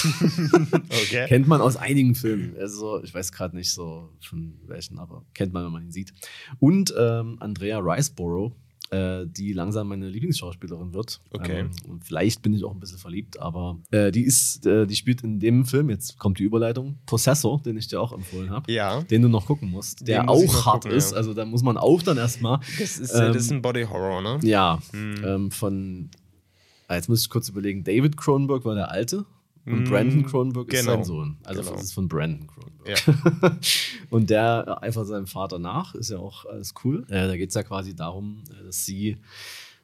[1.05, 1.25] Okay.
[1.27, 2.55] kennt man aus einigen Filmen.
[2.59, 6.13] Also, ich weiß gerade nicht so von welchen, aber kennt man, wenn man ihn sieht.
[6.59, 8.53] Und ähm, Andrea Riceborough,
[8.91, 11.19] äh, die langsam meine Lieblingsschauspielerin wird.
[11.31, 11.61] Okay.
[11.61, 14.95] Ähm, und vielleicht bin ich auch ein bisschen verliebt, aber äh, die ist, äh, die
[14.95, 18.71] spielt in dem Film, jetzt kommt die Überleitung, Possessor, den ich dir auch empfohlen habe.
[18.71, 19.01] Ja.
[19.01, 21.11] Den du noch gucken musst, der auch hart gucken, ist.
[21.11, 21.17] ja.
[21.17, 22.59] Also da muss man auch dann erstmal.
[22.79, 24.39] Das ist, äh, das ist Ähm, ein Body Horror, ne?
[24.47, 25.23] Ja, Hm.
[25.25, 26.09] ähm, von,
[26.93, 29.25] jetzt muss ich kurz überlegen, David Cronenberg war der Alte
[29.65, 30.93] und Mm, Brandon Cronenberg ist genau.
[30.97, 31.37] sein Sohn.
[31.43, 31.73] Also Genau.
[31.73, 33.07] das ist von Brandon Cronenberg.
[33.07, 33.57] Ja.
[34.11, 37.03] und der eifert seinem Vater nach, ist ja auch alles cool.
[37.09, 39.17] Äh, da geht es ja quasi darum, äh, dass sie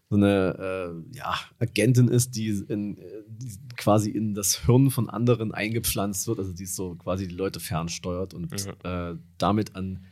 [0.10, 5.10] so eine äh, ja, Agentin ist, die, in, äh, die quasi in das Hirn von
[5.10, 8.74] anderen eingepflanzt wird, also die so quasi die Leute fernsteuert und Mhm.
[8.84, 10.06] äh, damit an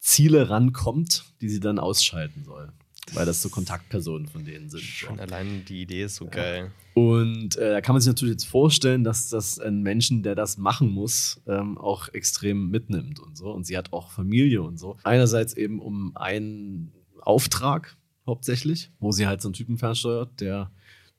[0.00, 2.72] Ziele rankommt, die sie dann ausschalten soll.
[3.14, 4.80] Weil das so Kontaktpersonen von denen sind.
[4.80, 4.86] So.
[4.86, 6.70] Schon allein die Idee ist so geil.
[6.94, 10.58] Und äh, da kann man sich natürlich jetzt vorstellen, dass das ein Menschen, der das
[10.58, 13.50] machen muss, ähm, auch extrem mitnimmt und so.
[13.50, 14.96] Und sie hat auch Familie und so.
[15.04, 20.70] Einerseits eben um einen Auftrag hauptsächlich, wo sie halt so einen Typen fernsteuert, der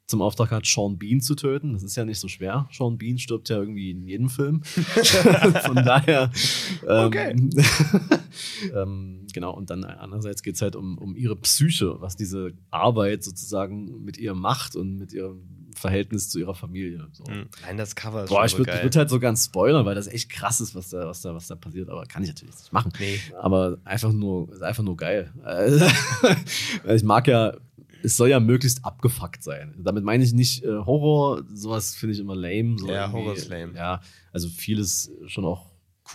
[0.10, 1.73] zum Auftrag hat, Sean Bean zu töten.
[1.73, 2.68] Das ist ja nicht so schwer.
[2.72, 4.64] Sean Bean stirbt ja irgendwie in jedem Film.
[4.64, 6.31] Von daher.
[6.88, 7.34] Ähm, Okay.
[8.76, 13.23] ähm, genau, und dann andererseits geht es halt um, um ihre Psyche, was diese Arbeit
[13.23, 17.07] sozusagen mit ihr macht und mit ihrem Verhältnis zu ihrer Familie.
[17.11, 17.23] So.
[17.23, 17.48] Mhm.
[17.64, 20.30] Nein, das Cover ist Boah, ich würde würd halt so ganz spoilern, weil das echt
[20.30, 22.91] krass ist, was da, was da, was da passiert, aber kann ich natürlich nicht machen.
[22.99, 23.19] Nee.
[23.40, 25.31] Aber einfach nur, ist einfach nur geil.
[26.84, 27.56] Weil ich mag ja,
[28.04, 29.76] es soll ja möglichst abgefuckt sein.
[29.78, 32.78] Damit meine ich nicht äh, Horror, sowas finde ich immer lame.
[32.78, 33.12] So Ja.
[33.12, 33.74] Horror ist lame.
[33.76, 34.02] Ja,
[34.32, 35.66] also vieles schon auch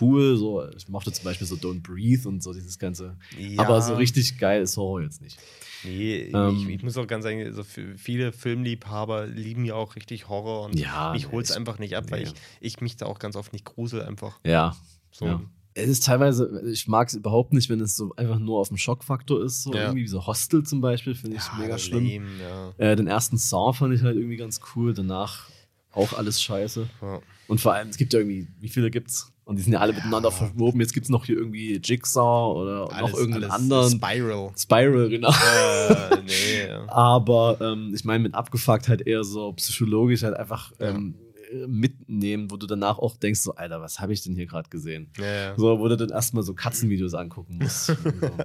[0.01, 0.37] cool.
[0.37, 3.17] So, ich mochte zum Beispiel so Don't Breathe und so dieses ganze.
[3.37, 3.61] Ja.
[3.63, 5.37] Aber so richtig geil ist Horror jetzt nicht.
[5.83, 9.95] Nee, Ähm, ich, ich muss auch ganz sagen, so für viele Filmliebhaber lieben ja auch
[9.95, 12.29] richtig Horror und Ja, mich holt es einfach nicht ab, weil nee.
[12.59, 14.39] ich, ich mich da auch ganz oft nicht grusel einfach.
[14.43, 14.75] Ja.
[15.11, 15.25] So.
[15.25, 15.41] Ja.
[15.77, 18.77] Es ist teilweise, ich mag es überhaupt nicht, wenn es so einfach nur auf dem
[18.77, 19.63] Schockfaktor ist.
[19.63, 19.83] So Ja.
[19.83, 22.05] irgendwie wie so Hostel zum Beispiel, finde ich mega schlimm.
[22.05, 22.73] lame, ja.
[22.91, 25.49] Äh, den ersten Saw fand ich halt irgendwie ganz cool, danach
[25.91, 26.87] auch alles scheiße.
[27.01, 27.19] Ja.
[27.47, 29.31] Und vor allem, es gibt ja irgendwie, wie viele gibt's?
[29.43, 30.79] Und die sind ja alle miteinander verwoben.
[30.79, 33.91] Jetzt gibt's noch hier irgendwie Jigsaw oder noch irgendeinen anderen.
[33.91, 34.51] Spiral.
[34.57, 35.29] Spiral, genau.
[35.29, 36.87] äh, nee, ja.
[36.89, 41.24] Aber ähm, ich meine, mit abgefuckt halt eher so psychologisch halt einfach ähm, äh,
[41.67, 45.09] mitnehmen, wo du danach auch denkst, so, Alter, was habe ich denn hier gerade gesehen?
[45.17, 45.53] Ja, ja.
[45.57, 47.89] So, wo du dann erstmal so Katzenvideos angucken musst.
[47.89, 48.37] und, so.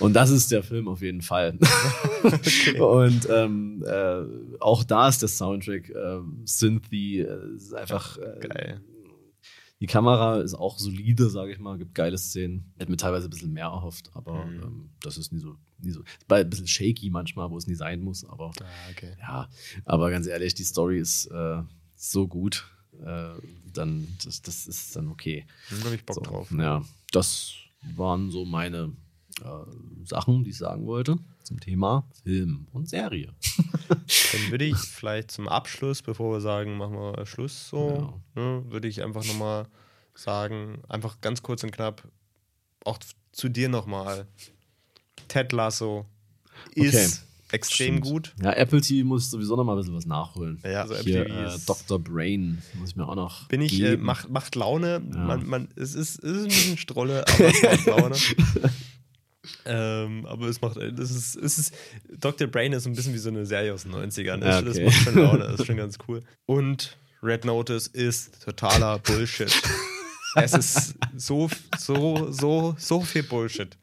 [0.00, 1.58] und das ist der Film auf jeden Fall.
[2.78, 4.22] Und ähm, äh,
[4.60, 8.80] auch da ist der Soundtrack äh, Synthy, äh, ist einfach äh, Geil.
[9.80, 12.72] Die Kamera ist auch solide, sage ich mal, gibt geile Szenen.
[12.78, 14.62] Hätte mir teilweise ein bisschen mehr erhofft, aber Mhm.
[14.62, 16.00] ähm, das ist nie so, nie so.
[16.00, 19.12] Ist bei- ein bisschen shaky manchmal, wo es nie sein muss, aber Ah, okay.
[19.20, 19.48] ja,
[19.84, 21.62] aber ganz ehrlich, die Story ist äh,
[21.96, 22.66] so gut,
[23.00, 23.34] äh,
[23.72, 25.46] dann das, das ist dann okay.
[25.70, 26.50] Da habe ich Bock So, drauf.
[26.52, 27.54] Ja, das
[27.94, 28.92] waren so meine
[29.42, 33.34] äh, Sachen, die ich sagen wollte zum Thema Film und Serie.
[33.88, 38.88] Dann würde ich vielleicht zum Abschluss, bevor wir sagen, machen wir Schluss so, ne, würde
[38.88, 39.66] ich einfach nochmal
[40.14, 42.08] sagen, einfach ganz kurz und knapp,
[42.84, 42.98] auch
[43.32, 44.26] zu dir nochmal.
[45.28, 46.06] Ted Lasso
[46.74, 47.33] ist Okay.
[47.54, 48.00] Extrem Stimmt.
[48.04, 48.34] gut.
[48.42, 50.60] Ja, Apple TV muss sowieso noch mal ein bisschen was nachholen.
[50.64, 51.98] Ja, also Apple Hier, TV äh, ist- Dr.
[51.98, 53.48] Brain muss ich mir auch noch.
[53.48, 55.02] Bin ich, äh, macht, macht Laune.
[55.12, 55.18] Ja.
[55.18, 58.16] Man, man, es, ist, es ist ein bisschen Strolle, aber es macht Laune.
[59.66, 61.74] ähm, aber es macht, das ist, es ist,
[62.18, 62.46] Dr.
[62.48, 64.42] Brain ist ein bisschen wie so eine Serie aus den 90ern.
[64.44, 64.84] Ja, Das, okay.
[64.84, 66.22] das macht schon Laune, das ist schon ganz cool.
[66.46, 69.52] Und Red Notice ist totaler Bullshit.
[70.36, 71.48] es ist so,
[71.78, 73.76] so, so, so viel Bullshit.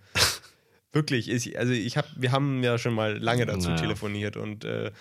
[0.93, 3.81] Wirklich, ich, also ich hab, wir haben ja schon mal lange dazu Naja.
[3.81, 4.91] telefoniert und äh,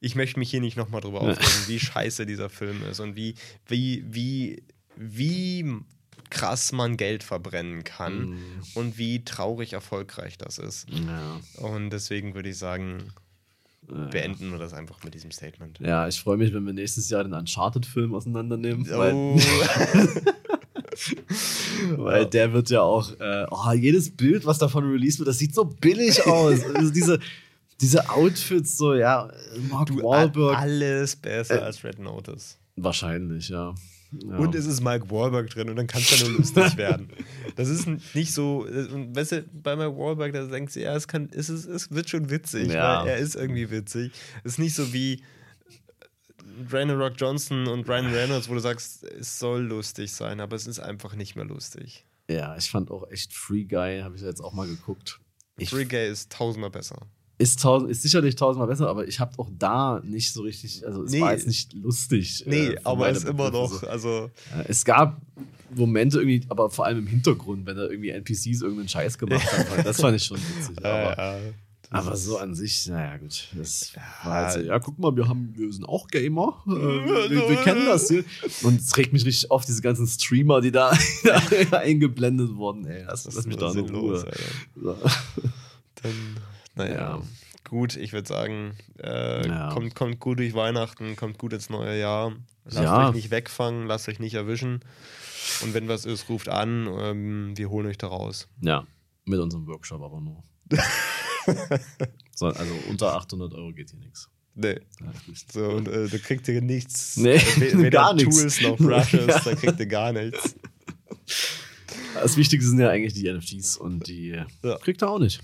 [0.00, 3.34] ich möchte mich hier nicht nochmal drüber aufregen, wie scheiße dieser Film ist und wie,
[3.66, 4.62] wie, wie,
[4.96, 5.64] wie
[6.30, 8.36] krass man Geld verbrennen kann Mhm.
[8.74, 10.86] und wie traurig erfolgreich das ist.
[10.90, 11.40] Ja.
[11.58, 13.12] Und deswegen würde ich sagen,
[14.10, 15.78] beenden wir das einfach mit diesem Statement.
[15.80, 18.86] Ja, ich freue mich, wenn wir nächstes Jahr den Uncharted-Film auseinandernehmen.
[18.92, 19.38] Oh,
[21.96, 25.54] weil der wird ja auch, äh, oh, jedes Bild, was davon released wird, das sieht
[25.54, 26.64] so billig aus.
[26.74, 27.18] also diese,
[27.80, 29.28] diese Outfits, so, ja,
[29.70, 30.58] Mark du, Wahlberg.
[30.58, 32.58] alles besser Äh, als Red Notice.
[32.76, 33.74] Wahrscheinlich, ja.
[34.12, 34.36] ja.
[34.36, 37.08] Und es ist Mike Wahlberg drin und dann kann es ja nur lustig werden.
[37.56, 41.08] Das ist nicht so, und weißt du, bei Mike Wahlberg, da denkst du, ja, es,
[41.08, 43.00] kann, es, ist, es wird schon witzig, Ja.
[43.02, 44.12] weil er ist irgendwie witzig.
[44.44, 45.22] Es ist nicht so wie
[46.68, 50.66] Dwayne Rock Johnson und Ryan Reynolds, wo du sagst, es soll lustig sein, aber es
[50.66, 52.04] ist einfach nicht mehr lustig.
[52.28, 55.20] ja, ich fand auch echt Free Guy, habe ich ja jetzt auch mal geguckt.
[55.58, 56.96] Ich, Free Gay ist tausendmal besser.
[57.38, 61.02] ist, tausend, ist sicherlich tausendmal besser, aber ich habe auch da nicht so richtig, also
[61.04, 61.20] es Nee.
[61.20, 62.44] war jetzt nicht lustig.
[62.46, 64.58] Nee, äh, aber meine ist immer noch, also so.
[64.58, 65.20] Äh, Es gab
[65.74, 69.66] Momente irgendwie, aber vor allem im Hintergrund, wenn da irgendwie NPCs irgendeinen Scheiß gemacht haben,
[69.84, 70.78] das fand ich schon witzig.
[70.84, 71.40] Aber,
[71.90, 73.92] aber so an sich, naja gut, das
[74.24, 77.56] war halt so, ja guck mal, wir haben, wir sind auch Gamer, äh, wir, wir
[77.62, 78.24] kennen das hier.
[78.62, 80.92] Und es regt mich richtig auf, diese ganzen Streamer, die da,
[81.70, 84.24] da eingeblendet wurden, ey, lass, lass mich da in Ruhe.
[84.74, 84.96] So.
[86.02, 86.14] Dann,
[86.74, 86.94] naja.
[86.94, 87.22] Ja.
[87.68, 89.72] Gut, ich würde sagen, äh, Ja.
[89.72, 92.32] kommt, kommt gut durch Weihnachten, kommt gut ins neue Jahr.
[92.64, 93.08] Lasst Ja.
[93.08, 94.80] euch nicht wegfangen, lasst euch nicht erwischen.
[95.62, 96.88] Und wenn was ist, ruft an.
[96.98, 98.46] Ähm, wir holen euch da raus.
[98.60, 98.86] Ja,
[99.24, 100.42] mit unserem Workshop aber nur.
[102.34, 104.28] So, also unter 800 Euro geht hier nichts.
[104.54, 104.80] Nee.
[105.52, 107.16] So, und äh, da kriegt ihr nichts.
[107.18, 108.36] Nee, Weder gar nichts.
[108.38, 109.38] Tools noch Brushes, Ja.
[109.40, 110.54] da kriegt ihr gar nichts.
[112.14, 114.28] Das Wichtigste sind ja eigentlich die NFTs und die
[114.62, 114.78] Ja.
[114.78, 115.40] kriegt er auch nicht.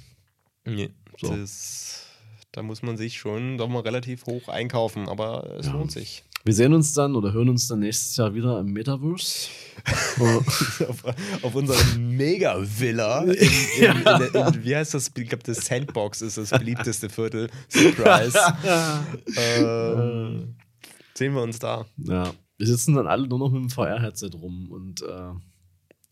[0.65, 1.35] Nee, So.
[1.37, 2.07] das,
[2.53, 5.73] da muss man sich schon doch mal relativ hoch einkaufen, aber es Ja.
[5.73, 6.25] lohnt sich.
[6.45, 9.49] Wir sehen uns dann oder hören uns dann nächstes Jahr wieder im Metaverse.
[10.89, 11.05] Auf,
[11.43, 13.23] auf unserer Mega-Villa.
[13.25, 15.11] In, wie heißt das?
[15.17, 17.51] Ich glaube, das Sandbox ist das beliebteste Viertel.
[17.69, 18.39] Surprise.
[19.37, 20.55] ähm,
[21.15, 21.87] sehen wir uns da.
[21.97, 25.33] ja, wir sitzen dann alle nur noch mit dem VR-Headset rum und äh,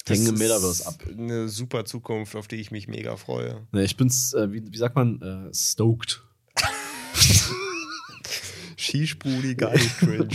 [0.09, 0.95] hängen im Metaverse ab.
[1.17, 3.69] Eine super Zukunft, auf die ich mich mega freue.
[3.73, 6.23] Nee, ich bin's, äh, wie, wie sagt man, äh, stoked.
[8.81, 10.29] Skisprudi, gar nicht cringe.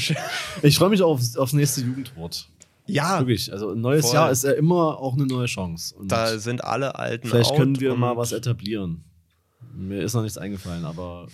[0.62, 2.48] Ich freue mich aufs, aufs nächste Jugendwort.
[2.88, 3.52] ja, Wirklich.
[3.52, 4.14] Also ein neues Voll.
[4.16, 5.96] Jahr ist ja immer auch eine neue Chance.
[5.96, 9.04] Und da sind alle alten vielleicht können wir mal was etablieren.
[9.76, 11.28] Mir ist noch nichts eingefallen, aber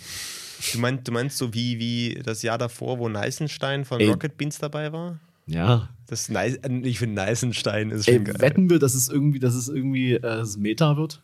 [0.72, 4.08] Du meinst, du meinst so wie, wie das Jahr davor, wo Neisenstein von Ey.
[4.08, 5.18] Rocket Beans dabei war?
[5.46, 5.88] ja.
[6.08, 8.36] Das Neis ich finde Neisenstein ist Ey, schon geil.
[8.40, 11.22] wetten wir, dass es irgendwie, dass es irgendwie äh, das Meta wird?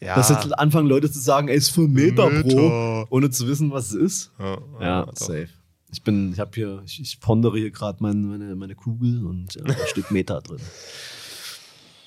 [0.00, 0.14] Ja.
[0.16, 3.06] Dass jetzt anfangen Leute zu sagen, ey, ist für Meta, Bro, Meta.
[3.10, 4.30] ohne zu wissen, was es ist.
[4.38, 5.48] ja, Ja, safe.
[5.92, 9.54] Ich bin, ich habe hier, ich, ich pondere hier gerade mein, meine, meine Kugel und
[9.56, 10.60] ja, ein Stück Meta drin.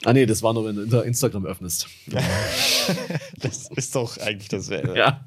[0.06, 1.88] Ah nee, das war nur, wenn du Instagram öffnest.
[3.38, 4.98] Das ist doch eigentlich dasselbe.
[4.98, 5.24] Ja.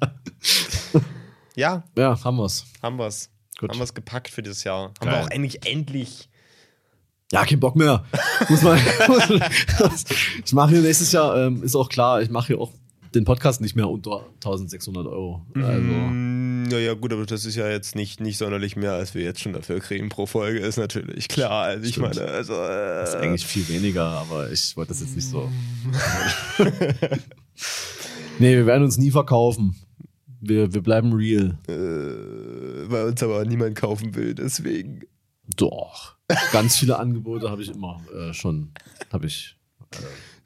[1.55, 2.65] Ja, Ja, haben wir's.
[2.83, 3.29] haben wir's.
[3.59, 3.71] Gut.
[3.71, 4.89] Haben wir's gepackt für dieses Jahr.
[4.99, 5.13] Haben Geil.
[5.13, 6.29] wir auch endlich, endlich.
[7.31, 8.05] Ja, kein Bock mehr.
[8.49, 8.79] Muss man.
[10.45, 12.71] ich mache hier nächstes Jahr, ähm, ist auch klar, ich mache hier auch
[13.15, 15.45] den Podcast nicht mehr unter 1600 Euro.
[15.55, 19.23] Also, Mm, Naja, gut, aber das ist ja jetzt nicht, nicht sonderlich mehr, als wir
[19.23, 21.63] jetzt schon dafür kriegen pro Folge, ist natürlich klar.
[21.63, 22.15] Also ich Stimmt.
[22.15, 22.53] meine, also.
[22.53, 25.49] Äh, ist eigentlich viel weniger, aber ich wollte das jetzt nicht so.
[28.39, 29.75] nee, wir werden uns nie verkaufen.
[30.39, 31.57] Wir, wir bleiben real.
[31.67, 35.01] äh, weil uns aber niemand kaufen will, deswegen.
[35.55, 36.16] Doch.
[36.51, 38.69] Ganz viele Angebote habe ich immer äh, schon.
[39.11, 39.55] Habe ich.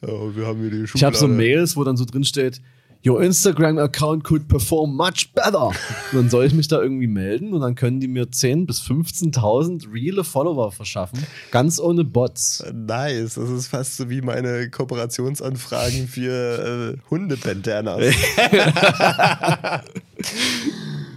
[0.01, 1.27] Ja, wir haben hier die Ich habe so.
[1.27, 2.61] Mails, wo dann so drin steht,
[3.03, 5.69] Your Instagram account could perform much better.
[6.11, 8.81] Und dann soll ich mich da irgendwie melden und dann können die mir 10.000 bis
[8.81, 11.25] 15.000 reale Follower verschaffen.
[11.49, 12.63] Ganz ohne Bots.
[12.71, 18.03] Nice, das ist fast so wie meine Kooperationsanfragen für äh, Hundebandanas.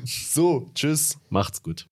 [0.04, 1.18] so, tschüss.
[1.28, 1.86] Macht's gut.